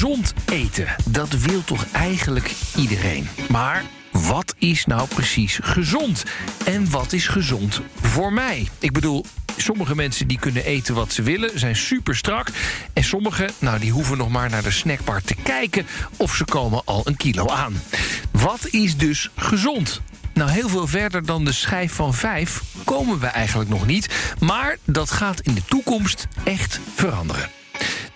Gezond 0.00 0.34
eten, 0.46 0.86
dat 1.08 1.28
wil 1.28 1.64
toch 1.64 1.86
eigenlijk 1.92 2.52
iedereen? 2.76 3.28
Maar 3.48 3.84
wat 4.12 4.54
is 4.58 4.86
nou 4.86 5.08
precies 5.08 5.58
gezond? 5.62 6.24
En 6.64 6.90
wat 6.90 7.12
is 7.12 7.28
gezond 7.28 7.80
voor 8.00 8.32
mij? 8.32 8.68
Ik 8.78 8.92
bedoel, 8.92 9.24
sommige 9.56 9.94
mensen 9.94 10.28
die 10.28 10.38
kunnen 10.38 10.64
eten 10.64 10.94
wat 10.94 11.12
ze 11.12 11.22
willen, 11.22 11.58
zijn 11.58 11.76
super 11.76 12.16
strak. 12.16 12.48
En 12.92 13.04
sommigen, 13.04 13.50
nou, 13.58 13.78
die 13.78 13.92
hoeven 13.92 14.16
nog 14.16 14.28
maar 14.28 14.50
naar 14.50 14.62
de 14.62 14.70
snackbar 14.70 15.22
te 15.22 15.34
kijken 15.34 15.86
of 16.16 16.34
ze 16.34 16.44
komen 16.44 16.82
al 16.84 17.00
een 17.04 17.16
kilo 17.16 17.46
aan. 17.46 17.82
Wat 18.30 18.66
is 18.70 18.96
dus 18.96 19.30
gezond? 19.36 20.00
Nou, 20.34 20.50
heel 20.50 20.68
veel 20.68 20.86
verder 20.86 21.26
dan 21.26 21.44
de 21.44 21.52
schijf 21.52 21.92
van 21.92 22.14
vijf 22.14 22.62
komen 22.84 23.20
we 23.20 23.26
eigenlijk 23.26 23.70
nog 23.70 23.86
niet. 23.86 24.34
Maar 24.38 24.78
dat 24.84 25.10
gaat 25.10 25.40
in 25.40 25.54
de 25.54 25.64
toekomst 25.64 26.26
echt 26.44 26.80
veranderen. 26.94 27.59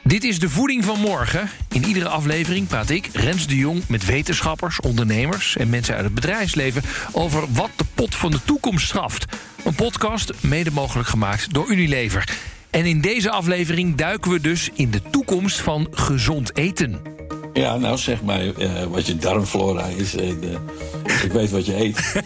Dit 0.07 0.25
is 0.25 0.39
de 0.39 0.49
voeding 0.49 0.85
van 0.85 1.01
morgen. 1.01 1.49
In 1.73 1.85
iedere 1.85 2.09
aflevering 2.09 2.67
praat 2.67 2.91
ik, 2.91 3.09
Rens 3.13 3.47
de 3.47 3.57
Jong, 3.57 3.83
met 3.89 4.05
wetenschappers, 4.05 4.81
ondernemers 4.81 5.57
en 5.57 5.69
mensen 5.71 5.95
uit 5.95 6.05
het 6.05 6.15
bedrijfsleven 6.15 6.83
over 7.13 7.53
wat 7.53 7.71
de 7.77 7.85
pot 7.95 8.15
van 8.15 8.31
de 8.31 8.41
toekomst 8.45 8.87
straft. 8.87 9.25
Een 9.65 9.75
podcast 9.75 10.33
mede 10.43 10.71
mogelijk 10.71 11.09
gemaakt 11.09 11.55
door 11.55 11.71
Unilever. 11.71 12.29
En 12.71 12.85
in 12.85 13.01
deze 13.01 13.31
aflevering 13.31 13.95
duiken 13.95 14.31
we 14.31 14.41
dus 14.41 14.71
in 14.75 14.91
de 14.91 15.03
toekomst 15.11 15.61
van 15.61 15.87
gezond 15.91 16.57
eten. 16.57 17.01
Ja, 17.53 17.77
nou 17.77 17.99
zeg 17.99 18.23
maar 18.23 18.45
uh, 18.45 18.85
wat 18.85 19.07
je 19.07 19.17
darmflora 19.17 19.87
is. 19.87 20.15
Uh, 20.15 20.29
ik 21.23 21.33
weet 21.33 21.51
wat 21.51 21.67
je 21.67 21.77
eet. 21.77 22.23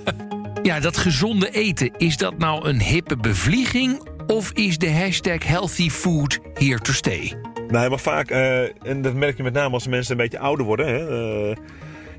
ja, 0.62 0.80
dat 0.80 0.96
gezonde 0.96 1.50
eten, 1.50 1.90
is 1.96 2.16
dat 2.16 2.38
nou 2.38 2.68
een 2.68 2.80
hippe 2.80 3.16
bevlieging 3.16 4.08
of 4.30 4.52
is 4.52 4.78
de 4.78 4.90
hashtag 4.92 5.44
healthy 5.44 5.90
food 5.90 6.38
here 6.54 6.80
to 6.80 6.92
stay? 6.92 7.34
Nee, 7.68 7.88
maar 7.88 7.98
vaak, 7.98 8.30
uh, 8.30 8.86
en 8.86 9.02
dat 9.02 9.14
merk 9.14 9.36
je 9.36 9.42
met 9.42 9.52
name 9.52 9.74
als 9.74 9.86
mensen 9.86 10.12
een 10.12 10.22
beetje 10.22 10.38
ouder 10.38 10.66
worden. 10.66 10.86
Hè, 10.86 11.48
uh, 11.50 11.56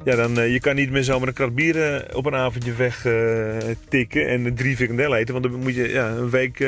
ja, 0.04 0.16
dan, 0.16 0.40
uh, 0.40 0.52
je 0.52 0.60
kan 0.60 0.76
niet 0.76 0.92
meer 0.92 1.04
zomaar 1.04 1.28
een 1.28 1.34
krat 1.34 1.56
bier 1.56 2.06
op 2.14 2.26
een 2.26 2.36
avondje 2.36 2.74
weg 2.74 3.06
tikken 3.90 4.28
en 4.28 4.56
drie 4.56 4.76
frikandellen 4.76 5.18
eten. 5.18 5.34
Want 5.34 5.46
dan 5.46 5.62
moet 5.62 5.76
je 5.76 5.90
ja, 5.90 6.08
een 6.08 6.30
week 6.30 6.66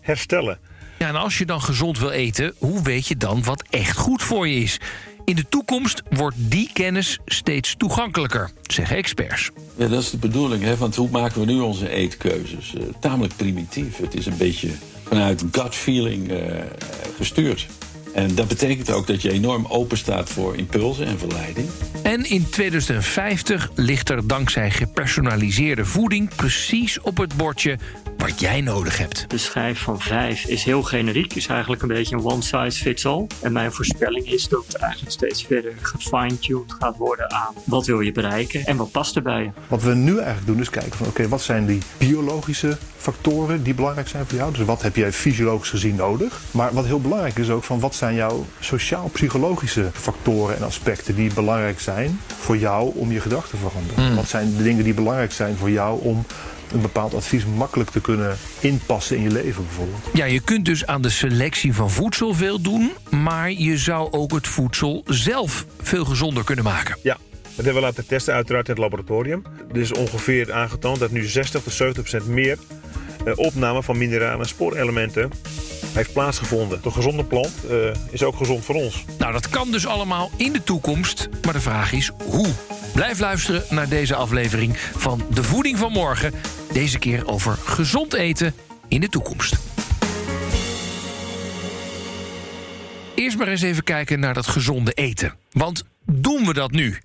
herstellen. 0.00 0.58
Ja, 0.98 1.08
en 1.08 1.16
als 1.16 1.38
je 1.38 1.46
dan 1.46 1.62
gezond 1.62 1.98
wil 1.98 2.10
eten, 2.10 2.54
hoe 2.58 2.82
weet 2.82 3.06
je 3.06 3.16
dan 3.16 3.44
wat 3.44 3.64
echt 3.70 3.96
goed 3.96 4.22
voor 4.22 4.48
je 4.48 4.56
is? 4.56 4.80
In 5.24 5.36
de 5.36 5.48
toekomst 5.48 6.02
wordt 6.10 6.36
die 6.38 6.70
kennis 6.72 7.18
steeds 7.24 7.74
toegankelijker, 7.78 8.50
zeggen 8.62 8.96
experts. 8.96 9.50
Ja, 9.76 9.88
dat 9.88 10.02
is 10.02 10.10
de 10.10 10.18
bedoeling, 10.18 10.62
hè? 10.62 10.76
want 10.76 10.96
hoe 10.96 11.10
maken 11.10 11.40
we 11.40 11.46
nu 11.46 11.60
onze 11.60 11.88
eetkeuzes? 11.88 12.74
Uh, 12.76 12.82
tamelijk 13.00 13.36
primitief. 13.36 13.96
Het 13.96 14.14
is 14.14 14.26
een 14.26 14.36
beetje 14.36 14.68
vanuit 15.04 15.44
gut 15.52 15.74
feeling 15.74 16.30
uh, 16.30 16.38
gestuurd. 17.16 17.66
En 18.14 18.34
dat 18.34 18.48
betekent 18.48 18.90
ook 18.90 19.06
dat 19.06 19.22
je 19.22 19.30
enorm 19.30 19.66
open 19.68 19.98
staat 19.98 20.30
voor 20.30 20.56
impulsen 20.56 21.06
en 21.06 21.18
verleiding. 21.18 21.68
En 22.02 22.24
in 22.24 22.48
2050 22.50 23.70
ligt 23.74 24.08
er 24.08 24.26
dankzij 24.26 24.70
gepersonaliseerde 24.70 25.84
voeding 25.84 26.34
precies 26.34 27.00
op 27.00 27.16
het 27.16 27.36
bordje 27.36 27.78
wat 28.16 28.40
jij 28.40 28.60
nodig 28.60 28.98
hebt. 28.98 29.24
De 29.30 29.38
schijf 29.38 29.80
van 29.80 30.00
5 30.00 30.44
is 30.44 30.64
heel 30.64 30.82
generiek, 30.82 31.34
is 31.34 31.46
eigenlijk 31.46 31.82
een 31.82 31.88
beetje 31.88 32.16
een 32.16 32.24
one 32.24 32.42
size 32.42 32.82
fits 32.82 33.06
all. 33.06 33.26
En 33.40 33.52
mijn 33.52 33.72
voorspelling 33.72 34.32
is 34.32 34.48
dat 34.48 34.64
het 34.66 34.74
eigenlijk 34.76 35.12
steeds 35.12 35.44
verder 35.44 35.72
gefine-tuned 35.82 36.72
gaat 36.78 36.96
worden 36.96 37.30
aan 37.30 37.54
wat 37.64 37.86
wil 37.86 38.00
je 38.00 38.12
bereiken 38.12 38.66
en 38.66 38.76
wat 38.76 38.90
past 38.90 39.16
erbij. 39.16 39.52
Wat 39.68 39.82
we 39.82 39.94
nu 39.94 40.16
eigenlijk 40.16 40.46
doen 40.46 40.60
is 40.60 40.70
kijken 40.70 40.96
van 40.96 41.06
oké, 41.06 41.28
wat 41.28 41.42
zijn 41.42 41.66
die 41.66 41.82
biologische 41.98 42.78
factoren 42.96 43.62
die 43.62 43.74
belangrijk 43.74 44.08
zijn 44.08 44.26
voor 44.26 44.38
jou? 44.38 44.52
Dus 44.52 44.64
wat 44.64 44.82
heb 44.82 44.96
jij 44.96 45.12
fysiologisch 45.12 45.70
gezien 45.70 45.94
nodig? 45.94 46.40
Maar 46.50 46.72
wat 46.72 46.86
heel 46.86 47.00
belangrijk 47.00 47.38
is 47.38 47.50
ook 47.50 47.64
van 47.64 47.80
wat 47.80 47.94
zijn 48.00 48.14
jouw 48.14 48.46
sociaal-psychologische 48.60 49.90
factoren 49.92 50.56
en 50.56 50.62
aspecten 50.62 51.14
die 51.14 51.34
belangrijk 51.34 51.80
zijn 51.80 52.20
voor 52.26 52.56
jou 52.56 52.92
om 52.94 53.12
je 53.12 53.20
gedrag 53.20 53.48
te 53.48 53.56
veranderen? 53.56 54.10
Mm. 54.10 54.16
Wat 54.16 54.28
zijn 54.28 54.56
de 54.56 54.62
dingen 54.62 54.84
die 54.84 54.94
belangrijk 54.94 55.32
zijn 55.32 55.56
voor 55.56 55.70
jou 55.70 56.00
om 56.02 56.26
een 56.72 56.80
bepaald 56.80 57.14
advies 57.14 57.44
makkelijk 57.44 57.90
te 57.90 58.00
kunnen 58.00 58.36
inpassen 58.60 59.16
in 59.16 59.22
je 59.22 59.30
leven 59.30 59.64
bijvoorbeeld. 59.64 60.02
Ja, 60.12 60.24
je 60.24 60.40
kunt 60.40 60.64
dus 60.64 60.86
aan 60.86 61.02
de 61.02 61.10
selectie 61.10 61.74
van 61.74 61.90
voedsel 61.90 62.34
veel 62.34 62.60
doen, 62.60 62.92
maar 63.10 63.50
je 63.50 63.78
zou 63.78 64.12
ook 64.12 64.32
het 64.32 64.46
voedsel 64.46 65.02
zelf 65.06 65.66
veel 65.82 66.04
gezonder 66.04 66.44
kunnen 66.44 66.64
maken. 66.64 66.96
Ja. 67.02 67.16
Dat 67.42 67.64
hebben 67.64 67.74
we 67.74 67.88
laten 67.88 68.06
testen 68.06 68.34
uiteraard 68.34 68.68
in 68.68 68.72
het 68.72 68.82
laboratorium. 68.82 69.42
Er 69.72 69.80
is 69.80 69.92
ongeveer 69.92 70.52
aangetoond 70.52 70.98
dat 70.98 71.10
nu 71.10 71.24
60 71.24 71.62
tot 71.62 71.72
70 71.72 72.02
procent 72.02 72.34
meer 72.34 72.58
eh, 73.24 73.32
opname 73.36 73.82
van 73.82 73.98
mineralen 73.98 74.40
en 74.40 74.48
spoorelementen 74.48 75.30
heeft 75.92 76.12
plaatsgevonden. 76.12 76.82
De 76.82 76.90
gezonde 76.90 77.24
plant 77.24 77.52
uh, 77.70 77.94
is 78.10 78.22
ook 78.22 78.36
gezond 78.36 78.64
voor 78.64 78.74
ons. 78.74 79.04
Nou, 79.18 79.32
dat 79.32 79.48
kan 79.48 79.70
dus 79.70 79.86
allemaal 79.86 80.30
in 80.36 80.52
de 80.52 80.62
toekomst. 80.62 81.28
Maar 81.44 81.52
de 81.52 81.60
vraag 81.60 81.92
is 81.92 82.10
hoe? 82.24 82.48
Blijf 82.94 83.18
luisteren 83.18 83.62
naar 83.70 83.88
deze 83.88 84.14
aflevering 84.14 84.78
van 84.78 85.22
De 85.34 85.42
Voeding 85.42 85.78
van 85.78 85.92
Morgen. 85.92 86.32
Deze 86.72 86.98
keer 86.98 87.28
over 87.28 87.56
gezond 87.64 88.14
eten 88.14 88.54
in 88.88 89.00
de 89.00 89.08
toekomst. 89.08 89.56
Eerst 93.14 93.38
maar 93.38 93.48
eens 93.48 93.62
even 93.62 93.84
kijken 93.84 94.20
naar 94.20 94.34
dat 94.34 94.46
gezonde 94.46 94.92
eten. 94.92 95.34
Want 95.52 95.84
doen 96.04 96.46
we 96.46 96.52
dat 96.52 96.70
nu? 96.70 96.98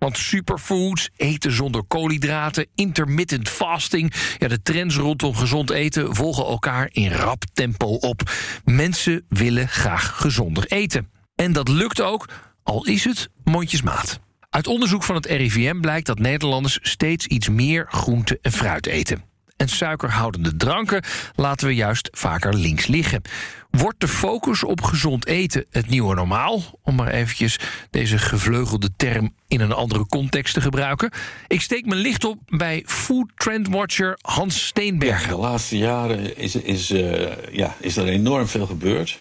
Want 0.00 0.18
superfoods, 0.18 1.10
eten 1.16 1.52
zonder 1.52 1.82
koolhydraten, 1.82 2.66
intermittent 2.74 3.48
fasting... 3.48 4.12
Ja, 4.38 4.48
de 4.48 4.62
trends 4.62 4.96
rondom 4.96 5.34
gezond 5.34 5.70
eten 5.70 6.14
volgen 6.14 6.44
elkaar 6.44 6.88
in 6.92 7.10
rap 7.12 7.44
tempo 7.52 7.86
op. 7.86 8.32
Mensen 8.64 9.24
willen 9.28 9.68
graag 9.68 10.16
gezonder 10.16 10.66
eten. 10.66 11.10
En 11.34 11.52
dat 11.52 11.68
lukt 11.68 12.00
ook, 12.00 12.28
al 12.62 12.86
is 12.86 13.04
het 13.04 13.28
mondjesmaat. 13.44 14.20
Uit 14.50 14.66
onderzoek 14.66 15.02
van 15.02 15.14
het 15.14 15.26
RIVM 15.26 15.80
blijkt 15.80 16.06
dat 16.06 16.18
Nederlanders 16.18 16.78
steeds 16.82 17.26
iets 17.26 17.48
meer 17.48 17.86
groente 17.88 18.38
en 18.42 18.52
fruit 18.52 18.86
eten. 18.86 19.29
En 19.60 19.68
suikerhoudende 19.68 20.56
dranken 20.56 21.02
laten 21.34 21.66
we 21.66 21.74
juist 21.74 22.08
vaker 22.12 22.54
links 22.54 22.86
liggen. 22.86 23.22
Wordt 23.70 24.00
de 24.00 24.08
focus 24.08 24.64
op 24.64 24.80
gezond 24.82 25.26
eten 25.26 25.64
het 25.70 25.88
nieuwe 25.88 26.14
normaal? 26.14 26.62
Om 26.82 26.94
maar 26.94 27.08
eventjes 27.08 27.58
deze 27.90 28.18
gevleugelde 28.18 28.88
term 28.96 29.34
in 29.48 29.60
een 29.60 29.72
andere 29.72 30.06
context 30.06 30.54
te 30.54 30.60
gebruiken. 30.60 31.10
Ik 31.46 31.60
steek 31.60 31.86
mijn 31.86 32.00
licht 32.00 32.24
op 32.24 32.38
bij 32.46 32.82
food 32.86 33.26
trend 33.36 33.68
watcher 33.68 34.18
Hans 34.20 34.66
Steenbergen. 34.66 35.28
De 35.28 35.36
laatste 35.36 35.78
jaren 35.78 36.36
is, 36.36 36.54
is, 36.54 36.90
uh, 36.90 37.26
ja, 37.52 37.76
is 37.80 37.96
er 37.96 38.06
enorm 38.06 38.46
veel 38.46 38.66
gebeurd. 38.66 39.20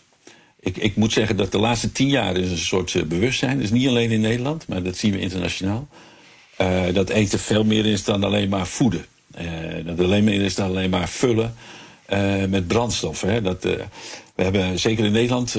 Ik, 0.59 0.77
ik, 0.77 0.95
moet 0.95 1.11
zeggen 1.11 1.37
dat 1.37 1.51
de 1.51 1.59
laatste 1.59 1.91
tien 1.91 2.09
jaar 2.09 2.37
is 2.37 2.51
een 2.51 2.57
soort 2.57 2.93
uh, 2.93 3.03
bewustzijn. 3.03 3.59
Dus 3.59 3.71
niet 3.71 3.87
alleen 3.87 4.11
in 4.11 4.21
Nederland, 4.21 4.67
maar 4.67 4.83
dat 4.83 4.97
zien 4.97 5.11
we 5.11 5.19
internationaal. 5.19 5.87
Uh, 6.61 6.83
dat 6.93 7.09
eten 7.09 7.39
veel 7.39 7.63
meer 7.63 7.85
is 7.85 8.03
dan 8.03 8.23
alleen 8.23 8.49
maar 8.49 8.67
voeden. 8.67 9.05
Uh, 9.41 9.85
dat 9.85 9.99
alleen 9.99 10.23
meer 10.23 10.41
is 10.41 10.55
dan 10.55 10.67
alleen 10.67 10.89
maar 10.89 11.09
vullen 11.09 11.55
met 12.49 12.67
brandstof. 12.67 13.21
Hè. 13.21 13.41
Dat, 13.41 13.63
we 13.63 14.43
hebben 14.43 14.79
zeker 14.79 15.05
in 15.05 15.11
Nederland 15.11 15.55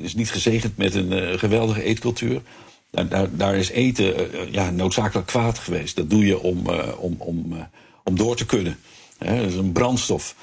is 0.00 0.14
niet 0.14 0.30
gezegend 0.30 0.76
met 0.76 0.94
een 0.94 1.38
geweldige 1.38 1.82
eetcultuur. 1.82 2.42
Daar, 2.90 3.36
daar, 3.36 3.56
is 3.56 3.70
eten 3.70 4.14
ja, 4.50 4.70
noodzakelijk 4.70 5.26
kwaad 5.26 5.58
geweest. 5.58 5.96
Dat 5.96 6.10
doe 6.10 6.26
je 6.26 6.40
om, 6.40 6.68
om, 6.98 7.14
om, 7.18 7.68
om 8.04 8.16
door 8.16 8.36
te 8.36 8.46
kunnen. 8.46 8.78
Hè. 9.18 9.36
Dat 9.36 9.50
is 9.50 9.56
een 9.56 9.72
brandstof. 9.72 10.34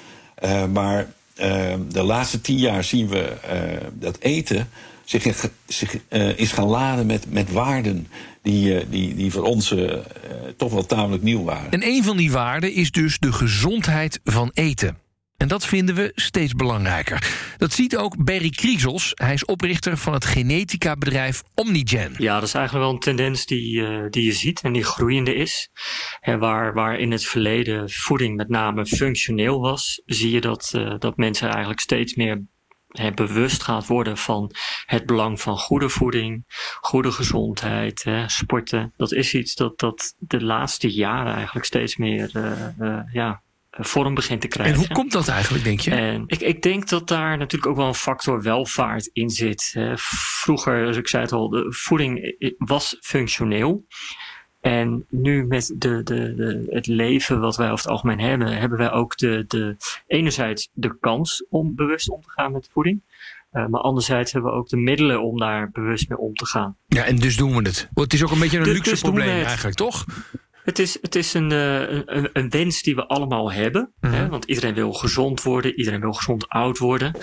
maar 0.71 1.07
de 1.89 2.03
laatste 2.03 2.41
tien 2.41 2.57
jaar 2.57 2.83
zien 2.83 3.07
we 3.07 3.21
eh, 3.21 3.59
dat 3.93 4.17
eten 4.19 4.69
zich, 5.05 5.49
zich 5.65 5.97
is 6.35 6.51
gaan 6.51 6.67
laden 6.67 7.05
met, 7.05 7.31
met 7.31 7.51
waarden 7.51 8.07
die, 8.47 8.73
uh, 8.73 8.81
die, 8.89 9.15
die 9.15 9.31
voor 9.31 9.43
ons 9.43 9.75
toch 10.57 10.71
wel 10.71 10.85
tamelijk 10.85 11.23
nieuw 11.23 11.43
waren. 11.43 11.71
En 11.71 11.83
een 11.83 12.03
van 12.03 12.17
die 12.17 12.31
waarden 12.31 12.73
is 12.73 12.91
dus 12.91 13.19
de 13.19 13.31
gezondheid 13.31 14.19
van 14.23 14.51
eten. 14.53 14.97
En 15.37 15.47
dat 15.47 15.65
vinden 15.65 15.95
we 15.95 16.11
steeds 16.15 16.53
belangrijker. 16.53 17.27
Dat 17.57 17.73
ziet 17.73 17.97
ook 17.97 18.23
Barry 18.23 18.49
Kriesels. 18.49 19.11
Hij 19.13 19.33
is 19.33 19.45
oprichter 19.45 19.97
van 19.97 20.13
het 20.13 20.25
genetica-bedrijf 20.25 21.43
Omnigen. 21.55 22.13
Ja, 22.17 22.33
dat 22.33 22.47
is 22.47 22.53
eigenlijk 22.53 22.85
wel 22.85 22.93
een 22.93 22.99
tendens 22.99 23.45
die, 23.45 23.73
uh, 23.73 24.05
die 24.09 24.23
je 24.23 24.31
ziet 24.31 24.61
en 24.61 24.73
die 24.73 24.83
groeiende 24.83 25.35
is. 25.35 25.69
En 26.19 26.39
waar, 26.39 26.73
waar 26.73 26.99
in 26.99 27.11
het 27.11 27.25
verleden 27.25 27.89
voeding 27.89 28.35
met 28.35 28.49
name 28.49 28.85
functioneel 28.85 29.59
was, 29.59 30.01
zie 30.05 30.31
je 30.31 30.41
dat, 30.41 30.71
uh, 30.75 30.95
dat 30.99 31.17
mensen 31.17 31.49
eigenlijk 31.49 31.79
steeds 31.79 32.15
meer 32.15 32.45
hè, 32.97 33.11
bewust 33.11 33.63
gaat 33.63 33.87
worden 33.87 34.17
van 34.17 34.51
het 34.85 35.05
belang 35.05 35.41
van 35.41 35.57
goede 35.57 35.89
voeding, 35.89 36.45
goede 36.79 37.11
gezondheid, 37.11 38.03
hè, 38.03 38.29
sporten. 38.29 38.93
Dat 38.97 39.11
is 39.11 39.33
iets 39.33 39.55
dat, 39.55 39.79
dat 39.79 40.15
de 40.17 40.43
laatste 40.43 40.91
jaren 40.91 41.33
eigenlijk 41.33 41.65
steeds 41.65 41.97
meer 41.97 42.31
uh, 42.79 42.99
ja, 43.11 43.41
vorm 43.71 44.13
begint 44.13 44.41
te 44.41 44.47
krijgen. 44.47 44.73
En 44.75 44.79
hoe 44.79 44.95
komt 44.95 45.11
dat 45.11 45.27
eigenlijk, 45.27 45.63
denk 45.63 45.79
je? 45.79 45.91
En 45.91 46.23
ik, 46.27 46.39
ik 46.39 46.61
denk 46.61 46.89
dat 46.89 47.07
daar 47.07 47.37
natuurlijk 47.37 47.71
ook 47.71 47.77
wel 47.77 47.87
een 47.87 47.93
factor 47.93 48.41
welvaart 48.41 49.09
in 49.13 49.29
zit. 49.29 49.75
Vroeger, 49.95 50.87
als 50.87 50.97
ik 50.97 51.07
zei 51.07 51.23
het 51.23 51.31
al, 51.31 51.49
de 51.49 51.65
voeding 51.73 52.35
was 52.57 52.97
functioneel. 52.99 53.85
En 54.61 55.05
nu 55.09 55.45
met 55.45 55.73
de, 55.75 56.03
de, 56.03 56.35
de, 56.35 56.67
het 56.69 56.87
leven 56.87 57.39
wat 57.39 57.57
wij 57.57 57.71
over 57.71 57.83
het 57.83 57.91
algemeen 57.93 58.19
hebben, 58.19 58.57
hebben 58.57 58.77
wij 58.77 58.91
ook 58.91 59.17
de, 59.17 59.45
de, 59.47 59.75
enerzijds 60.07 60.69
de 60.73 60.97
kans 60.99 61.45
om 61.49 61.75
bewust 61.75 62.09
om 62.09 62.21
te 62.21 62.29
gaan 62.29 62.51
met 62.51 62.69
voeding. 62.71 63.01
maar 63.51 63.81
anderzijds 63.81 64.31
hebben 64.31 64.51
we 64.51 64.57
ook 64.57 64.69
de 64.69 64.77
middelen 64.77 65.21
om 65.23 65.39
daar 65.39 65.69
bewust 65.71 66.09
mee 66.09 66.17
om 66.17 66.33
te 66.33 66.45
gaan. 66.45 66.77
Ja, 66.87 67.03
en 67.03 67.15
dus 67.15 67.37
doen 67.37 67.55
we 67.55 67.67
het. 67.67 67.89
Want 67.93 68.11
het 68.11 68.13
is 68.13 68.23
ook 68.23 68.31
een 68.31 68.39
beetje 68.39 68.57
een 68.57 68.63
Dus- 68.63 68.73
luxe 68.73 68.89
dus 68.89 69.01
probleem 69.01 69.43
eigenlijk, 69.43 69.75
toch? 69.75 70.05
Het 70.67 70.79
is, 70.79 70.97
het 71.01 71.15
is 71.15 71.33
een, 71.33 71.51
eh, 71.51 71.81
een, 72.05 72.29
een 72.33 72.49
wens 72.49 72.81
die 72.81 72.95
we 72.95 73.05
allemaal 73.05 73.51
hebben. 73.51 73.91
Mhm. 73.99 74.13
hè, 74.13 74.27
want 74.29 74.45
iedereen 74.45 74.73
wil 74.73 74.93
gezond 74.93 75.43
worden, 75.43 75.75
iedereen 75.75 75.99
wil 75.99 76.13
gezond 76.13 76.49
oud 76.49 76.77
worden. 76.77 77.13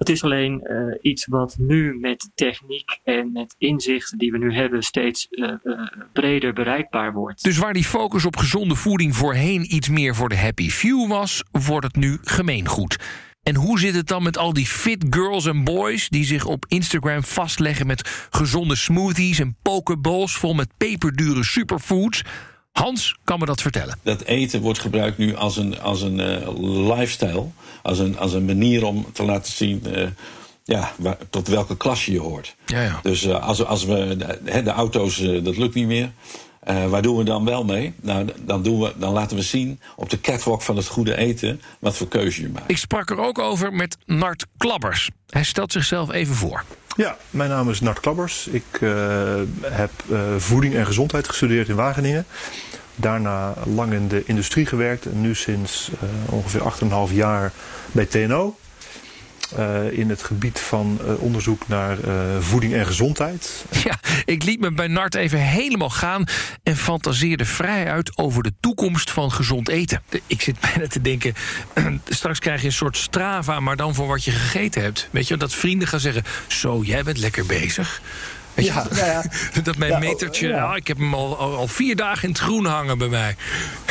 Het 0.00 0.08
is 0.08 0.24
alleen 0.24 0.62
eh, 0.62 0.76
iets 1.00 1.26
wat 1.26 1.56
nu 1.58 1.98
met 1.98 2.30
techniek 2.34 3.00
en 3.04 3.32
met 3.32 3.54
inzichten 3.58 4.18
die 4.18 4.32
we 4.32 4.38
nu 4.38 4.54
hebben 4.54 4.82
steeds 4.82 5.28
eh, 5.28 5.48
eh, 5.48 5.80
breder 6.12 6.52
bereikbaar 6.52 7.12
wordt. 7.12 7.42
Dus 7.42 7.58
waar 7.58 7.72
die 7.72 7.84
focus 7.84 8.24
op 8.24 8.36
gezonde 8.36 8.74
voeding 8.74 9.16
voorheen 9.16 9.74
iets 9.74 9.88
meer 9.88 10.14
voor 10.14 10.28
de 10.28 10.36
happy 10.36 10.70
few 10.70 11.08
was, 11.08 11.44
wordt 11.50 11.86
het 11.86 11.96
nu 11.96 12.18
gemeengoed. 12.22 12.96
En 13.42 13.54
hoe 13.54 13.78
zit 13.78 13.94
het 13.94 14.06
dan 14.06 14.22
met 14.22 14.38
al 14.38 14.52
die 14.52 14.66
fit 14.66 15.06
girls 15.10 15.46
en 15.46 15.64
boys 15.64 16.08
die 16.08 16.24
zich 16.24 16.44
op 16.44 16.64
Instagram 16.68 17.22
vastleggen 17.22 17.86
met 17.86 18.28
gezonde 18.30 18.76
smoothies 18.76 19.38
en 19.38 19.56
pokeballs 19.62 20.36
vol 20.36 20.54
met 20.54 20.72
peperdure 20.76 21.44
superfoods? 21.44 22.22
Hans 22.72 23.16
kan 23.24 23.38
me 23.38 23.46
dat 23.46 23.60
vertellen. 23.62 23.98
Dat 24.02 24.22
eten 24.22 24.60
wordt 24.60 24.78
gebruikt 24.78 25.18
nu 25.18 25.34
als 25.36 25.56
een, 25.56 25.80
als 25.80 26.02
een 26.02 26.20
eh, 26.20 26.48
lifestyle. 26.96 27.46
Als 27.82 27.98
een, 27.98 28.18
als 28.18 28.32
een 28.32 28.44
manier 28.44 28.84
om 28.84 29.06
te 29.12 29.24
laten 29.24 29.52
zien 29.52 29.86
eh, 29.94 30.06
ja, 30.64 30.92
waar- 30.98 31.18
tot 31.30 31.48
welke 31.48 31.76
klasse 31.76 32.12
je 32.12 32.20
hoort. 32.20 32.56
Ja, 32.66 32.82
ja. 32.82 33.00
Dus 33.02 33.24
eh, 33.24 33.46
als, 33.46 33.64
als 33.64 33.84
we 33.84 34.16
de, 34.64 34.70
auto's, 34.70 35.16
dat 35.42 35.56
lukt 35.56 35.74
niet 35.74 35.86
meer. 35.86 36.10
Eh, 36.60 36.86
waar 36.86 37.02
doen 37.02 37.16
we 37.16 37.24
dan 37.24 37.44
wel 37.44 37.64
mee? 37.64 37.94
Nou, 38.00 38.26
dan, 38.40 38.62
doen 38.62 38.80
we, 38.80 38.92
dan 38.96 39.12
laten 39.12 39.36
we 39.36 39.42
zien 39.42 39.80
op 39.96 40.10
de 40.10 40.20
catwalk 40.20 40.62
van 40.62 40.76
het 40.76 40.86
goede 40.86 41.16
eten 41.16 41.60
wat 41.78 41.96
voor 41.96 42.08
keuze 42.08 42.42
je 42.42 42.48
maakt. 42.48 42.70
Ik 42.70 42.76
sprak 42.76 43.10
er 43.10 43.18
ook 43.18 43.38
over 43.38 43.72
met 43.72 43.96
Nart 44.06 44.46
Klabbers. 44.56 45.10
Hij 45.26 45.44
stelt 45.44 45.72
zichzelf 45.72 46.10
even 46.12 46.34
voor. 46.34 46.64
Ja, 46.96 47.16
mijn 47.30 47.50
naam 47.50 47.70
is 47.70 47.80
Nart 47.80 48.00
Klabbers. 48.00 48.46
Ik 48.46 48.64
eh, 48.80 49.34
heb 49.62 49.90
eh, 50.10 50.20
voeding 50.36 50.74
en 50.74 50.86
gezondheid 50.86 51.28
gestudeerd 51.28 51.68
in 51.68 51.74
Wageningen. 51.74 52.26
Daarna 52.96 53.54
lang 53.74 53.92
in 53.92 54.08
de 54.08 54.22
industrie 54.26 54.66
gewerkt 54.66 55.06
en 55.06 55.20
nu 55.20 55.34
sinds 55.34 55.90
eh, 56.00 56.32
ongeveer 56.32 56.60
8,5 57.08 57.14
jaar 57.14 57.52
bij 57.92 58.06
TNO. 58.06 58.56
Eh, 59.56 59.98
in 59.98 60.08
het 60.08 60.22
gebied 60.22 60.60
van 60.60 60.98
eh, 61.06 61.22
onderzoek 61.22 61.68
naar 61.68 61.98
eh, 62.00 62.14
voeding 62.40 62.74
en 62.74 62.86
gezondheid. 62.86 63.64
Ja, 63.84 63.98
ik 64.24 64.42
liet 64.42 64.60
me 64.60 64.72
bij 64.72 64.86
Nart 64.86 65.14
even 65.14 65.38
helemaal 65.38 65.90
gaan 65.90 66.24
en 66.62 66.76
fantaseerde 66.76 67.44
vrij 67.44 67.86
uit 67.86 68.18
over 68.18 68.42
de 68.42 68.52
toekomst 68.60 69.10
van 69.10 69.32
gezond 69.32 69.68
eten. 69.68 70.02
Ik 70.26 70.42
zit 70.42 70.60
bijna 70.60 70.86
te 70.86 71.00
denken, 71.00 71.34
straks 72.08 72.38
krijg 72.38 72.60
je 72.60 72.66
een 72.66 72.72
soort 72.72 72.96
strava, 72.96 73.60
maar 73.60 73.76
dan 73.76 73.94
voor 73.94 74.06
wat 74.06 74.24
je 74.24 74.30
gegeten 74.30 74.82
hebt. 74.82 75.08
Weet 75.10 75.28
je, 75.28 75.36
dat 75.36 75.54
vrienden 75.54 75.88
gaan 75.88 76.00
zeggen, 76.00 76.22
zo, 76.46 76.82
jij 76.82 77.02
bent 77.02 77.18
lekker 77.18 77.46
bezig. 77.46 78.00
Ja, 78.54 78.86
ja, 78.94 79.06
ja. 79.06 79.22
dat 79.62 79.76
mijn 79.76 80.00
metertje, 80.00 80.60
ah, 80.60 80.76
ik 80.76 80.86
heb 80.86 80.98
hem 80.98 81.14
al, 81.14 81.38
al, 81.38 81.56
al 81.56 81.66
vier 81.66 81.96
dagen 81.96 82.22
in 82.22 82.28
het 82.28 82.38
groen 82.38 82.64
hangen 82.64 82.98
bij 82.98 83.08
mij. 83.08 83.36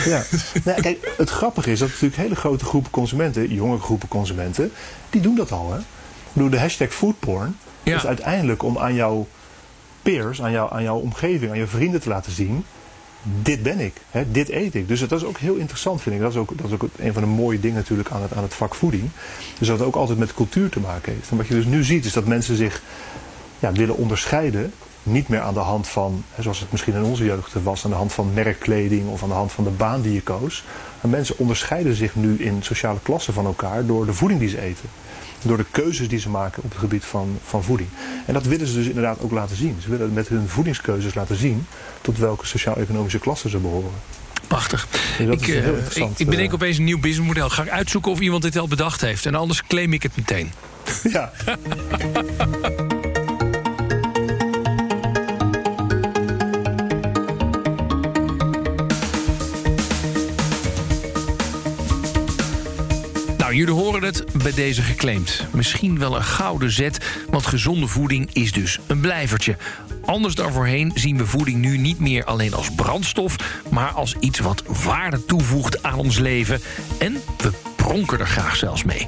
Ja. 0.06 0.24
Nou, 0.64 0.82
kijk, 0.82 1.14
het 1.18 1.30
grappige 1.30 1.72
is 1.72 1.80
dat 1.80 1.88
natuurlijk 1.88 2.16
hele 2.16 2.36
grote 2.36 2.66
groepen 2.66 2.92
consumenten, 2.92 3.54
jonge 3.54 3.80
groepen 3.80 4.08
consumenten, 4.08 4.72
die 5.10 5.22
doen 5.22 5.36
dat 5.36 5.52
al. 5.52 5.74
Hè? 5.74 5.80
Bedoel, 6.34 6.50
de 6.50 6.60
hashtag 6.60 6.94
foodporn 6.94 7.58
is 7.84 8.06
uiteindelijk 8.06 8.64
om 8.64 8.78
aan 8.78 8.94
jouw 8.94 9.28
peers, 10.02 10.42
aan, 10.42 10.52
jou, 10.52 10.74
aan 10.74 10.84
jouw 10.84 10.98
omgeving, 10.98 11.52
aan 11.52 11.58
je 11.58 11.68
vrienden 11.68 12.02
te 12.02 12.10
laten 12.10 12.32
zien. 12.32 12.66
Dit 13.24 13.64
ben 13.64 13.80
ik, 13.80 13.94
hè? 14.10 14.32
dit 14.32 14.50
eet 14.50 14.76
ik. 14.76 14.88
Dus 14.88 15.00
dat 15.00 15.12
is 15.12 15.24
ook 15.24 15.38
heel 15.38 15.56
interessant, 15.56 16.02
vind 16.02 16.16
ik. 16.16 16.22
Dat 16.22 16.32
is 16.32 16.38
ook, 16.38 16.58
dat 16.58 16.68
is 16.68 16.74
ook 16.74 16.90
een 16.98 17.14
van 17.14 17.22
de 17.22 17.28
mooie 17.28 17.60
dingen 17.60 17.78
natuurlijk 17.78 18.10
aan 18.10 18.22
het, 18.22 18.34
aan 18.34 18.44
het 18.44 18.54
vak 18.54 18.76
voeding. 18.76 19.10
Dus 19.58 19.68
dat 19.68 19.78
het 19.78 19.88
ook 19.88 19.96
altijd 19.96 20.18
met 20.18 20.34
cultuur 20.34 20.70
te 20.70 20.80
maken 20.80 21.14
heeft. 21.14 21.30
En 21.30 21.38
wat 21.38 21.48
je 21.48 21.54
dus 21.54 21.66
nu 21.66 21.84
ziet, 21.84 22.06
is 22.06 22.14
dat 22.14 22.26
mensen 22.26 22.56
zich 22.56 22.82
ja, 23.60 23.72
willen 23.72 23.98
onderscheiden. 23.98 24.74
Niet 25.04 25.28
meer 25.28 25.42
aan 25.42 25.54
de 25.54 25.60
hand 25.60 25.88
van, 25.88 26.24
zoals 26.40 26.60
het 26.60 26.72
misschien 26.72 26.94
in 26.94 27.04
onze 27.04 27.26
jeugd 27.26 27.54
was, 27.64 27.84
aan 27.84 27.90
de 27.90 27.98
hand 27.98 28.14
van 28.14 28.34
merkkleding 28.34 29.08
of 29.08 29.24
aan 29.24 29.30
de 29.30 29.36
hand 29.36 29.52
van 29.52 29.64
de 29.64 29.70
baan 29.70 30.02
die 30.02 30.14
je 30.14 30.22
koos. 30.22 30.64
Maar 31.02 31.12
mensen 31.12 31.38
onderscheiden 31.38 31.96
zich 31.96 32.16
nu 32.16 32.44
in 32.44 32.64
sociale 32.64 33.00
klassen 33.04 33.34
van 33.34 33.46
elkaar 33.46 33.86
door 33.86 34.06
de 34.06 34.14
voeding 34.14 34.40
die 34.40 34.50
ze 34.50 34.62
eten. 34.62 34.90
Door 35.42 35.58
de 35.58 35.66
keuzes 35.72 36.08
die 36.08 36.20
ze 36.20 36.30
maken 36.30 36.64
op 36.64 36.70
het 36.70 36.80
gebied 36.80 37.06
van, 37.06 37.40
van 37.46 37.64
voeding. 37.64 37.90
En 38.26 38.34
dat 38.34 38.44
willen 38.44 38.68
ze 38.68 38.74
dus 38.74 38.88
inderdaad 38.88 39.22
ook 39.22 39.32
laten 39.32 39.56
zien. 39.56 39.78
Ze 39.82 39.90
willen 39.90 40.14
met 40.14 40.28
hun 40.28 40.48
voedingskeuzes 40.48 41.14
laten 41.14 41.36
zien 41.36 41.66
tot 42.02 42.18
welke 42.18 42.46
sociaal-economische 42.46 43.20
klasse 43.20 43.50
ze 43.50 43.58
behoren. 43.58 43.92
Prachtig. 44.48 44.88
Dus 45.18 45.36
ik, 45.36 45.48
ik, 45.48 46.18
ik 46.18 46.30
bedenk 46.30 46.48
eh, 46.48 46.54
opeens 46.54 46.78
een 46.78 46.84
nieuw 46.84 47.00
businessmodel. 47.00 47.50
Ga 47.50 47.64
ik 47.64 47.70
uitzoeken 47.70 48.12
of 48.12 48.20
iemand 48.20 48.42
dit 48.42 48.58
al 48.58 48.68
bedacht 48.68 49.02
heeft. 49.02 49.26
En 49.26 49.36
anders 49.36 49.64
claim 49.64 49.94
ik 49.94 50.04
het 50.04 50.16
meteen. 50.16 50.52
Ja, 51.04 51.32
Nou, 63.50 63.62
jullie 63.62 63.82
horen 63.84 64.04
het 64.04 64.24
bij 64.44 64.54
deze 64.54 64.82
geclaimd. 64.82 65.46
Misschien 65.52 66.00
wel 66.00 66.16
een 66.16 66.24
gouden 66.24 66.72
zet, 66.72 67.06
want 67.30 67.46
gezonde 67.46 67.88
voeding 67.88 68.30
is 68.34 68.52
dus 68.52 68.80
een 68.88 69.00
blijvertje. 69.00 69.58
Anders 70.06 70.36
dan 70.36 70.52
voorheen 70.52 70.92
zien 70.96 71.18
we 71.18 71.26
voeding 71.26 71.58
nu 71.58 71.78
niet 71.78 72.00
meer 72.00 72.24
alleen 72.24 72.54
als 72.54 72.72
brandstof, 72.76 73.36
maar 73.70 73.90
als 73.90 74.16
iets 74.20 74.40
wat 74.40 74.64
waarde 74.84 75.26
toevoegt 75.26 75.84
aan 75.84 75.98
ons 75.98 76.20
leven. 76.20 76.62
En 77.00 77.14
we 77.38 77.52
pronken 77.76 78.20
er 78.20 78.28
graag 78.28 78.56
zelfs 78.56 78.84
mee. 78.84 79.08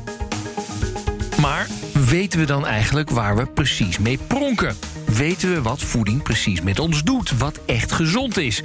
Maar 1.40 1.68
weten 1.94 2.40
we 2.40 2.46
dan 2.46 2.66
eigenlijk 2.66 3.10
waar 3.10 3.36
we 3.36 3.46
precies 3.46 4.00
mee 4.00 4.20
pronken? 4.28 4.76
Weten 5.06 5.54
we 5.54 5.62
wat 5.62 5.82
voeding 5.82 6.24
precies 6.24 6.62
met 6.62 6.80
ons 6.80 7.04
doet? 7.04 7.38
Wat 7.38 7.60
echt 7.66 7.92
gezond 7.92 8.38
is? 8.38 8.64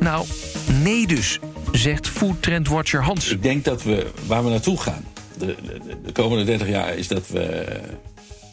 Nou, 0.00 0.26
nee 0.82 1.06
dus, 1.06 1.38
zegt 1.72 2.08
Food 2.08 2.42
Trend 2.42 2.68
Watcher 2.68 3.02
Hans. 3.02 3.30
Ik 3.30 3.42
denk 3.42 3.64
dat 3.64 3.82
we 3.82 4.10
waar 4.26 4.44
we 4.44 4.50
naartoe 4.50 4.80
gaan 4.80 5.14
de, 5.38 5.54
de, 5.62 5.96
de 6.04 6.12
komende 6.12 6.44
30 6.44 6.68
jaar 6.68 6.96
is 6.96 7.08
dat 7.08 7.28
we 7.28 7.66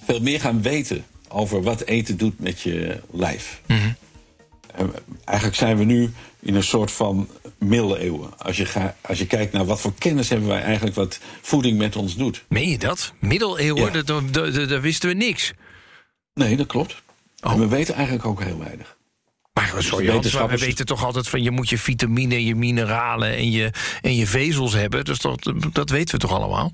veel 0.06 0.20
meer 0.22 0.40
gaan 0.40 0.62
weten 0.62 1.06
over 1.30 1.62
wat 1.62 1.82
eten 1.82 2.18
doet 2.18 2.40
met 2.40 2.62
je 2.62 3.00
lijf. 3.12 3.62
En 4.76 4.94
eigenlijk 5.26 5.58
zijn 5.58 5.78
we 5.78 5.84
nu 5.84 6.14
in 6.40 6.56
een 6.56 6.64
soort 6.64 6.92
van 6.92 7.28
middeleeuwen. 7.58 8.38
Als 8.40 8.58
je, 8.58 8.66
ga, 8.66 8.96
als 9.02 9.20
je 9.20 9.28
kijkt 9.28 9.54
naar 9.54 9.66
wat 9.66 9.82
voor 9.82 9.94
kennis 9.98 10.30
hebben 10.30 10.48
wij 10.48 10.62
eigenlijk 10.62 10.96
wat 10.96 11.20
voeding 11.42 11.78
met 11.78 11.96
ons 11.96 12.16
doet. 12.16 12.44
Meen 12.48 12.70
je 12.70 12.78
dat? 12.78 13.14
Middeleeuwen, 13.20 13.94
Ja. 13.94 14.66
daar 14.66 14.82
wisten 14.82 15.10
we 15.10 15.16
niks. 15.16 15.54
Nee, 16.34 16.56
dat 16.58 16.68
klopt. 16.68 17.02
Oh. 17.42 17.52
En 17.52 17.60
we 17.60 17.68
weten 17.68 17.94
eigenlijk 17.96 18.26
ook 18.26 18.44
heel 18.44 18.60
weinig. 18.60 18.98
Maar 19.54 19.74
sorry, 19.78 20.08
maar 20.34 20.50
we 20.50 20.58
weten 20.58 20.86
toch 20.86 21.06
altijd 21.06 21.28
van... 21.28 21.44
je 21.44 21.52
moet 21.52 21.70
je 21.70 21.78
vitamine, 21.78 22.46
je 22.46 22.56
mineralen 22.56 23.36
en 23.36 23.52
je, 23.52 23.70
en 24.02 24.16
je 24.16 24.28
vezels 24.28 24.74
hebben. 24.74 25.06
Dus 25.06 25.20
dat, 25.20 25.54
dat 25.72 25.90
weten 25.90 26.16
we 26.16 26.22
toch 26.22 26.34
allemaal? 26.34 26.74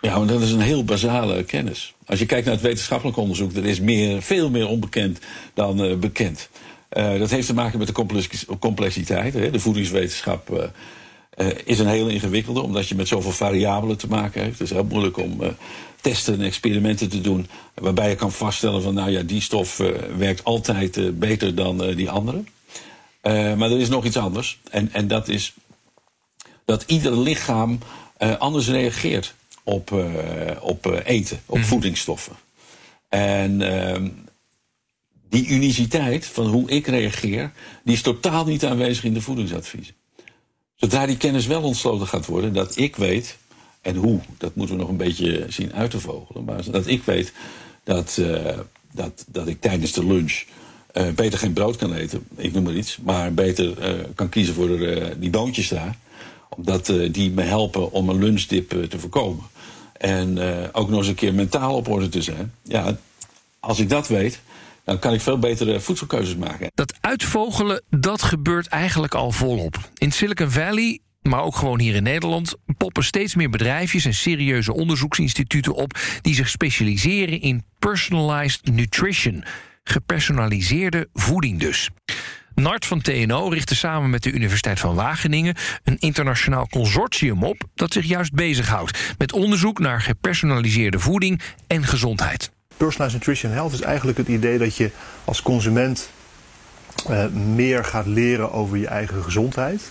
Ja, 0.00 0.18
maar 0.18 0.26
dat 0.26 0.40
is 0.40 0.52
een 0.52 0.60
heel 0.60 0.84
basale 0.84 1.44
kennis. 1.44 1.94
Als 2.06 2.18
je 2.18 2.26
kijkt 2.26 2.44
naar 2.44 2.54
het 2.54 2.62
wetenschappelijk 2.62 3.16
onderzoek, 3.16 3.52
er 3.52 3.64
is 3.64 3.80
meer, 3.80 4.22
veel 4.22 4.50
meer 4.50 4.66
onbekend 4.66 5.18
dan 5.54 5.82
eh, 5.82 5.96
bekend. 5.96 6.48
Eh, 6.88 7.18
dat 7.18 7.30
heeft 7.30 7.46
te 7.46 7.54
maken 7.54 7.78
met 7.78 7.86
de 7.86 7.92
complex- 7.92 8.46
complexiteit. 8.58 9.34
Hè. 9.34 9.50
De 9.50 9.60
voedingswetenschap 9.60 10.58
eh, 10.58 10.64
eh, 11.32 11.46
is 11.64 11.78
een 11.78 11.86
heel 11.86 12.08
ingewikkelde, 12.08 12.60
omdat 12.60 12.88
je 12.88 12.94
met 12.94 13.08
zoveel 13.08 13.30
variabelen 13.30 13.96
te 13.96 14.06
maken 14.06 14.42
heeft. 14.42 14.58
Het 14.58 14.68
is 14.68 14.74
heel 14.74 14.84
moeilijk 14.84 15.16
om 15.16 15.42
eh, 15.42 15.48
testen 16.00 16.34
en 16.34 16.40
experimenten 16.40 17.08
te 17.08 17.20
doen, 17.20 17.48
waarbij 17.74 18.08
je 18.08 18.16
kan 18.16 18.32
vaststellen 18.32 18.82
van, 18.82 18.94
nou 18.94 19.10
ja, 19.10 19.22
die 19.22 19.40
stof 19.40 19.80
eh, 19.80 19.88
werkt 20.16 20.44
altijd 20.44 21.18
beter 21.18 21.54
dan 21.54 21.94
die 21.94 22.10
andere. 22.10 22.44
Maar 23.22 23.70
er 23.70 23.80
is 23.80 23.88
nog 23.88 24.04
iets 24.04 24.16
anders. 24.16 24.58
En, 24.70 24.92
en 24.92 25.08
dat 25.08 25.28
is 25.28 25.54
dat 26.64 26.84
ieder 26.86 27.18
lichaam 27.18 27.78
anders 28.38 28.68
reageert 28.68 29.34
op, 29.62 30.04
op 30.60 31.02
eten, 31.04 31.40
op 31.46 31.58
voedingsstoffen. 31.58 32.36
En 33.08 33.62
ehm, 33.62 34.08
die 35.28 35.46
uniciteit 35.46 36.26
van 36.26 36.46
hoe 36.46 36.70
ik 36.70 36.86
reageer, 36.86 37.52
die 37.84 37.94
is 37.94 38.02
totaal 38.02 38.44
niet 38.44 38.64
aanwezig 38.64 39.04
in 39.04 39.14
de 39.14 39.20
voedingsadviezen. 39.20 39.94
Zodra 40.82 41.06
die 41.06 41.16
kennis 41.16 41.46
wel 41.46 41.62
ontsloten 41.62 42.06
gaat 42.06 42.26
worden, 42.26 42.52
dat 42.52 42.76
ik 42.76 42.96
weet, 42.96 43.36
en 43.80 43.96
hoe, 43.96 44.20
dat 44.38 44.54
moeten 44.54 44.74
we 44.76 44.80
nog 44.80 44.90
een 44.90 44.96
beetje 44.96 45.46
zien 45.48 45.72
uit 45.72 45.90
te 45.90 46.00
vogelen, 46.00 46.44
maar 46.44 46.70
dat 46.70 46.86
ik 46.86 47.02
weet 47.02 47.32
dat, 47.84 48.18
eh, 48.18 48.58
dat, 48.92 49.24
dat 49.28 49.48
ik 49.48 49.60
tijdens 49.60 49.92
de 49.92 50.06
lunch 50.06 50.42
eh, 50.92 51.08
beter 51.08 51.38
geen 51.38 51.52
brood 51.52 51.76
kan 51.76 51.94
eten, 51.94 52.26
ik 52.36 52.52
noem 52.52 52.62
maar 52.62 52.74
iets, 52.74 52.98
maar 53.02 53.34
beter 53.34 53.78
eh, 53.78 54.04
kan 54.14 54.28
kiezen 54.28 54.54
voor 54.54 54.78
die 55.18 55.30
boontjes 55.30 55.68
daar, 55.68 55.96
omdat 56.48 56.92
die 57.10 57.30
me 57.30 57.42
helpen 57.42 57.92
om 57.92 58.08
een 58.08 58.18
lunchdip 58.18 58.70
te 58.88 58.98
voorkomen. 58.98 59.44
En 59.92 60.38
ook 60.72 60.88
nog 60.88 60.98
eens 60.98 61.08
een 61.08 61.14
keer 61.14 61.34
mentaal 61.34 61.74
op 61.74 61.88
orde 61.88 62.08
te 62.08 62.22
zijn. 62.22 62.52
Ja, 62.62 62.98
als 63.60 63.78
ik 63.78 63.88
dat 63.88 64.08
weet, 64.08 64.40
dan 64.84 64.98
kan 64.98 65.12
ik 65.12 65.20
veel 65.20 65.38
betere 65.38 65.80
voedselkeuzes 65.80 66.36
maken. 66.36 66.70
Dat 66.74 66.94
uitvogelen, 67.00 67.82
dat 67.90 68.22
gebeurt 68.22 68.66
eigenlijk 68.66 69.14
al 69.14 69.30
volop. 69.30 69.90
In 69.94 70.12
Silicon 70.12 70.50
Valley 70.50 71.00
maar 71.22 71.42
ook 71.42 71.56
gewoon 71.56 71.80
hier 71.80 71.94
in 71.94 72.02
Nederland, 72.02 72.54
poppen 72.76 73.04
steeds 73.04 73.34
meer 73.34 73.50
bedrijfjes 73.50 74.04
en 74.04 74.14
serieuze 74.14 74.72
onderzoeksinstituten 74.72 75.74
op 75.74 75.98
die 76.20 76.34
zich 76.34 76.48
specialiseren 76.48 77.40
in 77.40 77.64
personalized 77.78 78.66
nutrition, 78.72 79.44
gepersonaliseerde 79.84 81.08
voeding 81.12 81.60
dus. 81.60 81.90
Nart 82.54 82.86
van 82.86 83.00
TNO 83.00 83.48
richtte 83.48 83.74
samen 83.74 84.10
met 84.10 84.22
de 84.22 84.32
Universiteit 84.32 84.80
van 84.80 84.94
Wageningen 84.94 85.56
een 85.84 85.98
internationaal 85.98 86.66
consortium 86.68 87.42
op 87.42 87.62
dat 87.74 87.92
zich 87.92 88.04
juist 88.04 88.32
bezighoudt 88.32 89.14
met 89.18 89.32
onderzoek 89.32 89.78
naar 89.78 90.00
gepersonaliseerde 90.00 90.98
voeding 90.98 91.40
en 91.66 91.84
gezondheid. 91.84 92.50
Personalized 92.76 93.18
Nutrition 93.18 93.52
Health 93.52 93.72
is 93.72 93.80
eigenlijk 93.80 94.18
het 94.18 94.28
idee 94.28 94.58
dat 94.58 94.76
je 94.76 94.90
als 95.24 95.42
consument 95.42 96.10
uh, 97.10 97.26
meer 97.28 97.84
gaat 97.84 98.06
leren 98.06 98.52
over 98.52 98.76
je 98.76 98.86
eigen 98.86 99.22
gezondheid. 99.22 99.82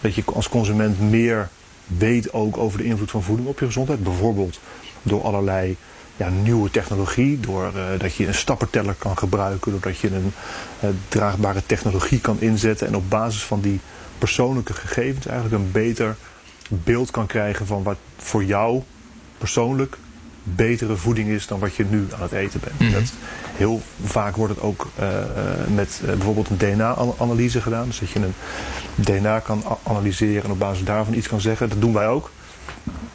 Dat 0.00 0.14
je 0.14 0.22
als 0.24 0.48
consument 0.48 1.00
meer 1.00 1.48
weet 1.86 2.32
ook 2.32 2.56
over 2.56 2.78
de 2.78 2.84
invloed 2.84 3.10
van 3.10 3.22
voeding 3.22 3.48
op 3.48 3.58
je 3.58 3.66
gezondheid. 3.66 4.02
Bijvoorbeeld 4.02 4.60
door 5.02 5.22
allerlei 5.22 5.76
ja, 6.16 6.28
nieuwe 6.28 6.70
technologie, 6.70 7.40
doordat 7.40 7.74
uh, 7.74 7.98
dat 7.98 8.14
je 8.14 8.26
een 8.26 8.34
stapperteller 8.34 8.94
kan 8.98 9.18
gebruiken, 9.18 9.70
doordat 9.70 9.98
je 9.98 10.14
een 10.14 10.32
uh, 10.84 10.90
draagbare 11.08 11.62
technologie 11.66 12.20
kan 12.20 12.40
inzetten 12.40 12.86
en 12.86 12.96
op 12.96 13.10
basis 13.10 13.42
van 13.42 13.60
die 13.60 13.80
persoonlijke 14.18 14.72
gegevens 14.72 15.26
eigenlijk 15.26 15.62
een 15.62 15.70
beter 15.72 16.16
beeld 16.68 17.10
kan 17.10 17.26
krijgen 17.26 17.66
van 17.66 17.82
wat 17.82 17.96
voor 18.16 18.44
jou 18.44 18.82
persoonlijk 19.38 19.96
betere 20.42 20.96
voeding 20.96 21.28
is 21.28 21.46
dan 21.46 21.58
wat 21.58 21.74
je 21.74 21.84
nu 21.84 22.06
aan 22.14 22.22
het 22.22 22.32
eten 22.32 22.60
bent. 22.60 22.80
Mhm. 22.80 22.92
dat, 22.92 23.12
heel 23.56 23.82
vaak 24.04 24.36
wordt 24.36 24.54
het 24.54 24.62
ook 24.62 24.90
uh, 25.00 25.08
met 25.74 26.00
uh, 26.02 26.08
bijvoorbeeld 26.08 26.48
een 26.50 26.56
DNA-analyse 26.56 27.60
gedaan. 27.60 27.86
Dus 27.86 27.98
dat 27.98 28.10
je 28.10 28.18
een 28.18 28.34
DNA 28.94 29.38
kan 29.38 29.64
analyseren 29.82 30.44
en 30.44 30.50
op 30.50 30.58
basis 30.58 30.84
daarvan 30.84 31.14
iets 31.14 31.28
kan 31.28 31.40
zeggen. 31.40 31.68
Dat 31.68 31.80
doen 31.80 31.92
wij 31.92 32.08
ook. 32.08 32.30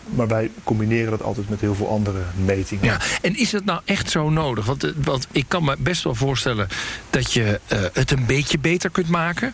Maar 0.09 0.27
wij 0.27 0.51
combineren 0.63 1.09
dat 1.09 1.23
altijd 1.23 1.49
met 1.49 1.61
heel 1.61 1.75
veel 1.75 1.89
andere 1.89 2.19
metingen. 2.35 2.85
Ja, 2.85 2.99
en 3.21 3.35
is 3.35 3.51
het 3.51 3.65
nou 3.65 3.81
echt 3.85 4.11
zo 4.11 4.29
nodig? 4.29 4.65
Want, 4.65 4.83
eh, 4.83 4.91
want 4.95 5.27
ik 5.31 5.45
kan 5.47 5.63
me 5.63 5.75
best 5.79 6.03
wel 6.03 6.15
voorstellen 6.15 6.67
dat 7.09 7.33
je 7.33 7.59
uh, 7.73 7.79
het 7.93 8.11
een 8.11 8.25
beetje 8.25 8.59
beter 8.59 8.89
kunt 8.89 9.09
maken. 9.09 9.53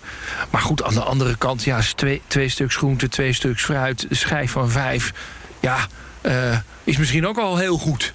Maar 0.50 0.62
goed, 0.62 0.84
aan 0.84 0.94
de 0.94 1.04
andere 1.04 1.38
kant, 1.38 1.64
ja, 1.64 1.82
twee, 1.96 2.22
twee 2.28 2.50
stuks 2.50 2.76
groente, 2.76 3.10
twee 3.10 3.34
stuks 3.34 3.64
fruit, 3.64 4.08
schijf 4.10 4.52
van 4.52 4.70
vijf. 4.70 5.14
Ja, 5.60 5.88
uh, 6.24 6.58
is 6.84 6.98
misschien 6.98 7.28
ook 7.28 7.38
al 7.38 7.58
heel 7.58 7.78
goed. 7.78 8.14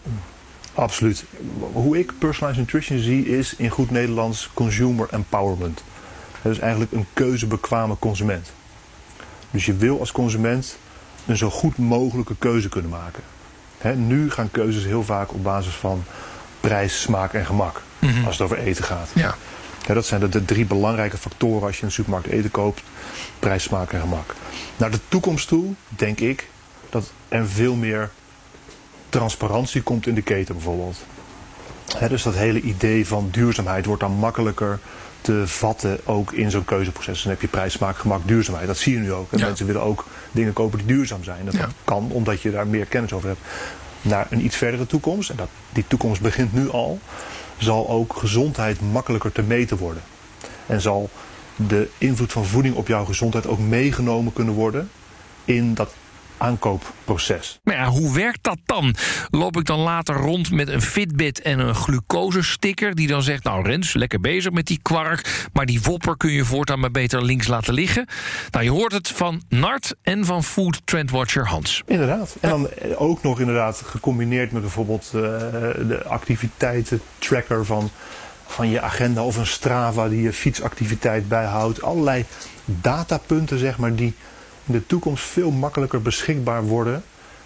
Absoluut. 0.75 1.25
Hoe 1.73 1.99
ik 1.99 2.12
personalized 2.19 2.65
nutrition 2.65 2.99
zie 2.99 3.27
is 3.27 3.55
in 3.57 3.69
goed 3.69 3.91
Nederlands 3.91 4.50
consumer 4.55 5.09
empowerment. 5.11 5.83
Dat 6.43 6.53
is 6.53 6.59
eigenlijk 6.59 6.93
een 6.93 7.07
keuzebekwame 7.12 7.97
consument. 7.99 8.53
Dus 9.50 9.67
je 9.67 9.75
wil 9.75 10.00
als 10.00 10.12
consument 10.12 10.79
een 11.27 11.37
zo 11.37 11.50
goed 11.50 11.79
mogelijke 11.79 12.37
keuze 12.38 12.69
kunnen 12.69 12.91
maken. 12.91 13.23
He, 13.79 13.95
nu 13.95 14.31
gaan 14.31 14.50
keuzes 14.50 14.85
heel 14.85 15.05
vaak 15.05 15.33
op 15.33 15.43
basis 15.43 15.75
van 15.75 16.05
prijs, 16.61 17.00
smaak 17.00 17.33
en 17.33 17.47
gemak. 17.47 17.83
Mm 17.99 18.09
-hmm. 18.09 18.25
Als 18.25 18.38
het 18.38 18.45
over 18.45 18.59
eten 18.59 18.85
gaat. 18.85 19.11
Ja. 19.15 19.35
He, 19.87 19.95
dat 19.95 20.07
zijn 20.07 20.21
de, 20.21 20.29
de, 20.29 20.45
drie 20.45 20.65
belangrijke 20.65 21.17
factoren 21.17 21.67
als 21.67 21.75
je 21.75 21.81
in 21.81 21.87
een 21.87 21.93
supermarkt 21.93 22.27
eten 22.27 22.50
koopt. 22.50 22.83
Prijs, 23.38 23.62
smaak 23.62 23.93
en 23.93 24.00
gemak. 24.00 24.35
Naar 24.77 24.91
de 24.91 25.00
toekomst 25.09 25.49
toe 25.49 25.75
denk 25.88 26.21
ik 26.21 26.49
dat 26.90 27.12
er 27.28 27.49
veel 27.49 27.75
meer 27.75 28.11
transparantie 29.09 29.83
komt 29.83 30.07
in 30.07 30.14
de 30.14 30.23
keten 30.23 30.54
bijvoorbeeld. 30.54 30.97
He, 31.97 32.09
dus 32.09 32.23
dat 32.23 32.35
hele 32.35 32.61
idee 32.61 33.07
van 33.07 33.28
duurzaamheid 33.30 33.85
wordt 33.85 34.02
dan 34.02 34.12
makkelijker 34.12 34.78
te 35.21 35.42
vatten 35.47 36.00
ook 36.04 36.33
in 36.33 36.50
zo'n 36.50 36.64
keuzeproces. 36.64 37.23
Dan 37.23 37.33
heb 37.33 37.40
je 37.40 37.49
prijs, 37.49 37.73
smaak, 37.73 37.97
gemak, 37.97 38.21
duurzaamheid. 38.25 38.66
Dat 38.66 38.76
zie 38.76 38.92
je 38.92 38.99
nu 38.99 39.12
ook. 39.12 39.33
En 39.33 39.38
ja. 39.38 39.47
mensen 39.47 39.66
willen 39.66 39.83
ook 39.83 40.07
dingen 40.33 40.52
kopen 40.52 40.78
die 40.78 40.87
duurzaam 40.87 41.25
zijn. 41.25 41.45
Dat, 41.45 41.54
Ja. 41.54 41.61
dat 41.61 41.71
kan 41.85 42.11
omdat 42.11 42.40
je 42.40 42.50
daar 42.50 42.66
meer 42.66 42.87
kennis 42.87 43.12
over 43.12 43.28
hebt. 43.28 43.40
Naar 44.02 44.26
een 44.30 44.45
iets 44.45 44.57
verdere 44.57 44.87
toekomst, 44.87 45.30
en 45.30 45.37
dat, 45.37 45.49
die 45.73 45.85
toekomst 45.87 46.21
begint 46.21 46.52
nu 46.52 46.71
al, 46.71 46.99
zal 47.59 47.88
ook 47.88 48.14
gezondheid 48.16 48.80
makkelijker 48.92 49.33
te 49.33 49.42
meten 49.42 49.76
worden. 49.76 50.02
En 50.66 50.80
zal 50.80 51.11
de 51.57 51.88
invloed 51.99 52.33
van 52.33 52.45
voeding 52.45 52.75
op 52.75 52.88
jouw 52.88 53.04
gezondheid 53.04 53.47
ook 53.47 53.59
meegenomen 53.59 54.33
kunnen 54.33 54.54
worden 54.54 54.90
in 55.45 55.75
dat 55.75 55.95
aankoopproces. 56.38 57.59
Maar 57.62 57.75
ja, 57.75 57.87
hoe 57.87 58.14
werkt 58.14 58.42
dat 58.42 58.59
dan? 58.64 58.95
Loop 59.30 59.57
ik 59.57 59.64
dan 59.64 59.78
later 59.78 60.14
rond 60.14 60.50
met 60.50 60.68
een 60.68 60.83
Fitbit 60.83 61.40
en 61.40 61.59
een 61.59 61.75
glucosesticker... 61.75 62.95
die 62.95 63.07
dan 63.07 63.23
zegt, 63.23 63.45
nou 63.45 63.66
Rens, 63.66 63.92
lekker 63.92 64.21
bezig 64.21 64.52
met 64.52 64.66
die 64.66 64.78
kwark... 64.83 65.49
maar 65.52 65.66
die 65.66 65.83
wopper 65.83 66.16
kun 66.16 66.30
je 66.30 66.45
voortaan 66.45 66.80
maar 66.80 66.90
beter 66.90 67.25
links 67.25 67.47
laten 67.47 67.75
liggen. 67.75 68.07
Nou, 68.50 68.64
je 68.64 68.71
hoort 68.71 68.92
het 68.92 69.09
van 69.09 69.42
Nart 69.49 69.95
en 70.02 70.25
van 70.25 70.45
Food 70.45 70.80
Trendwatcher 70.85 71.47
Hans. 71.47 71.83
Inderdaad. 71.87 72.37
En 72.40 72.49
dan 72.49 72.68
ook 72.97 73.23
nog 73.23 73.40
inderdaad 73.40 73.83
gecombineerd 73.85 74.52
met 74.52 74.62
bijvoorbeeld 74.62 75.11
uh, 75.14 75.23
de 75.88 76.02
activiteiten 76.07 77.00
tracker 77.18 77.64
van, 77.64 77.90
van 78.47 78.71
je 78.71 78.80
agenda... 78.80 79.23
of 79.23 79.37
een 79.37 79.47
Strava 79.47 80.09
die 80.09 80.23
je 80.23 80.33
fietsactiviteit 80.33 81.28
bijhoudt. 81.28 81.83
Allerlei 81.83 82.25
datapunten, 82.64 83.59
zeg 83.59 83.78
maar, 83.78 83.95
die 83.95 84.14
in 84.69 84.75
de 84.75 84.87
toekomst 84.87 85.25
veel 85.25 85.51
makkelijker 85.51 86.03
beschikbaar 86.03 86.63
worden 86.63 87.03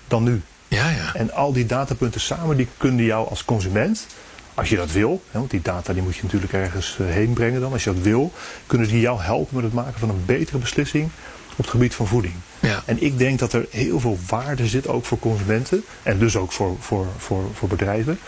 dan 0.09 0.23
nu. 0.23 0.43
Ja, 0.69 0.91
ja. 0.91 1.15
En 1.15 1.33
al 1.33 1.53
die 1.53 1.67
datapunten 1.67 2.21
samen, 2.21 2.57
die 2.57 2.69
kunnen 2.77 3.05
jou 3.05 3.29
als 3.29 3.45
consument, 3.45 4.07
als 4.55 4.69
je 4.69 4.77
dat 4.77 4.93
wil, 4.93 5.23
hè, 5.31 5.39
want 5.39 5.51
die 5.51 5.63
data 5.63 5.93
die 5.93 6.03
moet 6.03 6.17
je 6.17 6.23
natuurlijk 6.23 6.53
ergens 6.53 6.99
uh, 7.01 7.07
heen 7.07 7.33
brengen 7.33 7.61
dan, 7.61 7.73
als 7.73 7.85
je 7.85 7.93
dat 7.93 8.03
wil, 8.03 8.33
kunnen 8.67 8.89
die 8.89 9.01
jou 9.01 9.21
helpen 9.21 9.55
met 9.55 9.65
het 9.65 9.73
maken 9.73 9.99
van 9.99 10.09
een 10.09 10.25
betere 10.27 10.59
beslissing 10.59 11.11
op 11.51 11.57
het 11.57 11.69
gebied 11.69 11.95
van 11.95 12.07
voeding. 12.07 12.35
Ja. 12.61 12.83
En 12.85 13.03
ik 13.03 13.19
denk 13.19 13.39
dat 13.39 13.53
er 13.53 13.67
heel 13.71 14.01
veel 14.01 14.19
waarde 14.27 14.67
zit 14.67 14.89
ook 14.89 15.05
voor 15.05 15.19
consumenten 15.19 15.85
en 16.03 16.19
dus 16.19 16.37
ook 16.37 16.53
voor, 16.53 16.77
voor, 16.81 17.07
voor, 17.19 17.45
voor 17.55 17.69
bedrijven. 17.69 18.19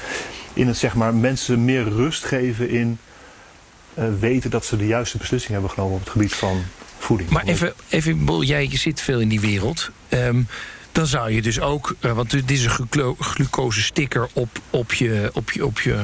In 0.52 0.66
het 0.66 0.76
zeg 0.76 0.94
maar 0.94 1.14
mensen 1.14 1.64
meer 1.64 1.88
rust 1.88 2.24
geven 2.24 2.70
in 2.70 2.98
uh, 3.94 4.04
weten 4.18 4.50
dat 4.50 4.64
ze 4.64 4.76
de 4.76 4.86
juiste 4.86 5.18
beslissing 5.18 5.52
hebben 5.52 5.70
genomen 5.70 5.94
op 5.94 6.00
het 6.00 6.10
gebied 6.10 6.34
van 6.34 6.62
voeding. 7.04 7.30
Maar 7.30 7.44
even, 7.44 7.72
even 7.88 8.46
jij 8.46 8.68
zit 8.72 9.00
veel 9.00 9.20
in 9.20 9.28
die 9.28 9.40
wereld. 9.40 9.90
Um, 10.08 10.46
dan 10.94 11.06
zou 11.06 11.30
je 11.30 11.42
dus 11.42 11.60
ook, 11.60 11.94
uh, 12.00 12.12
want 12.12 12.30
dit 12.30 12.50
is 12.50 12.64
een 12.64 13.16
glucose 13.18 13.82
sticker 13.82 14.28
op, 14.32 14.48
op, 14.70 14.92
je, 14.92 15.30
op, 15.32 15.50
je, 15.50 15.66
op, 15.66 15.80
je, 15.80 15.96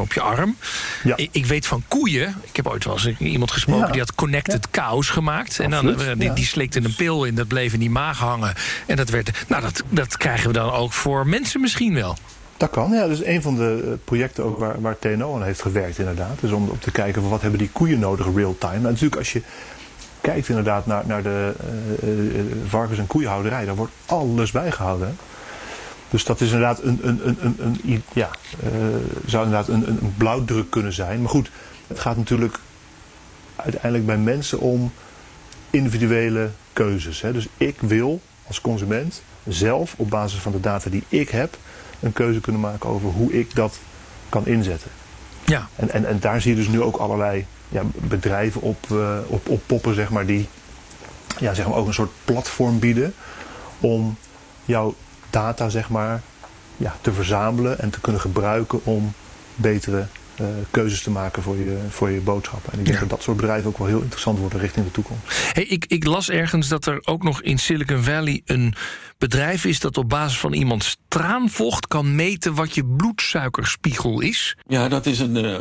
op 0.00 0.12
je 0.12 0.20
arm. 0.20 0.56
Ja. 1.04 1.16
Ik, 1.16 1.28
ik, 1.32 1.46
weet 1.46 1.66
van 1.66 1.82
koeien, 1.88 2.34
ik 2.42 2.56
heb 2.56 2.66
ooit 2.66 2.84
wel 2.84 2.94
eens 2.94 3.18
iemand 3.18 3.50
gesproken 3.50 3.86
ja. 3.86 3.92
die 3.92 4.00
had 4.00 4.14
connected 4.14 4.68
ja. 4.72 4.82
cows 4.82 5.08
gemaakt. 5.08 5.60
En 5.60 5.70
dan, 5.70 5.88
uh, 5.88 6.10
die, 6.16 6.32
die 6.32 6.44
slikte 6.44 6.84
een 6.84 6.94
pil 6.94 7.24
in, 7.24 7.34
dat 7.34 7.48
bleef 7.48 7.72
in 7.72 7.78
die 7.78 7.90
maag 7.90 8.18
hangen. 8.18 8.54
En 8.86 8.96
dat 8.96 9.08
werd, 9.08 9.30
nou 9.48 9.62
dat, 9.62 9.82
dat 9.88 10.16
krijgen 10.16 10.46
we 10.46 10.52
dan 10.52 10.70
ook 10.70 10.92
voor 10.92 11.26
mensen 11.26 11.60
misschien 11.60 11.94
wel. 11.94 12.16
Dat 12.56 12.70
kan, 12.70 12.92
ja. 12.92 13.00
Dat 13.00 13.18
is 13.18 13.24
een 13.24 13.42
van 13.42 13.56
de 13.56 13.98
projecten 14.04 14.44
ook 14.44 14.58
waar, 14.58 14.80
waar 14.80 14.98
TNO 14.98 15.34
aan 15.34 15.42
heeft 15.42 15.62
gewerkt 15.62 15.98
inderdaad. 15.98 16.40
Dus 16.40 16.50
om, 16.50 16.68
om 16.68 16.78
te 16.78 16.90
kijken 16.90 17.20
van 17.22 17.30
wat 17.30 17.40
hebben 17.40 17.58
die 17.58 17.70
koeien 17.72 17.98
nodig 17.98 18.26
real-time. 18.34 18.78
Nou, 18.78 18.88
natuurlijk 18.88 19.16
als 19.16 19.32
je 19.32 19.42
kijkt 20.24 20.48
inderdaad 20.48 20.86
naar, 20.86 21.02
naar 21.06 21.22
de 21.22 21.54
uh, 22.04 22.68
varkens- 22.68 22.98
en 22.98 23.06
koeienhouderij, 23.06 23.64
daar 23.64 23.76
wordt 23.76 23.92
alles 24.06 24.50
bijgehouden. 24.50 25.08
Hè? 25.08 25.14
Dus 26.08 26.24
dat 26.24 26.40
is 26.40 26.46
inderdaad 26.46 26.82
een, 26.82 26.98
een, 27.02 27.20
een, 27.28 27.36
een, 27.40 27.80
een 27.84 28.02
ja, 28.12 28.30
uh, 28.64 28.70
zou 29.26 29.44
inderdaad 29.44 29.68
een, 29.68 29.88
een, 29.88 29.98
een 30.02 30.14
blauwdruk 30.16 30.70
kunnen 30.70 30.92
zijn. 30.92 31.20
Maar 31.20 31.30
goed, 31.30 31.50
het 31.86 32.00
gaat 32.00 32.16
natuurlijk 32.16 32.58
uiteindelijk 33.56 34.06
bij 34.06 34.16
mensen 34.16 34.60
om 34.60 34.92
individuele 35.70 36.50
keuzes. 36.72 37.20
Hè? 37.20 37.32
Dus 37.32 37.46
ik 37.56 37.80
wil 37.80 38.20
als 38.46 38.60
consument 38.60 39.22
zelf 39.46 39.94
op 39.96 40.10
basis 40.10 40.38
van 40.38 40.52
de 40.52 40.60
data 40.60 40.90
die 40.90 41.04
ik 41.08 41.28
heb 41.28 41.56
een 42.00 42.12
keuze 42.12 42.40
kunnen 42.40 42.60
maken 42.60 42.88
over 42.88 43.08
hoe 43.08 43.32
ik 43.32 43.54
dat 43.54 43.78
kan 44.28 44.46
inzetten. 44.46 44.90
Ja. 45.44 45.68
En, 45.76 45.90
en, 45.90 46.04
en 46.04 46.20
daar 46.20 46.40
zie 46.40 46.50
je 46.50 46.56
dus 46.56 46.68
nu 46.68 46.82
ook 46.82 46.96
allerlei 46.96 47.46
ja, 47.74 47.82
bedrijven 47.92 48.60
op, 48.60 48.86
uh, 48.92 49.18
op, 49.26 49.48
op 49.48 49.60
poppen, 49.66 49.94
zeg 49.94 50.10
maar, 50.10 50.26
die 50.26 50.48
ja, 51.38 51.54
zeg 51.54 51.66
maar 51.66 51.76
ook 51.76 51.86
een 51.86 51.94
soort 51.94 52.12
platform 52.24 52.78
bieden 52.78 53.14
om 53.80 54.16
jouw 54.64 54.94
data 55.30 55.68
zeg 55.68 55.88
maar, 55.88 56.22
ja, 56.76 56.96
te 57.00 57.12
verzamelen 57.12 57.78
en 57.78 57.90
te 57.90 58.00
kunnen 58.00 58.20
gebruiken 58.20 58.80
om 58.84 59.12
betere 59.54 60.06
uh, 60.40 60.46
keuzes 60.70 61.02
te 61.02 61.10
maken 61.10 61.42
voor 61.42 61.56
je, 61.56 61.78
voor 61.88 62.10
je 62.10 62.20
boodschappen. 62.20 62.72
En 62.72 62.78
ik 62.78 62.84
denk 62.84 62.96
Ja. 62.96 63.02
dat 63.02 63.10
dat 63.10 63.22
soort 63.22 63.36
bedrijven 63.36 63.68
ook 63.68 63.78
wel 63.78 63.86
heel 63.86 64.00
interessant 64.00 64.38
worden 64.38 64.60
richting 64.60 64.84
de 64.86 64.92
toekomst. 64.92 65.22
Hey, 65.52 65.64
ik, 65.64 65.84
ik 65.88 66.04
las 66.04 66.30
ergens 66.30 66.68
dat 66.68 66.86
er 66.86 67.00
ook 67.04 67.22
nog 67.22 67.42
in 67.42 67.58
Silicon 67.58 68.02
Valley 68.02 68.42
een 68.44 68.74
bedrijf 69.18 69.64
is 69.64 69.80
dat 69.80 69.96
op 69.96 70.08
basis 70.08 70.38
van 70.38 70.52
iemands 70.52 70.96
traanvocht 71.08 71.86
kan 71.86 72.14
meten 72.14 72.54
wat 72.54 72.74
je 72.74 72.84
bloedsuikerspiegel 72.84 74.20
is. 74.20 74.56
Ja, 74.66 74.88
dat 74.88 75.06
is 75.06 75.18
een, 75.18 75.44
uh, 75.44 75.58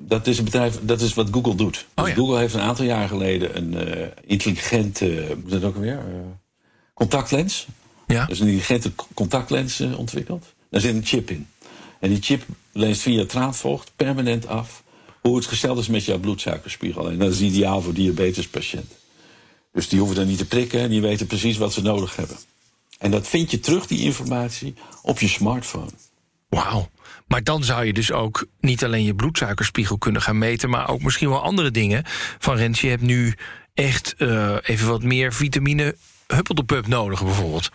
dat 0.00 0.26
is 0.26 0.38
een 0.38 0.44
bedrijf, 0.44 0.78
dat 0.82 1.00
is 1.00 1.14
wat 1.14 1.28
Google 1.32 1.54
doet. 1.54 1.86
Oh, 1.94 2.04
dus 2.04 2.14
ja. 2.14 2.18
Google 2.20 2.38
heeft 2.38 2.54
een 2.54 2.60
aantal 2.60 2.84
jaar 2.84 3.08
geleden 3.08 3.56
een 3.56 3.98
uh, 3.98 4.06
intelligente, 4.26 5.04
hoe 5.04 5.44
is 5.46 5.50
dat 5.50 5.64
ook 5.64 5.76
weer? 5.76 5.98
contactlens. 6.94 7.66
Ja. 8.06 8.24
Dus 8.26 8.40
een 8.40 8.46
intelligente 8.46 8.92
contactlens 9.14 9.80
uh, 9.80 9.98
ontwikkeld. 9.98 10.54
Daar 10.70 10.80
zit 10.80 10.94
een 10.94 11.04
chip 11.04 11.30
in. 11.30 11.46
En 12.00 12.08
die 12.08 12.22
chip 12.22 12.42
leest 12.74 13.00
via 13.00 13.24
traanvocht 13.26 13.92
permanent 13.96 14.46
af 14.46 14.82
hoe 15.20 15.36
het 15.36 15.46
gesteld 15.46 15.78
is 15.78 15.88
met 15.88 16.04
jouw 16.04 16.18
bloedsuikerspiegel. 16.18 17.10
En 17.10 17.18
dat 17.18 17.32
is 17.32 17.40
ideaal 17.40 17.82
voor 17.82 17.94
diabetespatiënten. 17.94 18.96
Dus 19.72 19.88
die 19.88 19.98
hoeven 19.98 20.16
dan 20.16 20.26
niet 20.26 20.38
te 20.38 20.46
prikken 20.46 20.80
en 20.80 20.88
die 20.88 21.00
weten 21.00 21.26
precies 21.26 21.56
wat 21.56 21.72
ze 21.72 21.82
nodig 21.82 22.16
hebben. 22.16 22.36
En 22.98 23.10
dat 23.10 23.28
vind 23.28 23.50
je 23.50 23.60
terug, 23.60 23.86
die 23.86 24.04
informatie, 24.04 24.74
op 25.02 25.20
je 25.20 25.28
smartphone. 25.28 25.90
Wauw. 26.48 26.90
Maar 27.26 27.42
dan 27.42 27.64
zou 27.64 27.84
je 27.84 27.92
dus 27.92 28.12
ook 28.12 28.46
niet 28.60 28.84
alleen 28.84 29.04
je 29.04 29.14
bloedsuikerspiegel 29.14 29.98
kunnen 29.98 30.22
gaan 30.22 30.38
meten, 30.38 30.70
maar 30.70 30.88
ook 30.88 31.02
misschien 31.02 31.28
wel 31.28 31.42
andere 31.42 31.70
dingen. 31.70 32.02
Van 32.38 32.56
Rens, 32.56 32.80
je 32.80 32.88
hebt 32.88 33.02
nu 33.02 33.34
echt 33.74 34.14
uh, 34.18 34.56
even 34.62 34.88
wat 34.88 35.02
meer 35.02 35.32
vitamine 35.32 35.96
huppeldepup 36.26 36.86
nodig, 36.86 37.24
bijvoorbeeld. 37.24 37.70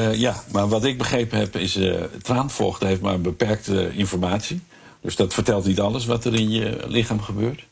Uh, 0.00 0.14
ja, 0.14 0.42
maar 0.52 0.68
wat 0.68 0.84
ik 0.84 0.98
begrepen 0.98 1.38
heb 1.38 1.56
is, 1.56 1.76
uh, 1.76 2.02
traanvocht 2.22 2.82
heeft 2.82 3.00
maar 3.00 3.20
beperkte 3.20 3.90
informatie. 3.96 4.60
Dus 5.00 5.16
dat 5.16 5.34
vertelt 5.34 5.66
niet 5.66 5.80
alles 5.80 6.06
wat 6.06 6.24
er 6.24 6.34
in 6.34 6.50
je 6.50 6.84
lichaam 6.86 7.20
gebeurt. 7.20 7.64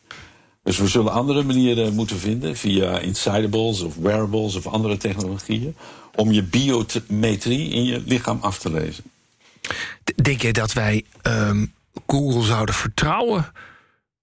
Dus 0.62 0.78
we 0.78 0.88
zullen 0.88 1.12
andere 1.12 1.42
manieren 1.42 1.94
moeten 1.94 2.18
vinden, 2.18 2.56
via 2.56 2.98
insidables 2.98 3.80
of 3.80 3.96
wearables 3.96 4.54
of 4.54 4.66
andere 4.66 4.96
technologieën, 4.96 5.76
om 6.14 6.32
je 6.32 6.42
biometrie 6.42 7.70
in 7.70 7.84
je 7.84 8.02
lichaam 8.06 8.38
af 8.40 8.58
te 8.58 8.70
lezen. 8.70 9.04
Denk 10.22 10.42
jij 10.42 10.52
dat 10.52 10.72
wij 10.72 11.04
um, 11.22 11.72
Google 12.06 12.42
zouden 12.42 12.74
vertrouwen? 12.74 13.52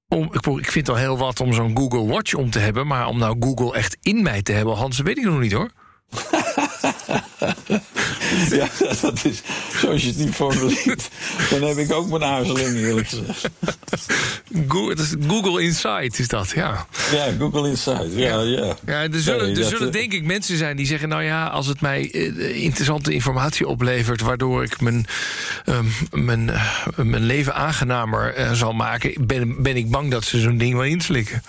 Om, 0.08 0.30
ik, 0.32 0.46
ik 0.46 0.72
vind 0.72 0.90
al 0.90 0.96
heel 0.96 1.18
wat 1.18 1.40
om 1.40 1.54
zo'n 1.54 1.78
Google 1.78 2.06
Watch 2.06 2.34
om 2.34 2.50
te 2.50 2.60
hebben, 2.60 2.88
maar 2.88 3.08
om 3.08 3.18
nou 3.18 3.36
Google 3.40 3.74
echt 3.74 3.98
in 4.02 4.22
mij 4.22 4.42
te 4.42 4.52
hebben, 4.52 4.76
Hans, 4.76 5.00
weet 5.00 5.18
ik 5.18 5.24
nog 5.24 5.40
niet 5.40 5.54
hoor. 5.54 5.72
ja, 8.60 8.70
dat 9.02 9.26
is 9.26 9.42
zoals 9.82 10.02
je 10.02 10.08
het 10.08 10.18
nu 10.18 10.32
formuleert. 10.32 11.10
Dan 11.50 11.62
heb 11.62 11.78
ik 11.78 11.94
ook 11.94 12.10
mijn 12.10 12.24
aarzeling, 12.24 12.78
eerlijk 12.78 13.08
gezegd. 13.08 13.50
Google, 14.68 14.96
Google 15.28 15.64
Insight 15.64 16.20
is 16.20 16.28
dat, 16.28 16.50
ja. 16.50 16.88
Ja, 17.12 17.28
Google 17.40 17.70
Insight, 17.70 18.14
ja. 18.14 18.42
ja. 18.42 18.76
ja 18.86 19.02
er 19.02 19.22
zullen, 19.22 19.58
er 19.58 19.64
zullen 19.64 19.88
eh, 19.88 19.94
denk 19.94 20.14
ik 20.14 20.24
mensen 20.24 20.58
zijn 20.58 20.78
die 20.78 20.86
zeggen... 20.86 21.10
nou 21.10 21.24
ja, 21.24 21.48
als 21.48 21.68
het 21.68 21.82
mij 21.82 22.12
eh, 22.12 22.64
interessante 22.64 23.14
informatie 23.14 23.68
oplevert... 23.68 24.22
waardoor 24.22 24.64
ik 24.64 24.82
mijn, 24.82 25.06
um, 25.66 25.92
mijn, 26.12 26.48
uh, 26.48 26.80
mijn 26.96 27.24
leven 27.24 27.56
aangenamer 27.56 28.40
uh, 28.40 28.52
zal 28.52 28.74
maken... 28.74 29.28
Ben, 29.28 29.62
ben 29.62 29.76
ik 29.76 29.92
bang 29.92 30.12
dat 30.12 30.24
ze 30.24 30.40
zo'n 30.40 30.58
ding 30.58 30.74
wel 30.74 30.84
inslikken. 30.84 31.42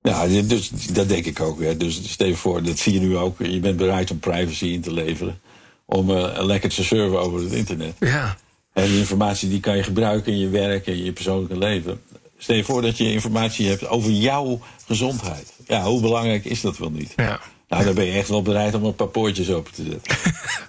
Ja, 0.00 0.26
dus 0.26 0.68
dat 0.68 1.08
denk 1.08 1.24
ik 1.24 1.40
ook. 1.40 1.60
Hè. 1.60 1.76
Dus 1.76 2.10
stel 2.10 2.26
je 2.26 2.36
voor, 2.36 2.62
dat 2.62 2.78
zie 2.78 2.92
je 2.92 3.00
nu 3.00 3.16
ook. 3.16 3.38
Je 3.38 3.60
bent 3.60 3.76
bereid 3.76 4.10
om 4.10 4.18
privacy 4.18 4.66
in 4.66 4.80
te 4.80 4.92
leveren. 4.92 5.40
Om 5.86 6.10
uh, 6.10 6.38
lekker 6.38 6.70
te 6.70 6.84
surfen 6.84 7.20
over 7.20 7.42
het 7.42 7.52
internet. 7.52 7.94
Ja. 8.00 8.36
En 8.72 8.86
die 8.86 8.98
informatie 8.98 9.48
die 9.48 9.60
kan 9.60 9.76
je 9.76 9.82
gebruiken 9.82 10.32
in 10.32 10.38
je 10.38 10.48
werk 10.48 10.86
en 10.86 11.04
je 11.04 11.12
persoonlijke 11.12 11.58
leven. 11.58 12.00
Stel 12.38 12.56
je 12.56 12.64
voor 12.64 12.82
dat 12.82 12.98
je 12.98 13.12
informatie 13.12 13.68
hebt 13.68 13.88
over 13.88 14.10
jouw 14.10 14.60
gezondheid. 14.86 15.52
Ja, 15.66 15.82
hoe 15.82 16.00
belangrijk 16.00 16.44
is 16.44 16.60
dat 16.60 16.78
wel 16.78 16.90
niet? 16.90 17.12
Ja. 17.16 17.40
Nou, 17.68 17.84
dan 17.84 17.94
ben 17.94 18.04
je 18.04 18.12
echt 18.12 18.28
wel 18.28 18.42
bereid 18.42 18.74
om 18.74 18.84
een 18.84 18.94
paar 18.94 19.08
poortjes 19.08 19.50
open 19.50 19.72
te 19.72 19.84
zetten. 19.90 20.16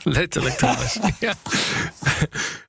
Letterlijk 0.20 0.56
trouwens. 0.56 0.98
ja. 1.20 1.34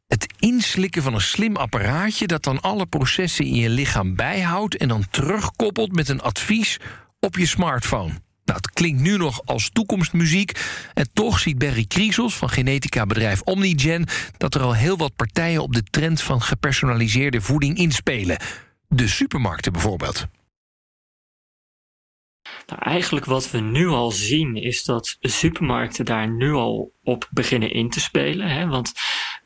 Het 0.07 0.27
inslikken 0.39 1.03
van 1.03 1.15
een 1.15 1.21
slim 1.21 1.57
apparaatje 1.57 2.27
dat 2.27 2.43
dan 2.43 2.61
alle 2.61 2.87
processen 2.87 3.45
in 3.45 3.55
je 3.55 3.69
lichaam 3.69 4.15
bijhoudt 4.15 4.77
en 4.77 4.89
dan 4.89 5.05
terugkoppelt 5.11 5.93
met 5.93 6.09
een 6.09 6.21
advies 6.21 6.79
op 7.21 7.37
je 7.37 7.47
smartphone. 7.47 8.13
Nou, 8.47 8.59
het 8.59 8.71
klinkt 8.71 9.01
nu 9.01 9.17
nog 9.17 9.43
als 9.45 9.71
toekomstmuziek. 9.71 10.61
En 10.95 11.09
toch 11.13 11.39
ziet 11.39 11.59
Barry 11.59 11.85
Kriesels 11.85 12.37
van 12.37 12.49
genetica 12.49 13.07
bedrijf 13.07 13.43
Omnigen 13.43 14.07
dat 14.37 14.55
er 14.55 14.61
al 14.61 14.75
heel 14.75 14.97
wat 14.97 15.17
partijen 15.17 15.63
op 15.63 15.73
de 15.73 15.83
trend 15.83 16.23
van 16.23 16.43
gepersonaliseerde 16.43 17.41
voeding 17.41 17.77
inspelen. 17.79 18.39
De 18.89 19.09
supermarkten 19.09 19.73
bijvoorbeeld. 19.73 20.27
Nou, 22.67 22.83
eigenlijk 22.83 23.25
wat 23.25 23.51
we 23.51 23.61
nu 23.61 23.89
al 23.89 24.11
zien 24.11 24.57
is 24.57 24.85
dat 24.85 25.17
supermarkten 25.21 26.05
daar 26.05 26.29
nu 26.29 26.53
al 26.53 26.93
op 27.03 27.29
beginnen 27.31 27.71
in 27.73 27.91
te 27.91 28.01
spelen. 28.01 28.49
Hè? 28.49 28.67
Want 28.67 28.93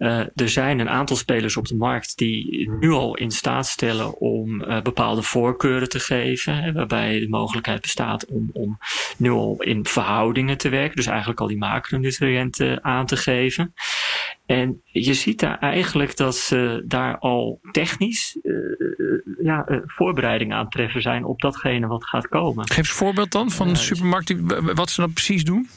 uh, 0.00 0.18
er 0.18 0.48
zijn 0.48 0.78
een 0.78 0.88
aantal 0.88 1.16
spelers 1.16 1.56
op 1.56 1.66
de 1.66 1.76
markt 1.76 2.16
die 2.16 2.70
nu 2.80 2.90
al 2.90 3.16
in 3.16 3.30
staat 3.30 3.66
stellen 3.66 4.18
om 4.18 4.62
uh, 4.62 4.82
bepaalde 4.82 5.22
voorkeuren 5.22 5.88
te 5.88 6.00
geven. 6.00 6.62
Hè? 6.62 6.72
Waarbij 6.72 7.18
de 7.18 7.28
mogelijkheid 7.28 7.80
bestaat 7.80 8.26
om, 8.26 8.50
om 8.52 8.78
nu 9.16 9.30
al 9.30 9.56
in 9.62 9.84
verhoudingen 9.84 10.58
te 10.58 10.68
werken. 10.68 10.96
Dus 10.96 11.06
eigenlijk 11.06 11.40
al 11.40 11.46
die 11.46 11.58
macronutriënten 11.58 12.84
aan 12.84 13.06
te 13.06 13.16
geven. 13.16 13.74
En 14.46 14.82
je 14.84 15.14
ziet 15.14 15.40
daar 15.40 15.58
eigenlijk 15.58 16.16
dat 16.16 16.36
ze 16.36 16.84
daar 16.86 17.18
al 17.18 17.60
technisch 17.70 18.38
uh, 18.42 18.54
ja, 19.42 19.68
uh, 19.68 19.78
voorbereidingen 19.86 20.56
aan 20.56 20.68
treffen 20.68 21.02
zijn 21.02 21.24
op 21.24 21.40
datgene 21.40 21.86
wat 21.86 22.06
gaat 22.06 22.28
komen. 22.28 22.66
Geef 22.66 22.76
eens 22.78 22.88
een 22.88 22.94
voorbeeld 22.94 23.32
dan 23.32 23.50
van 23.50 23.68
de 23.68 23.76
supermarkt, 23.76 24.34
wat 24.74 24.90
ze 24.90 25.00
dan 25.00 25.12
precies 25.12 25.44
doen. 25.44 25.68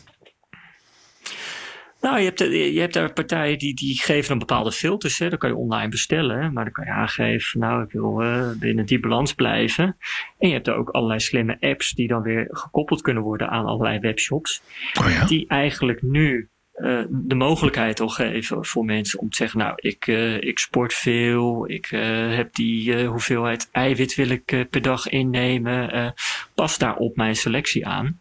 Nou, 2.04 2.20
je 2.20 2.26
hebt, 2.26 2.40
je 2.74 2.80
hebt 2.80 2.94
daar 2.94 3.14
partijen 3.14 3.58
die, 3.58 3.74
die 3.74 4.00
geven 4.02 4.32
een 4.32 4.40
bepaalde 4.40 4.72
filters. 4.72 5.20
Hè. 5.20 5.30
Dat 5.30 5.40
kan 5.40 5.50
je 5.50 5.56
online 5.56 5.90
bestellen. 5.90 6.54
Maar 6.54 6.64
dan 6.64 6.74
kan 6.74 6.86
je 6.86 6.92
aangeven, 6.92 7.60
nou, 7.60 7.84
ik 7.84 7.92
wil 7.92 8.24
uh, 8.24 8.52
binnen 8.60 8.86
die 8.86 9.00
balans 9.00 9.34
blijven. 9.34 9.98
En 10.40 10.48
je 10.48 10.54
hebt 10.54 10.68
er 10.68 10.76
ook 10.76 10.90
allerlei 10.90 11.20
slimme 11.20 11.58
apps 11.60 11.92
die 11.92 12.08
dan 12.08 12.22
weer 12.22 12.48
gekoppeld 12.50 13.02
kunnen 13.02 13.24
worden 13.24 13.50
aan 13.50 13.66
allerlei 13.66 14.00
webshops. 14.00 14.62
Oh 15.00 15.10
ja? 15.10 15.26
Die 15.26 15.48
eigenlijk 15.48 16.02
nu 16.02 16.50
uh, 16.76 17.02
de 17.10 17.36
mogelijkheid 17.36 18.00
al 18.00 18.10
geven 18.10 18.66
voor 18.66 18.86
mensen 18.86 19.20
om 19.20 19.30
te 19.30 19.38
zeggen, 19.38 19.60
nou, 19.60 19.74
ik, 19.76 20.08
uh, 20.08 20.42
ik 20.42 20.60
sport 20.60 20.94
veel, 20.94 21.70
ik 21.70 21.92
uh, 21.92 22.36
heb 22.36 22.54
die 22.56 23.04
hoeveelheid 23.06 23.70
eiwit 23.72 24.16
wil 24.16 24.30
ik 24.30 24.68
per 24.70 24.82
dag 24.82 25.08
innemen, 25.10 26.14
pas 26.56 26.78
daar 26.78 26.96
op 26.96 27.16
mijn 27.16 27.36
selectie 27.36 27.88
aan. 27.88 28.18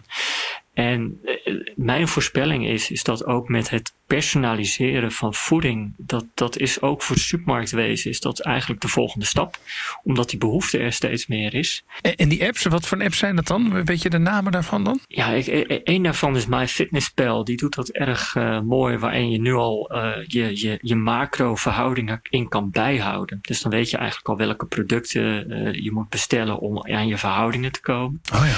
En 0.72 1.20
mijn 1.74 2.08
voorspelling 2.08 2.68
is, 2.68 2.90
is 2.90 3.02
dat 3.02 3.26
ook 3.26 3.48
met 3.48 3.70
het 3.70 3.94
personaliseren 4.14 5.12
van 5.12 5.34
voeding, 5.34 5.94
dat, 5.96 6.24
dat 6.34 6.58
is 6.58 6.80
ook 6.80 7.02
voor 7.02 7.16
het 7.16 7.24
supermarktwezen, 7.24 8.10
is 8.10 8.20
dat 8.20 8.40
eigenlijk 8.40 8.80
de 8.80 8.88
volgende 8.88 9.26
stap. 9.26 9.58
Omdat 10.04 10.30
die 10.30 10.38
behoefte 10.38 10.78
er 10.78 10.92
steeds 10.92 11.26
meer 11.26 11.54
is. 11.54 11.84
En, 12.00 12.16
en 12.16 12.28
die 12.28 12.44
apps, 12.46 12.64
wat 12.64 12.86
voor 12.86 13.02
apps 13.02 13.18
zijn 13.18 13.36
dat 13.36 13.46
dan? 13.46 13.84
Weet 13.84 14.02
je 14.02 14.10
de 14.10 14.18
namen 14.18 14.52
daarvan 14.52 14.84
dan? 14.84 15.00
Ja, 15.08 15.28
ik, 15.28 15.80
een 15.84 16.02
daarvan 16.02 16.36
is 16.36 16.46
MyFitnessPal. 16.46 17.44
Die 17.44 17.56
doet 17.56 17.74
dat 17.74 17.88
erg 17.88 18.34
uh, 18.34 18.60
mooi, 18.60 18.98
waarin 18.98 19.30
je 19.30 19.40
nu 19.40 19.54
al 19.54 19.90
uh, 19.94 20.16
je, 20.26 20.60
je, 20.60 20.78
je 20.80 20.96
macro-verhoudingen 20.96 22.20
in 22.22 22.48
kan 22.48 22.70
bijhouden. 22.70 23.38
Dus 23.42 23.60
dan 23.60 23.70
weet 23.70 23.90
je 23.90 23.96
eigenlijk 23.96 24.28
al 24.28 24.36
welke 24.36 24.66
producten 24.66 25.52
uh, 25.52 25.72
je 25.72 25.92
moet 25.92 26.08
bestellen 26.08 26.58
om 26.58 26.86
aan 26.86 27.06
je 27.06 27.18
verhoudingen 27.18 27.72
te 27.72 27.80
komen. 27.80 28.20
Oh 28.34 28.46
ja. 28.46 28.56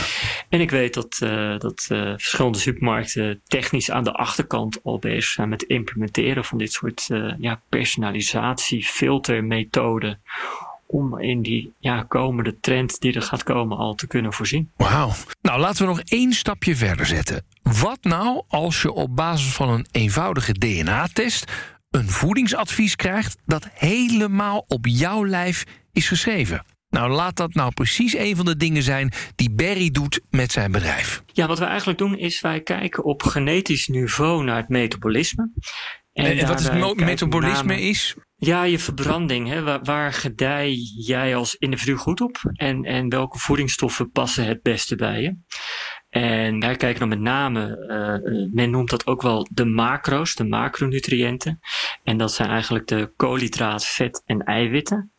En 0.48 0.60
ik 0.60 0.70
weet 0.70 0.94
dat, 0.94 1.16
dat 1.58 1.84
verschillende 2.16 2.58
supermarkten 2.58 3.40
technisch 3.46 3.90
aan 3.90 4.04
de 4.04 4.12
achterkant 4.12 4.80
al 4.82 4.98
bezig 4.98 5.24
zijn 5.24 5.43
met 5.48 5.62
implementeren 5.62 6.44
van 6.44 6.58
dit 6.58 6.72
soort 6.72 7.08
uh, 7.10 7.32
ja, 7.38 7.60
personalisatie, 7.68 8.84
filtermethoden. 8.84 10.20
Om 10.86 11.18
in 11.18 11.42
die 11.42 11.72
ja, 11.78 12.02
komende 12.02 12.60
trend 12.60 13.00
die 13.00 13.12
er 13.12 13.22
gaat 13.22 13.42
komen 13.42 13.76
al 13.76 13.94
te 13.94 14.06
kunnen 14.06 14.32
voorzien. 14.32 14.70
Wauw. 14.76 15.10
Nou, 15.42 15.60
laten 15.60 15.82
we 15.82 15.88
nog 15.88 16.00
één 16.00 16.32
stapje 16.32 16.76
verder 16.76 17.06
zetten. 17.06 17.44
Wat 17.62 17.98
nou 18.02 18.42
als 18.48 18.82
je 18.82 18.92
op 18.92 19.16
basis 19.16 19.52
van 19.52 19.68
een 19.68 19.86
eenvoudige 19.90 20.52
DNA-test 20.52 21.52
een 21.90 22.08
voedingsadvies 22.08 22.96
krijgt 22.96 23.36
dat 23.46 23.68
helemaal 23.74 24.64
op 24.68 24.86
jouw 24.86 25.26
lijf 25.26 25.64
is 25.92 26.08
geschreven? 26.08 26.64
Nou, 26.94 27.10
laat 27.10 27.36
dat 27.36 27.54
nou 27.54 27.72
precies 27.72 28.16
een 28.16 28.36
van 28.36 28.44
de 28.44 28.56
dingen 28.56 28.82
zijn 28.82 29.12
die 29.34 29.54
Barry 29.54 29.90
doet 29.90 30.20
met 30.30 30.52
zijn 30.52 30.72
bedrijf. 30.72 31.22
Ja, 31.32 31.46
wat 31.46 31.58
we 31.58 31.64
eigenlijk 31.64 31.98
doen 31.98 32.18
is 32.18 32.40
wij 32.40 32.60
kijken 32.60 33.04
op 33.04 33.22
genetisch 33.22 33.86
niveau 33.86 34.44
naar 34.44 34.56
het 34.56 34.68
metabolisme. 34.68 35.50
En, 36.12 36.24
en, 36.24 36.38
en 36.38 36.46
wat 36.46 36.62
het 36.62 37.00
metabolisme 37.00 37.74
name, 37.74 37.80
is? 37.80 38.14
Ja, 38.36 38.62
je 38.62 38.78
verbranding. 38.78 39.48
Hè? 39.48 39.62
Waar, 39.62 39.82
waar 39.82 40.12
gedij 40.12 40.76
jij 40.96 41.36
als 41.36 41.54
individu 41.54 41.96
goed 41.96 42.20
op? 42.20 42.40
En, 42.52 42.84
en 42.84 43.08
welke 43.08 43.38
voedingsstoffen 43.38 44.10
passen 44.10 44.46
het 44.46 44.62
beste 44.62 44.96
bij 44.96 45.20
je? 45.20 45.36
En 46.08 46.60
wij 46.60 46.76
kijken 46.76 47.00
dan 47.00 47.08
met 47.08 47.20
name, 47.20 47.86
uh, 47.88 48.52
men 48.52 48.70
noemt 48.70 48.90
dat 48.90 49.06
ook 49.06 49.22
wel 49.22 49.48
de 49.50 49.64
macro's, 49.64 50.34
de 50.34 50.44
macronutriënten. 50.44 51.58
En 52.02 52.16
dat 52.16 52.32
zijn 52.32 52.48
eigenlijk 52.48 52.86
de 52.86 53.12
koolhydraat, 53.16 53.86
vet 53.86 54.22
en 54.26 54.38
eiwitten. 54.38 55.13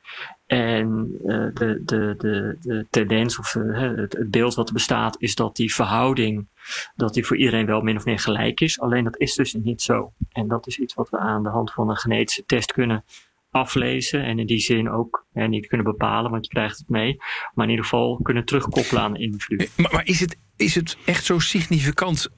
En 0.45 1.17
uh, 1.25 1.47
de, 1.53 1.81
de, 1.85 2.15
de, 2.17 2.57
de 2.61 2.87
tendens 2.89 3.39
of 3.39 3.55
uh, 3.55 3.97
het, 3.97 4.31
beeld 4.31 4.55
wat 4.55 4.67
er 4.67 4.73
bestaat 4.73 5.15
is 5.19 5.35
dat 5.35 5.55
die 5.55 5.73
verhouding, 5.73 6.47
dat 6.95 7.13
die 7.13 7.25
voor 7.25 7.37
iedereen 7.37 7.65
wel 7.65 7.81
min 7.81 7.95
of 7.95 8.05
meer 8.05 8.19
gelijk 8.19 8.61
is. 8.61 8.79
Alleen 8.79 9.03
dat 9.03 9.19
is 9.19 9.33
dus 9.33 9.53
niet 9.53 9.81
zo. 9.81 10.13
En 10.31 10.47
dat 10.47 10.67
is 10.67 10.79
iets 10.79 10.93
wat 10.93 11.09
we 11.09 11.17
aan 11.17 11.43
de 11.43 11.49
hand 11.49 11.71
van 11.71 11.89
een 11.89 11.97
genetische 11.97 12.45
test 12.45 12.73
kunnen 12.73 13.03
aflezen. 13.51 14.23
En 14.23 14.39
in 14.39 14.45
die 14.45 14.59
zin 14.59 14.89
ook 14.89 15.25
hè, 15.33 15.47
niet 15.47 15.67
kunnen 15.67 15.85
bepalen, 15.85 16.31
want 16.31 16.45
je 16.45 16.51
krijgt 16.51 16.77
het 16.77 16.89
mee. 16.89 17.15
Maar 17.53 17.65
in 17.65 17.71
ieder 17.71 17.85
geval 17.85 18.19
kunnen 18.23 18.45
terugkoppelen 18.45 19.01
aan 19.01 19.15
een 19.15 19.21
individu. 19.21 19.67
Maar, 19.77 19.93
maar 19.93 20.05
is, 20.05 20.19
het, 20.19 20.37
is 20.55 20.75
het 20.75 20.97
echt 21.05 21.25
zo 21.25 21.39
significant 21.39 22.29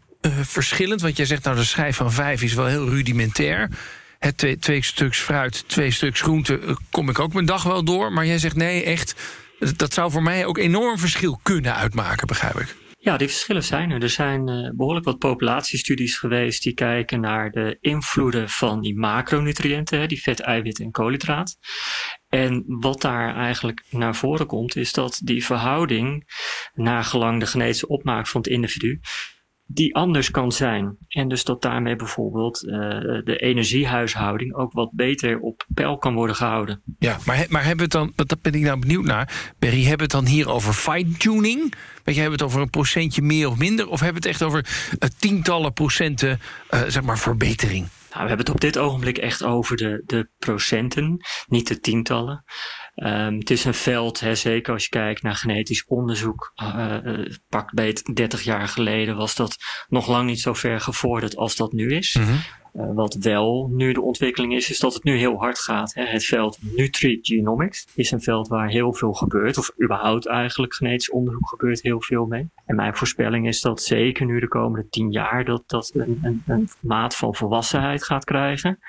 verschillend? 0.41 1.01
Want 1.01 1.17
jij 1.17 1.25
zegt 1.25 1.43
nou 1.43 1.55
de 1.55 1.63
schijf 1.63 1.95
van 1.95 2.11
vijf 2.11 2.41
is 2.41 2.53
wel 2.53 2.65
heel 2.65 2.89
rudimentair 2.89 3.69
het 4.19 4.37
twee, 4.37 4.57
twee 4.57 4.83
stuks 4.83 5.19
fruit, 5.19 5.63
twee 5.67 5.91
stuks 5.91 6.21
groente, 6.21 6.59
eh, 6.59 6.75
kom 6.91 7.09
ik 7.09 7.19
ook 7.19 7.33
mijn 7.33 7.45
dag 7.45 7.63
wel 7.63 7.83
door. 7.83 8.13
Maar 8.13 8.25
jij 8.25 8.37
zegt 8.37 8.55
nee, 8.55 8.83
echt, 8.83 9.15
dat 9.75 9.93
zou 9.93 10.11
voor 10.11 10.23
mij 10.23 10.45
ook 10.45 10.57
enorm 10.57 10.97
verschil 10.97 11.39
kunnen 11.43 11.75
uitmaken, 11.75 12.27
begrijp 12.27 12.59
ik. 12.59 12.75
Ja, 12.99 13.17
die 13.17 13.27
verschillen 13.27 13.63
zijn 13.63 13.91
er. 13.91 14.01
Er 14.01 14.09
zijn 14.09 14.49
uh, 14.49 14.69
behoorlijk 14.75 15.05
wat 15.05 15.17
populatiestudies 15.17 16.17
geweest 16.17 16.63
die 16.63 16.73
kijken 16.73 17.19
naar 17.19 17.51
de 17.51 17.77
invloeden 17.81 18.49
van 18.49 18.81
die 18.81 18.97
macronutriënten, 18.97 20.07
die 20.07 20.21
vet, 20.21 20.39
eiwit 20.39 20.79
en 20.79 20.91
koolhydraat. 20.91 21.57
En 22.27 22.63
wat 22.67 23.01
daar 23.01 23.35
eigenlijk 23.35 23.83
naar 23.89 24.15
voren 24.15 24.45
komt, 24.47 24.75
is 24.75 24.93
dat 24.93 25.19
die 25.23 25.45
verhouding, 25.45 26.23
nagelang 26.73 27.39
de 27.39 27.45
genetische 27.45 27.87
opmaak 27.87 28.27
van 28.27 28.41
het 28.41 28.49
individu, 28.49 28.99
die 29.67 29.95
anders 29.95 30.31
kan 30.31 30.51
zijn. 30.51 30.97
En 31.07 31.27
dus 31.27 31.43
dat 31.43 31.61
daarmee 31.61 31.95
bijvoorbeeld 31.95 32.63
uh, 32.63 32.71
de 33.23 33.37
energiehuishouding 33.37 34.55
ook 34.55 34.73
wat 34.73 34.89
beter 34.91 35.39
op 35.39 35.65
peil 35.73 35.97
kan 35.97 36.13
worden 36.13 36.35
gehouden. 36.35 36.81
Ja, 36.99 37.17
maar, 37.25 37.45
maar 37.49 37.65
hebben 37.65 37.89
we 37.89 37.97
het 37.97 38.15
dan, 38.15 38.25
dat 38.27 38.41
ben 38.41 38.53
ik 38.53 38.61
nou 38.61 38.79
benieuwd 38.79 39.05
naar, 39.05 39.53
Berry, 39.59 39.79
hebben 39.79 39.97
we 40.09 40.15
het 40.15 40.25
dan 40.25 40.33
hier 40.33 40.49
over 40.49 40.73
fine-tuning? 40.73 41.73
Weet 42.03 42.15
je, 42.15 42.21
hebben 42.21 42.39
we 42.39 42.43
het 42.43 42.53
over 42.53 42.61
een 42.61 42.69
procentje 42.69 43.21
meer 43.21 43.47
of 43.47 43.57
minder? 43.57 43.87
Of 43.87 43.99
hebben 43.99 44.21
we 44.21 44.27
het 44.27 44.37
echt 44.37 44.49
over 44.49 44.65
uh, 44.99 45.09
tientallen 45.19 45.73
procenten, 45.73 46.39
uh, 46.73 46.81
zeg 46.87 47.03
maar, 47.03 47.19
verbetering? 47.19 47.87
Nou, 48.09 48.21
we 48.23 48.27
hebben 48.27 48.45
het 48.45 48.55
op 48.55 48.61
dit 48.61 48.77
ogenblik 48.77 49.17
echt 49.17 49.43
over 49.43 49.77
de, 49.77 50.03
de 50.05 50.29
procenten, 50.37 51.25
niet 51.47 51.67
de 51.67 51.79
tientallen. 51.79 52.43
Um, 53.03 53.37
het 53.37 53.49
is 53.49 53.65
een 53.65 53.73
veld, 53.73 54.19
hè, 54.19 54.35
zeker 54.35 54.73
als 54.73 54.83
je 54.83 54.89
kijkt 54.89 55.21
naar 55.21 55.35
genetisch 55.35 55.85
onderzoek. 55.87 56.53
Uh, 56.63 56.97
pak 57.49 57.73
beet 57.73 58.15
30 58.15 58.41
jaar 58.41 58.67
geleden 58.67 59.15
was 59.15 59.35
dat 59.35 59.57
nog 59.87 60.07
lang 60.07 60.27
niet 60.27 60.39
zo 60.39 60.53
ver 60.53 60.81
gevorderd 60.81 61.35
als 61.35 61.55
dat 61.55 61.71
nu 61.71 61.95
is. 61.95 62.15
Mm 62.15 62.23
-hmm. 62.23 62.39
uh, 62.73 62.95
wat 62.95 63.13
wel 63.13 63.69
nu 63.73 63.93
de 63.93 64.01
ontwikkeling 64.01 64.53
is, 64.53 64.69
is 64.69 64.79
dat 64.79 64.93
het 64.93 65.03
nu 65.03 65.17
heel 65.17 65.37
hard 65.37 65.59
gaat. 65.59 65.93
Hè. 65.93 66.05
Het 66.05 66.25
veld 66.25 66.57
Nutrigenomics 66.61 67.87
is 67.95 68.11
een 68.11 68.21
veld 68.21 68.47
waar 68.47 68.69
heel 68.69 68.93
veel 68.93 69.13
gebeurt. 69.13 69.57
Of 69.57 69.71
überhaupt 69.83 70.27
eigenlijk 70.27 70.73
genetisch 70.73 71.11
onderzoek 71.11 71.49
gebeurt 71.49 71.81
heel 71.81 72.01
veel 72.01 72.25
mee. 72.25 72.49
En 72.65 72.75
mijn 72.75 72.95
voorspelling 72.95 73.47
is 73.47 73.61
dat 73.61 73.81
zeker 73.81 74.25
nu 74.25 74.39
de 74.39 74.47
komende 74.47 74.89
10 74.89 75.11
jaar 75.11 75.45
dat 75.45 75.63
dat 75.65 75.91
een, 75.93 76.19
een, 76.21 76.43
een 76.47 76.69
maat 76.79 77.15
van 77.15 77.35
volwassenheid 77.35 78.03
gaat 78.03 78.23
krijgen. 78.23 78.79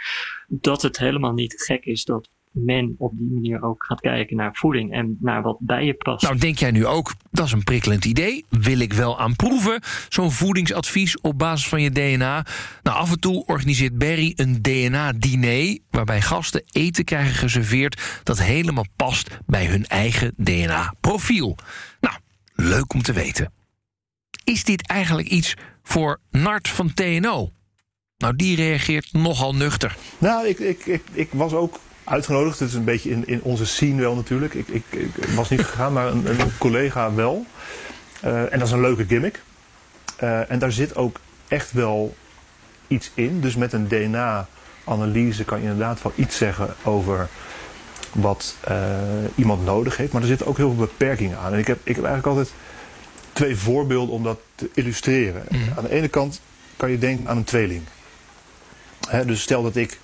Dat 0.46 0.82
het 0.82 0.98
helemaal 0.98 1.32
niet 1.32 1.62
gek 1.62 1.84
is 1.84 2.04
dat 2.04 2.28
men 2.52 2.94
op 2.98 3.12
die 3.16 3.30
manier 3.30 3.62
ook 3.62 3.84
gaat 3.84 4.00
kijken 4.00 4.37
naar 4.37 4.54
voeding 4.54 4.92
en 4.92 5.16
naar 5.20 5.42
wat 5.42 5.56
bij 5.61 5.84
je 5.84 5.94
past. 5.94 6.22
Nou, 6.22 6.38
denk 6.38 6.58
jij 6.58 6.70
nu 6.70 6.87
ook, 6.87 7.14
dat 7.30 7.46
is 7.46 7.52
een 7.52 7.64
prikkelend 7.64 8.04
idee. 8.04 8.44
Wil 8.48 8.78
ik 8.78 8.92
wel 8.92 9.20
aan 9.20 9.37
proeven, 9.37 9.80
zo'n 10.08 10.30
voedingsadvies 10.30 11.20
op 11.20 11.38
basis 11.38 11.68
van 11.68 11.82
je 11.82 11.90
DNA? 11.90 12.44
Nou, 12.82 12.96
af 12.96 13.11
en 13.11 13.20
toe 13.20 13.44
organiseert 13.46 13.98
Berry 13.98 14.32
een 14.37 14.62
DNA-diner... 14.62 15.78
waarbij 15.90 16.20
gasten 16.20 16.62
eten 16.72 17.04
krijgen 17.04 17.34
geserveerd... 17.34 18.20
dat 18.22 18.42
helemaal 18.42 18.87
past 18.96 19.38
bij 19.46 19.66
hun 19.66 19.87
eigen 19.87 20.32
DNA-profiel. 20.37 21.56
Nou, 22.00 22.16
leuk 22.54 22.94
om 22.94 23.02
te 23.02 23.12
weten. 23.12 23.52
Is 24.44 24.64
dit 24.64 24.87
eigenlijk 24.87 25.28
iets 25.28 25.54
voor 25.82 26.20
Nart 26.30 26.68
van 26.68 26.94
TNO? 26.94 27.52
Nou, 28.18 28.37
die 28.37 28.56
reageert 28.56 29.12
nogal 29.12 29.54
nuchter. 29.54 29.96
Nou, 30.18 30.46
ik, 30.46 30.58
ik, 30.58 30.87
ik, 30.87 31.02
ik 31.12 31.28
was 31.32 31.52
ook 31.52 31.80
uitgenodigd. 32.08 32.58
Het 32.58 32.68
is 32.68 32.74
een 32.74 32.84
beetje 32.84 33.10
in, 33.10 33.26
in 33.26 33.42
onze 33.42 33.66
scene 33.66 34.00
wel 34.00 34.14
natuurlijk. 34.14 34.54
Ik, 34.54 34.68
ik, 34.68 34.84
ik 34.90 35.24
was 35.34 35.50
niet 35.50 35.64
gegaan, 35.64 35.92
maar 35.92 36.06
een, 36.06 36.40
een 36.40 36.58
collega 36.58 37.14
wel. 37.14 37.46
Uh, 38.24 38.52
en 38.52 38.58
dat 38.58 38.68
is 38.68 38.74
een 38.74 38.80
leuke 38.80 39.06
gimmick. 39.06 39.40
Uh, 40.22 40.50
en 40.50 40.58
daar 40.58 40.72
zit 40.72 40.96
ook 40.96 41.20
echt 41.48 41.72
wel 41.72 42.14
iets 42.86 43.10
in. 43.14 43.40
Dus 43.40 43.56
met 43.56 43.72
een 43.72 43.88
DNA-analyse 43.88 45.44
kan 45.44 45.58
je 45.58 45.68
inderdaad 45.68 46.02
wel 46.02 46.12
iets 46.14 46.36
zeggen 46.36 46.74
over 46.82 47.28
wat 48.12 48.56
uh, 48.68 48.76
iemand 49.34 49.64
nodig 49.64 49.96
heeft. 49.96 50.12
Maar 50.12 50.22
er 50.22 50.28
zitten 50.28 50.46
ook 50.46 50.56
heel 50.56 50.74
veel 50.74 50.86
beperkingen 50.86 51.38
aan. 51.38 51.52
En 51.52 51.58
ik 51.58 51.66
heb, 51.66 51.78
ik 51.82 51.96
heb 51.96 52.04
eigenlijk 52.04 52.36
altijd 52.36 52.54
twee 53.32 53.56
voorbeelden 53.56 54.14
om 54.14 54.22
dat 54.22 54.38
te 54.54 54.70
illustreren. 54.74 55.42
Mm. 55.48 55.60
Aan 55.76 55.84
de 55.84 55.90
ene 55.90 56.08
kant 56.08 56.40
kan 56.76 56.90
je 56.90 56.98
denken 56.98 57.28
aan 57.28 57.36
een 57.36 57.44
tweeling. 57.44 57.82
Hè, 59.08 59.24
dus 59.24 59.42
stel 59.42 59.62
dat 59.62 59.76
ik 59.76 59.98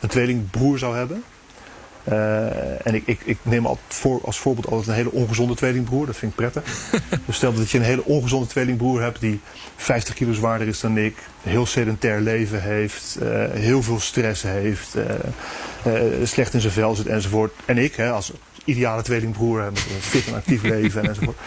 een 0.00 0.08
tweelingbroer 0.08 0.78
zou 0.78 0.96
hebben. 0.96 1.24
Uh, 2.08 2.86
en 2.86 2.94
ik, 2.94 3.02
ik, 3.06 3.20
ik 3.24 3.38
neem 3.42 3.66
voor, 3.88 4.20
als 4.24 4.38
voorbeeld 4.38 4.66
altijd 4.66 4.88
een 4.88 4.94
hele 4.94 5.12
ongezonde 5.12 5.54
tweelingbroer. 5.54 6.06
Dat 6.06 6.16
vind 6.16 6.32
ik 6.32 6.36
prettig. 6.36 6.90
dus 7.26 7.36
stel 7.36 7.54
dat 7.54 7.70
je 7.70 7.78
een 7.78 7.84
hele 7.84 8.04
ongezonde 8.04 8.46
tweelingbroer 8.46 9.02
hebt 9.02 9.20
die 9.20 9.40
50 9.76 10.14
kilo 10.14 10.32
zwaarder 10.32 10.68
is 10.68 10.80
dan 10.80 10.98
ik. 10.98 11.16
Heel 11.42 11.66
sedentair 11.66 12.20
leven 12.20 12.62
heeft. 12.62 13.18
Uh, 13.22 13.44
heel 13.50 13.82
veel 13.82 14.00
stress 14.00 14.42
heeft. 14.42 14.96
Uh, 14.96 16.02
slecht 16.24 16.54
in 16.54 16.60
zijn 16.60 16.72
vel 16.72 16.94
zit 16.94 17.06
enzovoort. 17.06 17.52
En 17.64 17.78
ik 17.78 17.94
hè, 17.94 18.10
als 18.10 18.32
ideale 18.64 19.02
tweelingbroer 19.02 19.62
met 19.62 19.76
een 19.76 20.00
fit 20.00 20.26
en 20.26 20.34
actief 20.34 20.62
leven 20.74 21.08
enzovoort. 21.08 21.38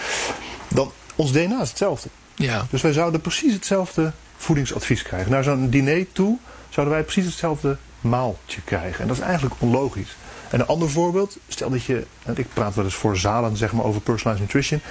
Dan, 0.67 0.91
ons 1.15 1.31
DNA 1.31 1.61
is 1.61 1.69
hetzelfde. 1.69 2.09
Ja. 2.35 2.65
Dus 2.69 2.81
wij 2.81 2.93
zouden 2.93 3.21
precies 3.21 3.53
hetzelfde 3.53 4.11
voedingsadvies 4.37 5.01
krijgen. 5.01 5.31
Naar 5.31 5.43
zo'n 5.43 5.69
diner 5.69 6.11
toe 6.11 6.37
zouden 6.69 6.95
wij 6.95 7.03
precies 7.03 7.25
hetzelfde 7.25 7.77
maaltje 8.01 8.61
krijgen. 8.61 9.01
En 9.01 9.07
dat 9.07 9.17
is 9.17 9.23
eigenlijk 9.23 9.55
onlogisch. 9.59 10.15
En 10.49 10.59
een 10.59 10.67
ander 10.67 10.89
voorbeeld, 10.89 11.37
stel 11.47 11.69
dat 11.69 11.83
je, 11.83 12.05
ik 12.35 12.53
praat 12.53 12.75
wel 12.75 12.85
eens 12.85 12.95
voor 12.95 13.17
zalen 13.17 13.57
zeg 13.57 13.73
maar, 13.73 13.85
over 13.85 14.01
personalized 14.01 14.45
nutrition. 14.45 14.81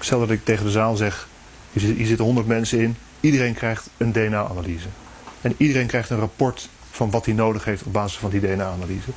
Stel 0.00 0.18
dat 0.18 0.30
ik 0.30 0.44
tegen 0.44 0.64
de 0.64 0.70
zaal 0.70 0.96
zeg, 0.96 1.28
hier 1.72 2.06
zitten 2.06 2.24
100 2.24 2.46
mensen 2.46 2.78
in, 2.78 2.96
iedereen 3.20 3.54
krijgt 3.54 3.88
een 3.96 4.12
DNA-analyse. 4.12 4.88
En 5.40 5.54
iedereen 5.56 5.86
krijgt 5.86 6.10
een 6.10 6.18
rapport 6.18 6.68
van 6.90 7.10
wat 7.10 7.24
hij 7.24 7.34
nodig 7.34 7.64
heeft 7.64 7.82
op 7.82 7.92
basis 7.92 8.18
van 8.18 8.30
die 8.30 8.40
DNA-analyse. 8.40 9.10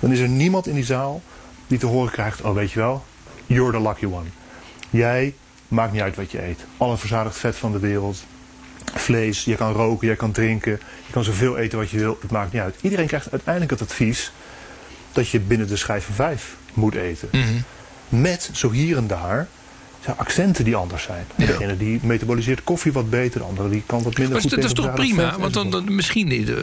Dan 0.00 0.12
is 0.12 0.20
er 0.20 0.28
niemand 0.28 0.66
in 0.66 0.74
die 0.74 0.84
zaal 0.84 1.22
die 1.66 1.78
te 1.78 1.86
horen 1.86 2.12
krijgt, 2.12 2.42
oh 2.42 2.54
weet 2.54 2.72
je 2.72 2.78
wel, 2.78 3.04
you're 3.46 3.72
the 3.72 3.82
lucky 3.82 4.04
one. 4.04 4.28
Jij 4.90 5.34
maakt 5.68 5.92
niet 5.92 6.02
uit 6.02 6.16
wat 6.16 6.30
je 6.30 6.42
eet. 6.42 6.64
Alle 6.76 6.96
verzadigd 6.96 7.36
vet 7.36 7.56
van 7.56 7.72
de 7.72 7.78
wereld, 7.78 8.24
vlees, 8.94 9.44
je 9.44 9.56
kan 9.56 9.72
roken, 9.72 10.08
je 10.08 10.16
kan 10.16 10.32
drinken, 10.32 10.72
je 11.06 11.12
kan 11.12 11.24
zoveel 11.24 11.56
eten 11.58 11.78
wat 11.78 11.90
je 11.90 11.98
wil, 11.98 12.18
het 12.20 12.30
maakt 12.30 12.52
niet 12.52 12.62
uit. 12.62 12.76
Iedereen 12.80 13.06
krijgt 13.06 13.30
uiteindelijk 13.30 13.80
het 13.80 13.82
advies 13.82 14.32
dat 15.14 15.28
je 15.28 15.40
binnen 15.40 15.66
de 15.66 15.76
schijf 15.76 16.04
van 16.04 16.14
vijf 16.14 16.56
moet 16.74 16.94
eten. 16.94 17.28
Mm 17.32 17.42
-hmm. 17.42 17.64
Met 18.20 18.50
zo 18.52 18.70
hier 18.70 18.96
en 18.96 19.06
daar 19.06 19.48
accenten 20.16 20.64
die 20.64 20.76
anders 20.76 21.02
zijn. 21.02 21.26
Ja. 21.36 21.46
De 21.46 21.56
ene 21.60 21.76
die 21.76 22.00
metaboliseert 22.02 22.64
koffie 22.64 22.92
wat 22.92 23.10
beter, 23.10 23.40
de 23.40 23.46
andere 23.46 23.68
die 23.68 23.82
kan 23.86 24.02
wat 24.02 24.16
minder 24.18 24.32
maar 24.32 24.40
goed 24.40 24.50
dat 24.50 24.64
is 24.64 24.72
toch 24.72 24.94
prima? 24.94 25.30
vet, 25.30 25.40
want 25.40 25.54
dan, 25.54 25.70
dan 25.70 25.94
misschien 25.94 26.32
uh, 26.32 26.56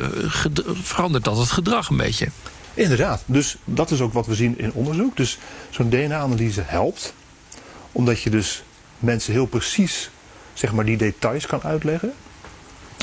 verandert 0.81 1.23
dat 1.23 1.37
het 1.37 1.51
gedrag 1.51 1.89
een 1.89 1.97
beetje. 1.97 2.27
Inderdaad. 2.73 3.23
Dus 3.25 3.57
dat 3.65 3.91
is 3.91 4.01
ook 4.01 4.13
wat 4.13 4.25
we 4.25 4.35
zien 4.35 4.57
in 4.57 4.73
onderzoek. 4.73 5.17
Dus 5.17 5.37
zo'n 5.69 5.89
DNA-analyse 5.89 6.61
helpt. 6.65 7.13
Omdat 7.91 8.21
je 8.21 8.29
dus 8.29 8.63
mensen 8.99 9.33
heel 9.33 9.45
precies 9.45 10.09
zeg 10.53 10.73
maar, 10.73 10.85
die 10.85 10.97
details 10.97 11.45
kan 11.45 11.63
uitleggen. 11.63 12.13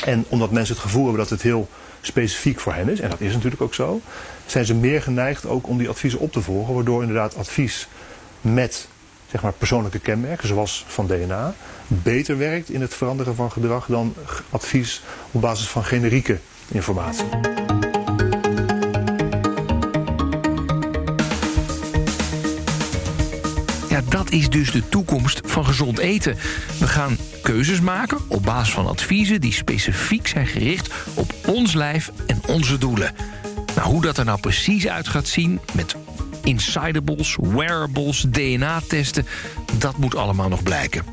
En 0.08 0.24
omdat 0.28 0.50
mensen 0.50 0.74
het 0.74 0.84
gevoel 0.84 1.02
hebben 1.02 1.20
dat 1.20 1.30
het 1.30 1.42
heel 1.42 1.68
specifiek 2.00 2.60
voor 2.60 2.74
hen 2.74 2.88
is, 2.88 3.00
en 3.00 3.10
dat 3.10 3.20
is 3.20 3.32
natuurlijk 3.32 3.62
ook 3.62 3.74
zo, 3.74 4.00
zijn 4.46 4.64
ze 4.64 4.74
meer 4.74 5.02
geneigd 5.02 5.46
ook 5.46 5.68
om 5.68 5.78
die 5.78 5.88
adviezen 5.88 6.18
op 6.18 6.32
te 6.32 6.42
volgen, 6.42 6.74
waardoor 6.74 7.00
inderdaad 7.00 7.36
advies 7.36 7.88
met 8.40 8.88
zeg 9.30 9.42
maar, 9.42 9.52
persoonlijke 9.52 9.98
kenmerken, 9.98 10.48
zoals 10.48 10.84
van 10.88 11.06
DNA, 11.06 11.54
beter 11.86 12.38
werkt 12.38 12.70
in 12.70 12.80
het 12.80 12.94
veranderen 12.94 13.34
van 13.34 13.52
gedrag 13.52 13.86
dan 13.86 14.14
advies 14.50 15.02
op 15.30 15.40
basis 15.40 15.68
van 15.68 15.84
generieke 15.84 16.38
informatie. 16.68 17.26
Ja, 23.88 24.00
dat 24.08 24.30
is 24.30 24.50
dus 24.50 24.72
de 24.72 24.88
toekomst 24.88 25.40
van 25.44 25.64
gezond 25.64 25.98
eten. 25.98 26.36
We 26.78 26.86
gaan 26.86 27.16
keuzes 27.52 27.80
maken 27.80 28.18
op 28.28 28.42
basis 28.42 28.74
van 28.74 28.86
adviezen 28.86 29.40
die 29.40 29.52
specifiek 29.52 30.26
zijn 30.26 30.46
gericht 30.46 30.90
op 31.14 31.34
ons 31.46 31.74
lijf 31.74 32.10
en 32.26 32.40
onze 32.46 32.78
doelen. 32.78 33.14
Nou, 33.76 33.88
hoe 33.88 34.02
dat 34.02 34.18
er 34.18 34.24
nou 34.24 34.40
precies 34.40 34.88
uit 34.88 35.08
gaat 35.08 35.26
zien 35.26 35.60
met 35.72 35.96
insidables, 36.42 37.36
wearables, 37.40 38.24
DNA-testen, 38.28 39.26
dat 39.78 39.96
moet 39.96 40.14
allemaal 40.14 40.48
nog 40.48 40.62
blijken. 40.62 41.04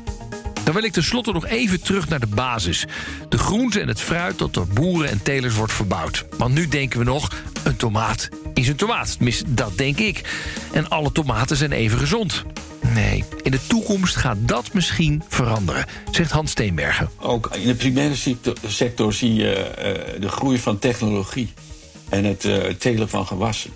Dan 0.64 0.74
wil 0.74 0.84
ik 0.84 0.92
tenslotte 0.92 1.32
nog 1.32 1.46
even 1.46 1.82
terug 1.82 2.08
naar 2.08 2.20
de 2.20 2.26
basis. 2.26 2.86
De 3.28 3.38
groente 3.38 3.80
en 3.80 3.88
het 3.88 4.00
fruit 4.00 4.38
dat 4.38 4.54
door 4.54 4.66
boeren 4.66 5.10
en 5.10 5.22
telers 5.22 5.54
wordt 5.54 5.72
verbouwd. 5.72 6.24
Want 6.38 6.54
nu 6.54 6.68
denken 6.68 6.98
we 6.98 7.04
nog, 7.04 7.32
een 7.62 7.76
tomaat 7.76 8.28
is 8.54 8.68
een 8.68 8.76
tomaat. 8.76 9.12
Tenminste, 9.12 9.54
dat 9.54 9.78
denk 9.78 9.98
ik. 9.98 10.20
En 10.72 10.88
alle 10.88 11.12
tomaten 11.12 11.56
zijn 11.56 11.72
even 11.72 11.98
gezond. 11.98 12.44
Nee, 12.96 13.24
in 13.42 13.50
de 13.50 13.66
toekomst 13.66 14.16
gaat 14.16 14.36
dat 14.40 14.72
misschien 14.72 15.22
veranderen, 15.28 15.84
zegt 16.10 16.30
Hans 16.30 16.50
Steenbergen. 16.50 17.08
Ook 17.20 17.56
in 17.56 17.66
de 17.66 17.74
primaire 17.74 18.36
sector 18.66 19.12
zie 19.12 19.34
je 19.34 19.70
uh, 20.14 20.20
de 20.20 20.28
groei 20.28 20.58
van 20.58 20.78
technologie 20.78 21.52
en 22.08 22.24
het 22.24 22.44
uh, 22.44 22.64
telen 22.64 23.08
van 23.08 23.26
gewassen. 23.26 23.70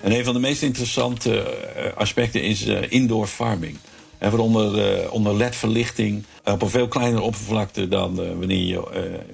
En 0.00 0.12
een 0.12 0.24
van 0.24 0.34
de 0.34 0.40
meest 0.40 0.62
interessante 0.62 1.56
uh, 1.76 1.96
aspecten 1.96 2.42
is 2.42 2.62
indoor 2.88 3.26
farming. 3.26 3.76
En 4.18 4.30
waaronder 4.30 5.10
onder 5.10 5.36
LED-verlichting 5.36 6.24
op 6.44 6.62
een 6.62 6.70
veel 6.70 6.88
kleinere 6.88 7.22
oppervlakte 7.22 7.88
dan 7.88 8.14
wanneer 8.14 8.66
je 8.66 8.82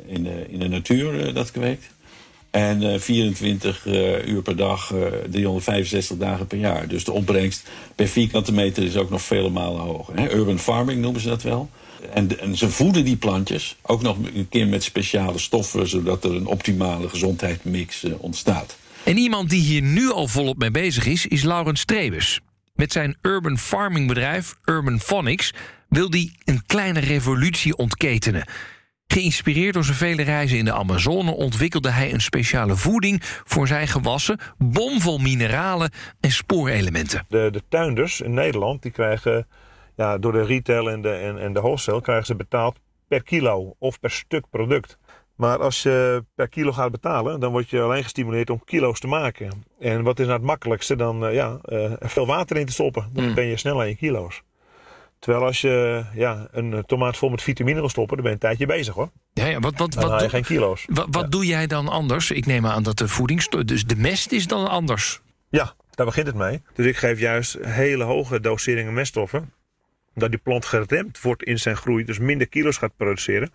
in, 0.06 0.22
de, 0.22 0.46
in 0.48 0.58
de 0.58 0.68
natuur 0.68 1.34
dat 1.34 1.50
kweekt. 1.50 1.86
En 2.50 2.92
eh, 2.92 3.00
24 3.00 3.86
eh, 3.86 4.26
uur 4.26 4.42
per 4.42 4.56
dag, 4.56 4.92
eh 4.92 5.00
365 5.30 6.16
dagen 6.16 6.46
per 6.46 6.58
jaar. 6.58 6.88
Dus 6.88 7.04
de 7.04 7.12
opbrengst 7.12 7.68
per 7.94 8.08
vierkante 8.08 8.52
meter 8.52 8.84
is 8.84 8.96
ook 8.96 9.10
nog 9.10 9.22
vele 9.22 9.50
malen 9.50 9.80
hoger. 9.80 10.16
Hè? 10.16 10.34
Urban 10.34 10.58
farming 10.58 11.00
noemen 11.00 11.20
ze 11.20 11.28
dat 11.28 11.42
wel. 11.42 11.70
En, 12.12 12.56
ze 12.56 12.70
voeden 12.70 13.04
die 13.04 13.16
plantjes 13.16 13.76
ook 13.82 14.02
nog 14.02 14.16
een 14.34 14.48
keer 14.48 14.66
met 14.66 14.82
speciale 14.82 15.38
stoffen... 15.38 15.88
zodat 15.88 16.24
er 16.24 16.34
een 16.34 16.46
optimale 16.46 17.08
gezondheidsmix 17.08 18.04
eh, 18.04 18.12
ontstaat. 18.18 18.76
En 19.04 19.16
iemand 19.16 19.50
die 19.50 19.62
hier 19.62 19.82
nu 19.82 20.10
al 20.10 20.28
volop 20.28 20.58
mee 20.58 20.70
bezig 20.70 21.06
is, 21.06 21.26
is 21.26 21.42
Laurens 21.42 21.80
Strebus. 21.80 22.40
Met 22.74 22.92
zijn 22.92 23.16
urban 23.22 23.58
farming 23.58 24.08
bedrijf 24.08 24.54
Urban 24.64 25.00
Phonics 25.00 25.52
wil 25.88 26.10
hij 26.10 26.32
een 26.44 26.62
kleine 26.66 27.00
revolutie 27.00 27.76
ontketenen. 27.76 28.44
Geïnspireerd 29.12 29.74
door 29.74 29.84
zijn 29.84 29.96
vele 29.96 30.22
reizen 30.22 30.58
in 30.58 30.64
de 30.64 30.72
Amazone 30.72 31.30
ontwikkelde 31.30 31.90
hij 31.90 32.12
een 32.12 32.20
speciale 32.20 32.76
voeding 32.76 33.18
voor 33.22 33.66
zijn 33.66 33.88
gewassen, 33.88 34.38
bomvol 34.58 35.18
mineralen 35.18 35.90
en 36.20 36.30
spoorelementen. 36.30 37.24
De, 37.28 37.48
de 37.52 37.62
tuinders 37.68 38.20
in 38.20 38.34
Nederland 38.34 38.82
die 38.82 38.90
krijgen 38.90 39.46
ja, 39.96 40.18
door 40.18 40.32
de 40.32 40.44
retail 40.44 40.90
en 40.90 41.02
de, 41.02 41.10
en, 41.12 41.38
en 41.38 41.52
de 41.52 41.60
wholesale 41.60 42.00
krijgen 42.00 42.26
ze 42.26 42.36
betaald 42.36 42.78
per 43.08 43.22
kilo 43.22 43.74
of 43.78 44.00
per 44.00 44.10
stuk 44.10 44.44
product. 44.50 44.98
Maar 45.36 45.58
als 45.58 45.82
je 45.82 46.24
per 46.34 46.48
kilo 46.48 46.72
gaat 46.72 46.90
betalen, 46.90 47.40
dan 47.40 47.52
word 47.52 47.70
je 47.70 47.80
alleen 47.80 48.02
gestimuleerd 48.02 48.50
om 48.50 48.64
kilo's 48.64 49.00
te 49.00 49.06
maken. 49.06 49.64
En 49.80 50.02
wat 50.02 50.18
is 50.18 50.26
nou 50.26 50.38
het 50.38 50.46
makkelijkste? 50.46 50.96
Dan 50.96 51.26
eh, 51.26 51.34
ja, 51.34 51.58
eh, 51.62 52.02
er 52.02 52.10
veel 52.10 52.26
water 52.26 52.56
in 52.56 52.66
te 52.66 52.72
stoppen. 52.72 53.10
Dan 53.12 53.24
Mm. 53.28 53.34
ben 53.34 53.44
je 53.46 53.56
snel 53.56 53.80
aan 53.80 53.88
je 53.88 53.96
kilo's. 53.96 54.42
Terwijl 55.20 55.44
als 55.44 55.60
je 55.60 56.04
ja, 56.14 56.48
een 56.50 56.72
eh, 56.74 56.78
tomaat 56.78 57.16
vol 57.16 57.28
met 57.28 57.42
vitamine 57.42 57.80
wil 57.80 57.88
stoppen, 57.88 58.16
dan 58.16 58.24
ben 58.24 58.34
je 58.34 58.38
een 58.42 58.48
tijdje 58.56 58.66
bezig 58.76 58.94
hoor. 58.94 59.10
Ja, 59.32 59.46
ja, 59.46 59.58
wat, 59.60 59.78
wat, 59.78 59.92
Dan 59.92 60.08
wat, 60.08 60.18
doe- 60.20 60.28
geen 60.28 60.42
kilo's. 60.44 60.84
wat, 60.88 61.06
wat 61.10 61.32
doe 61.32 61.46
jij 61.46 61.66
dan 61.66 61.88
anders? 61.88 62.30
Ik 62.30 62.46
neem 62.46 62.66
aan 62.66 62.82
dat 62.82 62.98
de 62.98 63.08
voedingsstof, 63.08 63.62
dus 63.62 63.84
de 63.84 63.96
mest 63.96 64.32
is 64.32 64.46
dan 64.46 64.68
anders. 64.68 65.20
Ja, 65.50 65.74
daar 65.90 66.06
begint 66.06 66.26
het 66.26 66.36
mee. 66.36 66.62
Dus 66.74 66.86
ik 66.86 66.96
geef 66.96 67.18
juist 67.18 67.58
hele 67.60 68.04
hoge 68.04 68.40
doseringen 68.40 68.92
meststoffen. 68.92 69.52
Dat 70.14 70.30
die 70.30 70.40
plant 70.42 70.64
geremd 70.64 71.20
wordt 71.20 71.42
in 71.42 71.58
zijn 71.58 71.76
groei, 71.76 72.04
dus 72.04 72.18
minder 72.18 72.48
kilo's 72.48 72.76
gaat 72.76 72.96
produceren. 72.96 73.50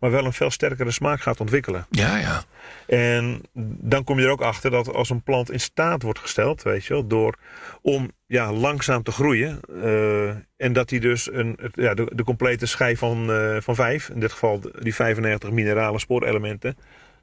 Maar 0.00 0.10
wel 0.10 0.24
een 0.24 0.32
veel 0.32 0.50
sterkere 0.50 0.90
smaak 0.90 1.20
gaat 1.20 1.40
ontwikkelen. 1.40 1.86
Ja, 1.90 2.16
ja. 2.16 2.42
En 2.86 3.42
dan 3.80 4.04
kom 4.04 4.18
je 4.18 4.24
er 4.24 4.30
ook 4.30 4.40
achter 4.40 4.70
dat 4.70 4.94
als 4.94 5.10
een 5.10 5.22
plant 5.22 5.50
in 5.50 5.60
staat 5.60 6.02
wordt 6.02 6.18
gesteld, 6.18 6.62
weet 6.62 6.84
je 6.84 6.92
wel, 6.92 7.06
door 7.06 7.38
om 7.82 8.10
ja, 8.26 8.52
langzaam 8.52 9.02
te 9.02 9.12
groeien. 9.12 9.60
eh, 9.82 10.28
en 10.56 10.72
dat 10.72 10.90
hij 10.90 10.98
dus 10.98 11.32
een, 11.32 11.58
ja, 11.72 11.94
de, 11.94 12.10
de 12.14 12.24
complete 12.24 12.66
schijf 12.66 12.98
van, 12.98 13.32
eh, 13.32 13.56
van 13.60 13.74
vijf, 13.74 14.08
in 14.08 14.20
dit 14.20 14.32
geval 14.32 14.60
die 14.78 14.94
95 14.94 15.50
minerale 15.50 15.98
spoorelementen, 15.98 16.76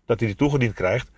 dat 0.05 0.19
hij 0.19 0.27
die 0.27 0.37
toegediend 0.37 0.73
krijgt. 0.73 1.11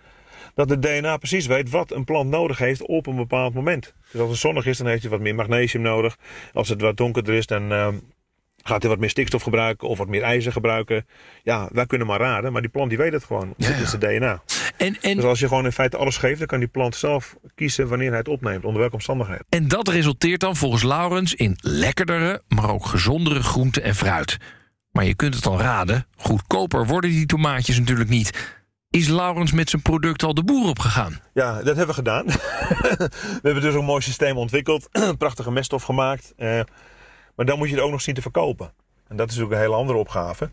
Dat 0.55 0.69
het 0.69 0.81
DNA 0.81 1.17
precies 1.17 1.45
weet 1.45 1.69
wat 1.69 1.91
een 1.91 2.03
plant 2.03 2.29
nodig 2.29 2.57
heeft 2.57 2.85
op 2.85 3.07
een 3.07 3.15
bepaald 3.15 3.53
moment. 3.53 3.93
Dus 4.11 4.21
als 4.21 4.29
het 4.29 4.39
zonnig 4.39 4.65
is, 4.65 4.77
dan 4.77 4.87
heeft 4.87 5.01
hij 5.01 5.11
wat 5.11 5.19
meer 5.19 5.35
magnesium 5.35 5.81
nodig. 5.81 6.17
Als 6.53 6.69
het 6.69 6.81
wat 6.81 6.97
donkerder 6.97 7.33
is, 7.33 7.45
dan 7.45 7.71
eh, 7.71 7.87
gaat 8.63 8.81
hij 8.81 8.91
wat 8.91 8.99
meer 8.99 9.09
stikstof 9.09 9.41
gebruiken 9.41 9.87
of 9.87 9.97
wat 9.97 10.07
meer 10.07 10.21
ijzer 10.21 10.51
gebruiken. 10.51 11.05
Ja, 11.43 11.69
wij 11.71 11.85
kunnen 11.85 12.07
maar 12.07 12.19
raden, 12.19 12.51
maar 12.51 12.61
die 12.61 12.71
plant 12.71 12.89
die 12.89 12.97
weet 12.97 13.13
het 13.13 13.23
gewoon. 13.23 13.53
Ja, 13.57 13.67
Dit 13.67 13.79
is 13.79 13.91
het 13.91 14.01
DNA. 14.01 14.41
En, 14.77 14.97
en, 15.01 15.15
Dus 15.15 15.25
als 15.25 15.39
je 15.39 15.47
gewoon 15.47 15.65
in 15.65 15.71
feite 15.71 15.97
alles 15.97 16.17
geeft, 16.17 16.37
dan 16.37 16.47
kan 16.47 16.59
die 16.59 16.67
plant 16.67 16.95
zelf 16.95 17.35
kiezen 17.55 17.87
wanneer 17.87 18.09
hij 18.09 18.17
het 18.17 18.27
opneemt, 18.27 18.63
onder 18.63 18.79
welke 18.79 18.95
omstandigheden. 18.95 19.45
En 19.49 19.67
dat 19.67 19.87
resulteert 19.87 20.39
dan 20.39 20.55
volgens 20.55 20.83
Laurens 20.83 21.33
in 21.33 21.57
lekkerdere, 21.61 22.41
maar 22.47 22.69
ook 22.69 22.85
gezondere 22.85 23.43
groenten 23.43 23.83
en 23.83 23.95
fruit. 23.95 24.37
Maar 24.91 25.05
je 25.05 25.15
kunt 25.15 25.35
het 25.35 25.45
al 25.45 25.59
raden, 25.59 26.07
goedkoper 26.15 26.87
worden 26.87 27.09
die 27.09 27.25
tomaatjes 27.25 27.79
natuurlijk 27.79 28.09
niet. 28.09 28.54
Is 28.95 29.07
Laurens 29.07 29.51
met 29.51 29.69
zijn 29.69 29.81
product 29.81 30.23
al 30.23 30.33
de 30.33 30.43
boer 30.43 30.69
opgegaan? 30.69 31.19
Ja, 31.33 31.53
dat 31.55 31.65
hebben 31.65 31.87
we 31.87 31.93
gedaan. 31.93 32.25
we 33.05 33.39
hebben 33.41 33.61
dus 33.61 33.73
een 33.73 33.85
mooi 33.85 34.01
systeem 34.01 34.37
ontwikkeld, 34.37 34.87
een 34.91 35.17
prachtige 35.23 35.51
meststof 35.51 35.83
gemaakt. 35.83 36.33
eh, 36.37 36.59
maar 37.35 37.45
dan 37.45 37.57
moet 37.57 37.69
je 37.69 37.75
het 37.75 37.83
ook 37.83 37.91
nog 37.91 38.01
zien 38.01 38.15
te 38.15 38.21
verkopen. 38.21 38.71
En 39.07 39.15
dat 39.15 39.29
is 39.29 39.35
natuurlijk 39.35 39.61
een 39.61 39.67
hele 39.67 39.81
andere 39.81 39.99
opgave. 39.99 40.49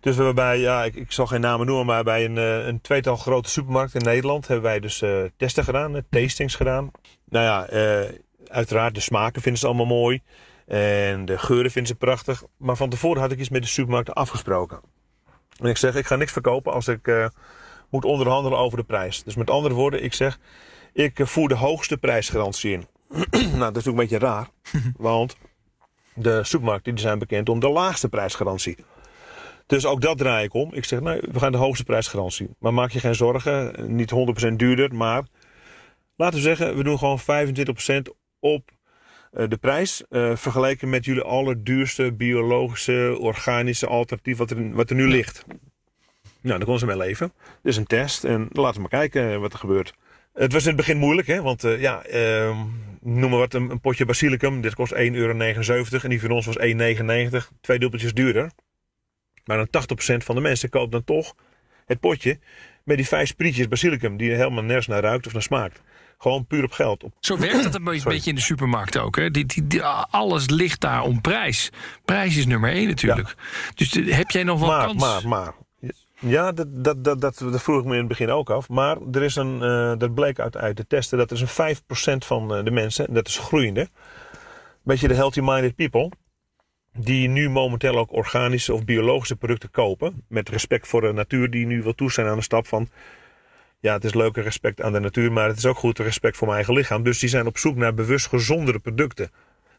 Dus 0.00 0.16
we 0.16 0.24
hebben 0.24 0.44
bij, 0.44 0.58
ja, 0.58 0.84
ik, 0.84 0.94
ik 0.94 1.12
zal 1.12 1.26
geen 1.26 1.40
namen 1.40 1.66
noemen, 1.66 1.86
maar 1.86 2.04
bij 2.04 2.24
een, 2.24 2.38
eh, 2.38 2.66
een 2.66 2.80
tweetal 2.80 3.16
grote 3.16 3.48
supermarkten 3.48 4.00
in 4.00 4.06
Nederland 4.06 4.46
hebben 4.46 4.64
wij 4.64 4.80
dus 4.80 5.02
eh, 5.02 5.22
testen 5.36 5.64
gedaan, 5.64 6.02
tastings 6.10 6.54
gedaan. 6.54 6.90
Nou 7.28 7.44
ja, 7.44 7.66
uiteraard 8.48 8.94
de 8.94 9.00
smaken 9.00 9.42
vinden 9.42 9.60
ze 9.60 9.66
allemaal 9.66 9.86
mooi. 9.86 10.22
En 10.66 11.24
de 11.24 11.38
geuren 11.38 11.70
vinden 11.70 11.92
ze 11.92 11.98
prachtig. 11.98 12.42
Maar 12.56 12.76
van 12.76 12.90
tevoren 12.90 13.20
had 13.20 13.32
ik 13.32 13.38
iets 13.38 13.48
met 13.48 13.62
de 13.62 13.68
supermarkten 13.68 14.14
afgesproken. 14.14 14.80
En 15.58 15.68
ik 15.68 15.76
zeg, 15.76 15.94
ik 15.94 16.06
ga 16.06 16.16
niks 16.16 16.32
verkopen 16.32 16.72
als 16.72 16.88
ik 16.88 17.30
moet 17.92 18.04
onderhandelen 18.04 18.58
over 18.58 18.78
de 18.78 18.84
prijs. 18.84 19.22
Dus 19.22 19.34
met 19.34 19.50
andere 19.50 19.74
woorden, 19.74 20.04
ik 20.04 20.12
zeg, 20.12 20.38
ik 20.92 21.18
eh, 21.18 21.26
voer 21.26 21.48
de 21.48 21.54
hoogste 21.54 21.98
prijsgarantie 21.98 22.72
in. 22.72 22.86
nou, 23.10 23.28
dat 23.30 23.40
is 23.40 23.58
natuurlijk 23.58 23.86
een 23.86 23.94
beetje 23.94 24.18
raar. 24.18 24.48
want 24.96 25.36
de 26.14 26.44
supermarkten 26.44 26.94
die 26.94 27.04
zijn 27.04 27.18
bekend 27.18 27.48
om 27.48 27.60
de 27.60 27.68
laagste 27.68 28.08
prijsgarantie. 28.08 28.76
Dus 29.66 29.86
ook 29.86 30.00
dat 30.00 30.18
draai 30.18 30.44
ik 30.44 30.54
om. 30.54 30.74
Ik 30.74 30.84
zeg, 30.84 31.00
nee, 31.00 31.20
we 31.32 31.38
gaan 31.38 31.52
de 31.52 31.58
hoogste 31.58 31.84
prijsgarantie. 31.84 32.48
Maar 32.58 32.74
maak 32.74 32.90
je 32.90 33.00
geen 33.00 33.14
zorgen, 33.14 33.74
niet 33.96 34.12
100% 34.50 34.52
duurder, 34.52 34.94
maar 34.94 35.22
laten 36.16 36.36
we 36.36 36.42
zeggen, 36.42 36.76
we 36.76 36.82
doen 36.82 36.98
gewoon 36.98 37.20
25% 37.20 37.22
op 38.40 38.70
eh, 39.32 39.48
de 39.48 39.56
prijs. 39.56 40.04
eh, 40.08 40.36
vergeleken 40.36 40.88
met 40.88 41.04
jullie 41.04 41.22
allerduurste 41.22 42.12
biologische, 42.12 43.16
organische 43.20 43.86
alternatief 43.86 44.36
wat 44.36 44.50
er, 44.50 44.74
wat 44.74 44.90
er 44.90 44.96
nu 44.96 45.08
ligt. 45.08 45.44
Nou, 46.42 46.58
daar 46.58 46.66
kon 46.66 46.78
ze 46.78 46.86
mee 46.86 46.96
leven. 46.96 47.32
Dit 47.62 47.72
is 47.72 47.76
een 47.76 47.86
test 47.86 48.24
en 48.24 48.48
laten 48.52 48.74
we 48.74 48.80
maar 48.80 49.00
kijken 49.00 49.40
wat 49.40 49.52
er 49.52 49.58
gebeurt. 49.58 49.94
Het 50.34 50.52
was 50.52 50.62
in 50.62 50.68
het 50.68 50.76
begin 50.76 50.96
moeilijk, 50.96 51.26
hè? 51.28 51.42
want 51.42 51.64
eh, 51.64 51.80
ja, 51.80 52.02
ehm, 52.02 52.56
noem 53.00 53.30
maar 53.30 53.38
wat, 53.38 53.54
een, 53.54 53.70
een 53.70 53.80
potje 53.80 54.04
basilicum. 54.04 54.60
Dit 54.60 54.74
kost 54.74 54.94
1,79 54.94 54.98
euro 54.98 55.38
en 55.38 56.08
die 56.08 56.20
van 56.20 56.30
ons 56.30 56.46
was 56.46 56.58
1,99. 56.58 57.48
Twee 57.60 57.78
dubbeltjes 57.78 58.12
duurder. 58.14 58.50
Maar 59.44 59.56
dan 59.70 59.82
80% 60.12 60.16
van 60.16 60.34
de 60.34 60.40
mensen 60.40 60.68
koopt 60.68 60.92
dan 60.92 61.04
toch 61.04 61.34
het 61.86 62.00
potje 62.00 62.38
met 62.84 62.96
die 62.96 63.06
vijf 63.06 63.28
sprietjes 63.28 63.68
basilicum 63.68 64.16
die 64.16 64.30
helemaal 64.30 64.62
nergens 64.64 64.86
naar 64.86 65.02
ruikt 65.02 65.26
of 65.26 65.32
naar 65.32 65.42
smaakt. 65.42 65.80
Gewoon 66.18 66.46
puur 66.46 66.64
op 66.64 66.72
geld. 66.72 67.02
Op, 67.04 67.12
Zo 67.20 67.38
werkt 67.38 67.62
dat 67.62 67.74
een 67.74 67.84
beetje- 67.84 68.00
Sorry. 68.00 68.14
beetje 68.14 68.30
in 68.30 68.36
de 68.36 68.42
supermarkt 68.42 68.98
ook. 68.98 69.16
Hè? 69.16 69.30
Die, 69.30 69.46
die, 69.46 69.66
die- 69.66 69.82
alles 70.10 70.48
ligt 70.48 70.80
daar 70.80 71.02
om 71.02 71.20
prijs. 71.20 71.70
Prijs 72.04 72.36
is 72.36 72.46
nummer 72.46 72.70
één 72.72 72.88
natuurlijk. 72.88 73.34
Dus 73.74 73.92
eh, 73.92 74.16
heb 74.16 74.30
jij 74.30 74.42
nog 74.44 74.60
wel 74.60 74.68
maar, 74.68 74.86
kans? 74.86 75.00
maar, 75.02 75.28
maar. 75.28 75.52
Ja, 76.26 76.52
dat, 76.52 76.84
dat, 76.84 77.04
dat, 77.04 77.20
dat, 77.20 77.62
vroeg 77.62 77.78
ik 77.78 77.84
me 77.84 77.92
in 77.92 77.98
het 77.98 78.08
begin 78.08 78.30
ook 78.30 78.50
af. 78.50 78.68
Maar 78.68 78.96
er 79.12 79.22
is 79.22 79.36
een, 79.36 79.62
eh, 79.62 79.92
dat 79.98 80.14
bleek 80.14 80.38
uit, 80.38 80.56
uit 80.56 80.76
de 80.76 80.86
testen, 80.86 81.18
dat 81.18 81.30
is 81.30 81.40
een 81.40 81.48
5% 81.48 82.24
van 82.24 82.54
eh, 82.54 82.64
de 82.64 82.70
mensen, 82.70 83.06
en 83.06 83.14
dat 83.14 83.28
is 83.28 83.38
groeiende. 83.38 83.88
Beetje 84.82 85.08
de 85.08 85.14
healthy-minded 85.14 85.74
people. 85.74 86.10
Die 86.98 87.28
nu 87.28 87.50
momenteel 87.50 87.98
ook 87.98 88.12
organische 88.12 88.74
of 88.74 88.84
biologische 88.84 89.36
producten 89.36 89.70
kopen. 89.70 90.24
Met 90.28 90.48
respect 90.48 90.88
voor 90.88 91.00
de 91.00 91.12
natuur, 91.12 91.50
die 91.50 91.66
nu 91.66 91.82
wil 91.82 91.94
toestaan 91.94 92.26
aan 92.26 92.36
de 92.36 92.42
stap 92.42 92.66
van. 92.66 92.88
Ja, 93.80 93.92
het 93.92 94.04
is 94.04 94.14
leuk 94.14 94.36
respect 94.36 94.82
aan 94.82 94.92
de 94.92 95.00
natuur, 95.00 95.32
maar 95.32 95.48
het 95.48 95.56
is 95.56 95.66
ook 95.66 95.76
goed 95.76 95.98
respect 95.98 96.36
voor 96.36 96.46
mijn 96.46 96.58
eigen 96.58 96.76
lichaam. 96.76 97.02
Dus 97.02 97.18
die 97.18 97.28
zijn 97.28 97.46
op 97.46 97.58
zoek 97.58 97.76
naar 97.76 97.94
bewust 97.94 98.26
gezondere 98.26 98.78
producten. 98.78 99.30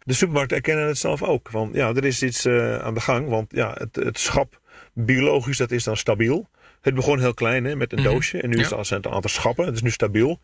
De 0.04 0.14
supermarkten 0.14 0.58
erkennen 0.58 0.88
het 0.88 0.98
zelf 0.98 1.24
ook. 1.24 1.50
Van 1.50 1.70
ja, 1.74 1.88
er 1.88 2.06
is 2.06 2.24
iets 2.24 2.46
eh, 2.46 2.78
aan 2.78 2.94
de 2.94 3.02
gang. 3.02 3.30
Want 3.30 3.52
ja, 3.52 3.76
het, 3.78 3.96
het 3.96 4.20
schap 4.20 4.62
biologisch, 4.94 5.58
dat 5.58 5.72
is 5.72 5.84
dan 5.84 5.98
stabiel. 5.98 6.50
Het 6.82 6.94
begon 6.96 7.20
heel 7.20 7.34
klein 7.34 7.64
hè, 7.66 7.76
met 7.76 7.92
een 7.92 8.00
Mhm. 8.02 8.08
doosje. 8.10 8.42
En 8.42 8.50
nu 8.50 8.56
Ja. 8.56 8.62
is 8.62 8.70
het 8.70 8.92
al 8.92 8.98
een 8.98 9.16
aantal 9.16 9.30
schappen. 9.30 9.66
Het 9.66 9.76
is 9.76 9.82
nu 9.82 9.90
stabiel. 9.92 10.40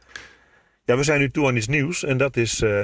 Ja, 0.85 0.97
we 0.97 1.03
zijn 1.03 1.19
nu 1.19 1.29
toe 1.31 1.47
aan 1.47 1.55
iets 1.55 1.67
nieuws. 1.67 2.03
En 2.03 2.17
dat 2.17 2.37
is 2.37 2.61
eh, 2.61 2.79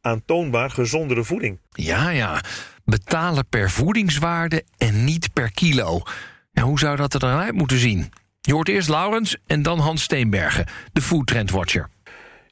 aantoonbaar 0.00 0.70
gezondere 0.70 1.24
voeding. 1.24 1.58
Ja, 1.70 2.10
ja. 2.10 2.40
Betalen 2.84 3.46
per 3.48 3.70
voedingswaarde 3.70 4.64
en 4.78 5.04
niet 5.04 5.32
per 5.32 5.50
kilo. 5.52 6.02
Ja, 6.52 6.62
hoe 6.62 6.78
zou 6.78 6.96
dat 6.96 7.14
er 7.14 7.20
dan 7.20 7.38
uit 7.40 7.52
moeten 7.54 7.78
zien? 7.78 8.12
Je 8.40 8.52
hoort 8.52 8.68
eerst 8.68 8.88
Laurens 8.88 9.36
en 9.46 9.62
dan 9.62 9.78
Hans 9.78 10.02
Steenbergen, 10.02 10.66
de 10.92 11.00
Food 11.00 11.26
Trend 11.26 11.50
Watcher. 11.50 11.88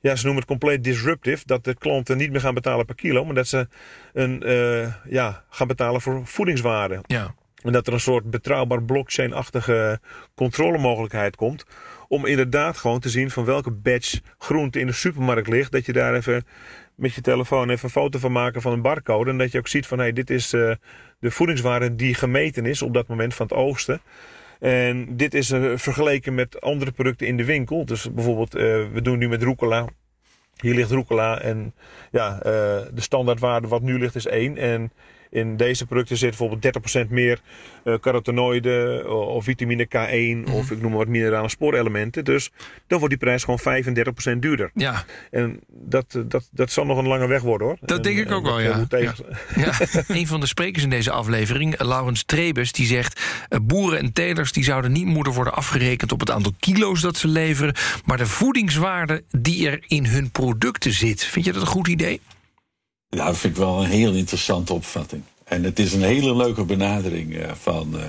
Ja, 0.01 0.14
ze 0.16 0.22
noemen 0.25 0.40
het 0.42 0.51
compleet 0.51 0.85
disruptive. 0.85 1.42
Dat 1.46 1.64
de 1.64 1.75
klanten 1.75 2.16
niet 2.16 2.31
meer 2.31 2.40
gaan 2.40 2.55
betalen 2.55 2.87
per 2.87 2.94
kilo. 2.94 3.25
Maar 3.25 3.35
dat 3.35 3.48
ze 3.48 3.68
een, 4.12 4.42
eh, 4.42 4.94
ja, 5.12 5.44
gaan 5.51 5.66
betalen 5.66 6.01
voor 6.01 6.27
voedingswaarde. 6.27 7.01
Ja. 7.07 7.35
En 7.62 7.72
dat 7.72 7.87
er 7.87 7.92
een 7.92 8.01
soort 8.01 8.31
betrouwbaar 8.31 8.83
blockchain-achtige 8.83 10.01
controlemogelijkheid 10.35 11.37
komt. 11.37 11.64
Om 12.09 12.27
inderdaad 12.27 12.77
gewoon 12.77 13.01
te 13.01 13.09
zien 13.09 13.31
van 13.31 13.44
welke 13.44 13.70
batch 13.70 14.20
groente 14.38 14.81
in 14.81 14.87
de 14.87 14.92
supermarkt 14.92 15.48
ligt. 15.48 15.72
Dat 15.72 15.87
je 15.87 15.92
daar 15.92 16.14
even 16.14 16.44
met 16.94 17.14
je 17.14 17.20
telefoon 17.20 17.70
even 17.70 17.85
een 17.85 17.90
foto 17.90 18.18
van 18.18 18.33
maken 18.33 18.62
van 18.62 18.72
een 18.72 18.83
barcode. 18.83 19.31
En 19.31 19.38
dat 19.38 19.53
je 19.53 19.59
ook 19.59 19.68
ziet 19.68 19.87
van 19.87 19.98
hey, 19.98 20.12
dit 20.12 20.31
is 20.31 20.53
eh, 20.53 20.72
de 21.18 21.31
voedingswaarde 21.31 21.94
die 21.94 22.14
gemeten 22.14 22.66
is 22.66 22.83
op 22.83 22.94
dat 22.94 23.09
moment 23.09 23.35
van 23.35 23.46
het 23.46 23.57
oogsten. 23.57 24.01
En 24.61 25.16
dit 25.16 25.35
is 25.35 25.51
eh, 25.51 25.72
vergeleken 25.75 26.35
met 26.35 26.61
andere 26.61 26.90
producten 26.90 27.27
in 27.27 27.37
de 27.37 27.44
winkel. 27.44 27.85
Dus 27.85 28.12
bijvoorbeeld, 28.12 28.55
eh, 28.55 28.62
we 28.92 29.03
doen 29.03 29.18
nu 29.18 29.29
met 29.29 29.42
rucola. 29.42 29.87
Hier 30.57 30.75
ligt 30.75 30.90
rucola 30.90 31.40
en 31.40 31.75
ja, 32.11 32.38
de 32.38 32.90
standaardwaarde 32.94 33.68
wat 33.68 33.83
nu 33.83 33.98
ligt 33.98 34.14
is 34.14 34.27
1. 34.27 34.57
En 34.57 34.92
in 35.33 35.57
deze 35.57 35.87
producten 35.87 36.16
zit 36.16 36.29
bijvoorbeeld 36.29 36.79
30% 37.07 37.09
meer 37.09 37.40
uh, 37.85 37.95
carotenoïden 38.01 39.11
of 39.27 39.45
vitamine 39.45 39.87
K1 39.87 40.53
of 40.53 40.71
ik 40.71 40.81
noem 40.81 40.90
maar 40.90 40.99
wat 40.99 41.09
minerale 41.09 41.49
spoorelementen. 41.49 42.25
Dus 42.25 42.51
dan 42.87 42.99
wordt 42.99 43.14
die 43.14 43.25
prijs 43.25 43.45
gewoon 43.45 43.85
35% 44.35 44.38
duurder. 44.38 44.71
Ja. 44.75 45.05
En 45.31 45.61
dat, 45.68 46.23
dat, 46.27 46.49
dat 46.51 46.71
zal 46.71 46.85
nog 46.85 46.99
een 46.99 47.07
lange 47.07 47.27
weg 47.27 47.42
worden 47.42 47.66
hoor. 47.66 47.77
Dat 47.81 48.05
denk 48.05 48.18
ik 48.18 48.31
ook 48.31 48.45
wel, 48.45 48.61
ja. 48.61 48.87
ja. 48.88 49.14
ja. 49.57 49.73
Een 50.09 50.27
van 50.27 50.40
de 50.40 50.47
sprekers 50.47 50.85
in 50.85 50.90
deze 50.90 51.11
aflevering, 51.11 51.83
Laurens 51.83 52.25
Trebus, 52.25 52.73
die 52.73 52.87
zegt... 52.87 53.21
boeren 53.62 53.99
en 53.99 54.12
telers 54.12 54.53
die 54.53 54.64
zouden 54.64 54.92
niet 54.92 55.07
moeten 55.07 55.33
worden 55.33 55.55
afgerekend 55.55 56.12
op 56.12 56.21
het 56.21 56.31
aantal 56.31 56.53
kilo's 56.59 57.01
dat 57.01 57.16
ze 57.16 57.29
leveren... 57.29 57.75
maar 58.05 58.16
de 58.16 58.27
voedingswaarde 58.27 59.25
die 59.31 59.68
er 59.68 59.85
in 59.87 60.07
hun 60.07 60.31
producten 60.31 60.92
zit. 60.92 61.25
Vind 61.25 61.45
je 61.45 61.53
dat 61.53 61.62
een 61.62 61.68
goed 61.68 61.88
idee? 61.88 62.21
Ja, 63.16 63.25
dat 63.27 63.38
vind 63.38 63.53
ik 63.53 63.59
wel 63.59 63.83
een 63.83 63.90
heel 63.90 64.12
interessante 64.12 64.72
opvatting. 64.72 65.22
En 65.44 65.64
het 65.64 65.79
is 65.79 65.92
een 65.92 66.03
hele 66.03 66.37
leuke 66.37 66.64
benadering 66.64 67.37
uh, 67.37 67.51
van, 67.61 67.94
uh, 67.94 68.03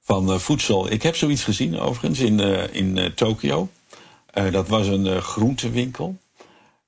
van 0.00 0.32
uh, 0.32 0.38
voedsel. 0.38 0.92
Ik 0.92 1.02
heb 1.02 1.16
zoiets 1.16 1.44
gezien 1.44 1.78
overigens 1.78 2.20
in, 2.20 2.40
in 2.72 3.14
Tokio. 3.14 3.68
dat 4.50 4.68
was 4.68 4.86
een 4.86 5.22
groentewinkel. 5.22 6.16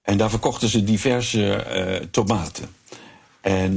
En 0.02 0.16
daar 0.16 0.30
verkochten 0.30 0.68
ze 0.68 0.84
diverse 0.84 1.66
tomaten. 2.10 2.74
En 3.40 3.74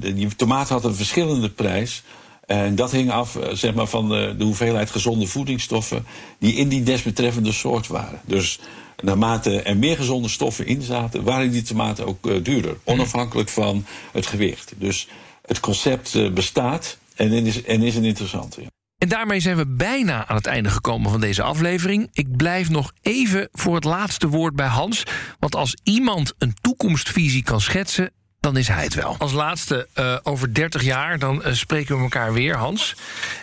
die 0.00 0.36
tomaten 0.36 0.72
hadden 0.72 0.90
een 0.90 0.96
verschillende 0.96 1.50
prijs. 1.50 2.02
En 2.46 2.74
dat 2.74 2.90
hing 2.90 3.10
af 3.10 3.38
zeg 3.52 3.74
maar, 3.74 3.86
van 3.86 4.08
de, 4.08 4.34
de 4.38 4.44
hoeveelheid 4.44 4.90
gezonde 4.90 5.26
voedingsstoffen 5.26 6.06
die 6.38 6.54
in 6.54 6.68
die 6.68 6.82
desbetreffende 6.82 7.52
soort 7.52 7.86
waren. 7.86 8.20
Dus 8.24 8.60
naarmate 9.02 9.62
er 9.62 9.76
meer 9.76 9.96
gezonde 9.96 10.28
stoffen 10.28 10.66
in 10.66 10.82
zaten, 10.82 11.22
waren 11.22 11.50
die 11.50 11.62
tomaten 11.62 12.06
ook 12.06 12.26
uh, 12.26 12.44
duurder. 12.44 12.76
Onafhankelijk 12.84 13.48
van 13.48 13.86
het 14.12 14.26
gewicht. 14.26 14.72
Dus 14.76 15.08
het 15.46 15.60
concept 15.60 16.14
uh, 16.14 16.30
bestaat 16.30 16.98
en 17.16 17.32
is, 17.32 17.62
en 17.62 17.82
is 17.82 17.96
een 17.96 18.04
interessante. 18.04 18.60
Ja. 18.60 18.66
En 18.98 19.08
daarmee 19.08 19.40
zijn 19.40 19.56
we 19.56 19.66
bijna 19.66 20.28
aan 20.28 20.36
het 20.36 20.46
einde 20.46 20.68
gekomen 20.68 21.10
van 21.10 21.20
deze 21.20 21.42
aflevering. 21.42 22.08
Ik 22.12 22.36
blijf 22.36 22.68
nog 22.68 22.92
even 23.00 23.48
voor 23.52 23.74
het 23.74 23.84
laatste 23.84 24.28
woord 24.28 24.56
bij 24.56 24.66
Hans. 24.66 25.02
Want 25.38 25.54
als 25.54 25.76
iemand 25.82 26.34
een 26.38 26.54
toekomstvisie 26.60 27.42
kan 27.42 27.60
schetsen, 27.60 28.10
dan 28.40 28.56
is 28.56 28.68
hij 28.68 28.84
het 28.84 28.94
wel. 28.94 29.14
Als 29.18 29.32
laatste, 29.32 29.88
uh, 29.94 30.16
over 30.22 30.54
30 30.54 30.82
jaar, 30.82 31.18
dan 31.18 31.42
uh, 31.46 31.52
spreken 31.52 31.96
we 31.96 32.02
elkaar 32.02 32.32
weer, 32.32 32.56
Hans. 32.56 32.96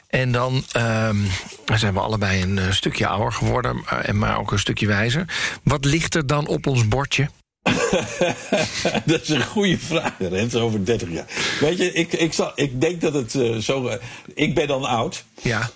En 0.10 0.32
dan 0.32 0.64
uh, 0.78 1.10
zijn 1.76 1.94
we 1.94 2.00
allebei 2.00 2.42
een 2.42 2.58
uh, 2.58 2.72
stukje 2.72 3.08
ouder 3.08 3.32
geworden, 3.32 3.84
en 3.86 4.18
maar 4.18 4.40
ook 4.40 4.52
een 4.52 4.60
stukje 4.60 4.88
wijzer. 4.88 5.26
Wat 5.64 5.86
ligt 5.86 6.16
er 6.16 6.28
dan 6.28 6.48
op 6.48 6.68
ons 6.68 6.88
bordje? 6.88 7.30
dat 9.06 9.22
is 9.22 9.30
een 9.30 9.44
goede 9.44 9.78
vraag, 9.78 10.14
Rens, 10.20 10.56
over 10.56 10.86
30 10.86 11.10
jaar. 11.10 11.26
Weet 11.60 11.78
je, 11.78 11.94
ik, 11.94 12.14
ik, 12.14 12.34
zal, 12.34 12.52
ik 12.56 12.82
denk 12.82 13.02
dat 13.02 13.14
het 13.14 13.34
uh, 13.34 13.58
zo... 13.58 13.98
ik 14.34 14.56
ben 14.56 14.68
dan 14.68 14.84
oud. 14.84 15.24
Ja. 15.42 15.70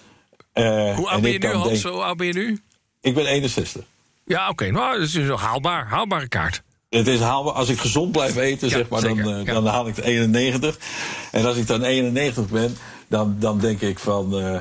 Hoe 0.54 1.10
oud 1.10 1.22
ben 1.22 1.32
je 1.32 1.40
nu, 1.40 1.48
Hans? 1.48 1.82
Denk, 1.82 1.94
Hoe 1.94 2.04
oud 2.04 2.18
ben 2.18 2.28
je 2.28 2.34
nu? 2.34 2.62
Ik 3.02 3.14
ben 3.14 3.26
61. 3.26 3.84
Ja, 4.26 4.42
oké. 4.42 4.52
Okay. 4.52 4.70
Nou, 4.70 5.00
dat 5.00 5.08
is 5.08 5.14
een 5.14 5.30
haalbaar, 5.30 5.88
haalbare 5.88 6.28
kaart. 6.28 6.62
Het 6.90 7.08
is 7.08 7.20
haalbaar. 7.20 7.54
Als 7.54 7.70
ik 7.70 7.80
gezond 7.80 8.12
blijf 8.12 8.36
eten, 8.36 8.70
zeg 8.70 8.90
maar, 8.90 9.02
dan, 9.02 9.44
dan 9.46 9.66
haal 9.66 9.88
ik 9.88 9.96
de 9.96 10.04
91. 10.04 10.78
En 11.32 11.46
als 11.46 11.58
ik 11.58 11.68
dan 11.68 11.84
91 11.84 12.50
ben, 12.50 12.78
dan, 13.14 13.36
dan 13.40 13.60
denk 13.60 13.82
ik 13.82 14.00
van. 14.00 14.40
Uh, 14.40 14.56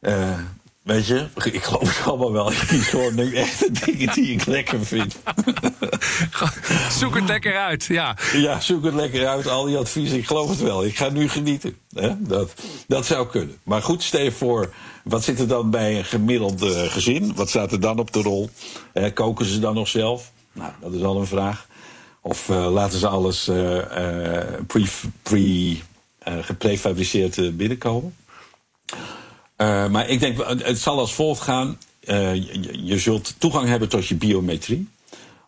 uh, 0.00 0.38
weet 0.82 1.06
je, 1.06 1.26
ik 1.52 1.62
geloof 1.62 1.98
het 1.98 2.06
allemaal 2.06 2.32
wel. 2.32 2.52
Ik 2.52 2.64
kies 2.66 2.88
gewoon 2.88 3.18
echt 3.18 3.58
de 3.58 3.70
dingen 3.84 4.14
die 4.14 4.32
ik 4.32 4.46
lekker 4.46 4.86
vind. 4.86 5.16
zoek 6.98 7.14
het 7.14 7.28
lekker 7.28 7.56
uit, 7.56 7.84
ja. 7.84 8.16
Ja, 8.32 8.60
zoek 8.60 8.84
het 8.84 8.94
lekker 8.94 9.26
uit. 9.26 9.48
Al 9.48 9.64
die 9.64 9.76
adviezen, 9.76 10.18
ik 10.18 10.26
geloof 10.26 10.48
het 10.48 10.60
wel. 10.60 10.84
Ik 10.84 10.96
ga 10.96 11.08
nu 11.08 11.28
genieten. 11.28 11.76
Hè? 11.94 12.10
Dat, 12.18 12.52
dat 12.86 13.06
zou 13.06 13.26
kunnen. 13.26 13.56
Maar 13.62 13.82
goed, 13.82 14.02
stel 14.02 14.30
voor. 14.30 14.74
Wat 15.04 15.24
zit 15.24 15.40
er 15.40 15.48
dan 15.48 15.70
bij 15.70 15.98
een 15.98 16.04
gemiddeld 16.04 16.62
gezin? 16.88 17.34
Wat 17.34 17.48
staat 17.48 17.72
er 17.72 17.80
dan 17.80 17.98
op 17.98 18.12
de 18.12 18.22
rol? 18.22 18.50
koken 19.14 19.46
ze 19.46 19.58
dan 19.58 19.74
nog 19.74 19.88
zelf? 19.88 20.30
Nou, 20.52 20.72
dat 20.80 20.92
is 20.92 21.02
al 21.02 21.20
een 21.20 21.26
vraag. 21.26 21.66
Of 22.20 22.48
uh, 22.48 22.70
laten 22.72 22.98
ze 22.98 23.08
alles 23.08 23.48
uh, 23.48 23.74
uh, 23.74 23.82
pre, 24.66 24.84
pre 25.22 25.78
geprefabriceerd 26.40 27.56
binnenkomen. 27.56 28.16
maar 29.56 30.08
ik 30.08 30.20
denk, 30.20 30.44
het 30.62 30.78
zal 30.78 30.98
als 30.98 31.14
volgt 31.14 31.40
gaan. 31.40 31.78
Je, 32.00 32.84
je, 32.84 32.98
zult 32.98 33.34
toegang 33.38 33.68
hebben 33.68 33.88
tot 33.88 34.06
je 34.06 34.14
biometrie. 34.14 34.88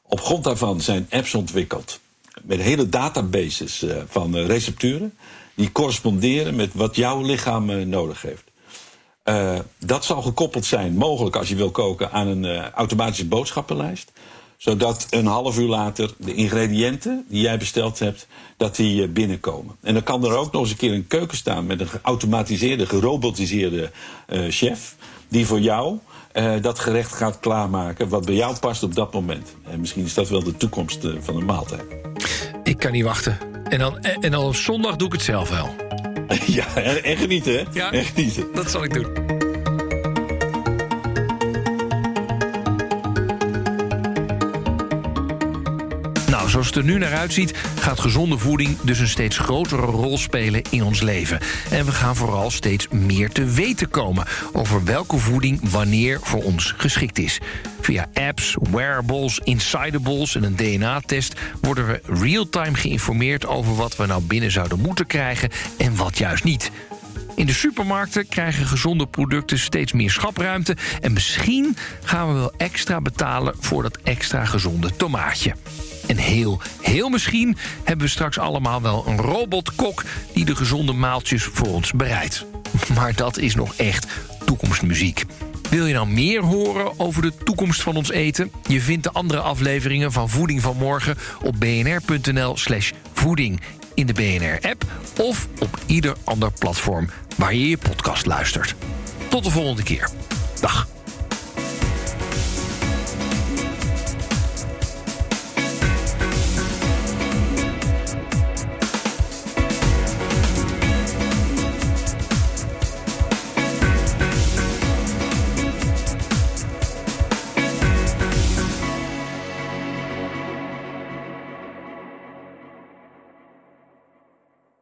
Op 0.02 0.20
grond 0.20 0.44
daarvan 0.44 0.80
zijn 0.80 1.06
apps 1.10 1.34
ontwikkeld. 1.34 2.00
Met 2.42 2.60
hele 2.60 2.88
databases 2.88 3.84
van 4.08 4.36
recepturen. 4.36 5.16
Die 5.54 5.72
corresponderen 5.72 6.56
met 6.56 6.70
wat 6.74 6.96
jouw 6.96 7.22
lichaam 7.22 7.88
nodig 7.88 8.22
heeft. 8.22 8.44
dat 9.78 10.04
zal 10.04 10.22
gekoppeld 10.22 10.64
zijn, 10.64 10.96
mogelijk 10.96 11.36
als 11.36 11.48
je 11.48 11.56
wil 11.56 11.70
koken, 11.70 12.12
aan 12.12 12.26
een 12.26 12.70
automatische 12.70 13.26
boodschappenlijst 13.26 14.12
zodat 14.58 15.06
een 15.10 15.26
half 15.26 15.58
uur 15.58 15.68
later 15.68 16.12
de 16.16 16.34
ingrediënten 16.34 17.24
die 17.28 17.40
jij 17.40 17.58
besteld 17.58 17.98
hebt, 17.98 18.26
dat 18.56 18.76
die 18.76 19.02
eh, 19.02 19.08
binnenkomen. 19.08 19.76
En 19.82 19.94
dan 19.94 20.02
kan 20.02 20.24
er 20.24 20.36
ook 20.36 20.52
nog 20.52 20.62
eens 20.62 20.70
een 20.70 20.76
keer 20.76 20.92
een 20.92 21.06
keuken 21.06 21.36
staan 21.36 21.66
met 21.66 21.80
een 21.80 21.88
geautomatiseerde, 21.88 22.86
gerobotiseerde 22.86 23.90
uh, 24.28 24.44
chef. 24.48 24.96
Die 25.28 25.46
voor 25.46 25.60
jou 25.60 25.98
uh, 26.34 26.52
dat 26.62 26.78
gerecht 26.78 27.12
gaat 27.12 27.40
klaarmaken 27.40 28.08
wat 28.08 28.24
bij 28.24 28.34
jou 28.34 28.58
past 28.58 28.82
op 28.82 28.94
dat 28.94 29.12
moment. 29.12 29.54
En 29.64 29.80
misschien 29.80 30.04
is 30.04 30.14
dat 30.14 30.28
wel 30.28 30.42
de 30.42 30.56
toekomst 30.56 31.04
uh, 31.04 31.14
van 31.20 31.36
de 31.36 31.44
maaltijd. 31.44 31.84
Ik 32.62 32.78
kan 32.78 32.92
niet 32.92 33.04
wachten. 33.04 33.38
En 33.68 33.78
dan, 33.78 33.98
en 33.98 34.30
dan 34.30 34.44
op 34.44 34.56
zondag 34.56 34.96
doe 34.96 35.06
ik 35.06 35.12
het 35.12 35.22
zelf 35.22 35.50
wel. 35.50 35.68
ja, 36.58 36.74
en, 36.74 37.04
en 37.04 37.16
genieten 37.16 37.52
hè? 37.52 37.64
Ja, 37.72 37.92
en 37.92 38.04
genieten. 38.04 38.46
dat 38.54 38.70
zal 38.70 38.84
ik 38.84 38.94
doen. 38.94 39.37
Zoals 46.58 46.76
het 46.76 46.86
er 46.86 46.92
nu 46.92 46.98
naar 46.98 47.18
uitziet, 47.18 47.54
gaat 47.80 48.00
gezonde 48.00 48.38
voeding 48.38 48.76
dus 48.80 48.98
een 48.98 49.08
steeds 49.08 49.38
grotere 49.38 49.82
rol 49.82 50.18
spelen 50.18 50.62
in 50.70 50.82
ons 50.82 51.00
leven. 51.00 51.38
En 51.70 51.84
we 51.84 51.92
gaan 51.92 52.16
vooral 52.16 52.50
steeds 52.50 52.88
meer 52.88 53.30
te 53.30 53.44
weten 53.44 53.90
komen 53.90 54.26
over 54.52 54.84
welke 54.84 55.16
voeding 55.18 55.70
wanneer 55.70 56.18
voor 56.22 56.42
ons 56.42 56.74
geschikt 56.76 57.18
is. 57.18 57.40
Via 57.80 58.06
apps, 58.14 58.56
wearables, 58.70 59.38
insidables 59.38 60.34
en 60.34 60.42
een 60.42 60.56
DNA-test 60.56 61.34
worden 61.60 61.86
we 61.86 62.00
real-time 62.04 62.74
geïnformeerd 62.74 63.46
over 63.46 63.74
wat 63.74 63.96
we 63.96 64.06
nou 64.06 64.22
binnen 64.22 64.50
zouden 64.50 64.80
moeten 64.80 65.06
krijgen 65.06 65.50
en 65.78 65.96
wat 65.96 66.18
juist 66.18 66.44
niet. 66.44 66.70
In 67.34 67.46
de 67.46 67.52
supermarkten 67.54 68.28
krijgen 68.28 68.66
gezonde 68.66 69.06
producten 69.06 69.58
steeds 69.58 69.92
meer 69.92 70.10
schapruimte. 70.10 70.76
En 71.00 71.12
misschien 71.12 71.76
gaan 72.04 72.28
we 72.28 72.34
wel 72.34 72.52
extra 72.56 73.00
betalen 73.00 73.54
voor 73.58 73.82
dat 73.82 73.98
extra 74.02 74.44
gezonde 74.44 74.96
tomaatje. 74.96 75.54
En 76.08 76.16
heel, 76.16 76.60
heel 76.80 77.08
misschien 77.08 77.56
hebben 77.84 78.06
we 78.06 78.12
straks 78.12 78.38
allemaal 78.38 78.82
wel 78.82 79.04
een 79.06 79.18
robotkok... 79.18 80.04
die 80.32 80.44
de 80.44 80.56
gezonde 80.56 80.92
maaltjes 80.92 81.44
voor 81.44 81.68
ons 81.68 81.92
bereidt. 81.92 82.44
Maar 82.94 83.14
dat 83.14 83.38
is 83.38 83.54
nog 83.54 83.74
echt 83.74 84.06
toekomstmuziek. 84.44 85.24
Wil 85.70 85.86
je 85.86 85.94
nou 85.94 86.08
meer 86.08 86.42
horen 86.42 86.98
over 86.98 87.22
de 87.22 87.32
toekomst 87.44 87.82
van 87.82 87.96
ons 87.96 88.10
eten? 88.10 88.50
Je 88.66 88.80
vindt 88.80 89.02
de 89.02 89.12
andere 89.12 89.40
afleveringen 89.40 90.12
van 90.12 90.28
Voeding 90.28 90.62
van 90.62 90.76
Morgen 90.76 91.18
op 91.42 91.54
bnr.nl 91.58 92.56
slash 92.56 92.90
voeding 93.12 93.60
in 93.94 94.06
de 94.06 94.12
BNR-app... 94.12 94.84
of 95.18 95.48
op 95.58 95.78
ieder 95.86 96.16
ander 96.24 96.52
platform 96.58 97.08
waar 97.36 97.54
je 97.54 97.68
je 97.68 97.78
podcast 97.78 98.26
luistert. 98.26 98.74
Tot 99.28 99.44
de 99.44 99.50
volgende 99.50 99.82
keer. 99.82 100.08
Dag. 100.60 100.97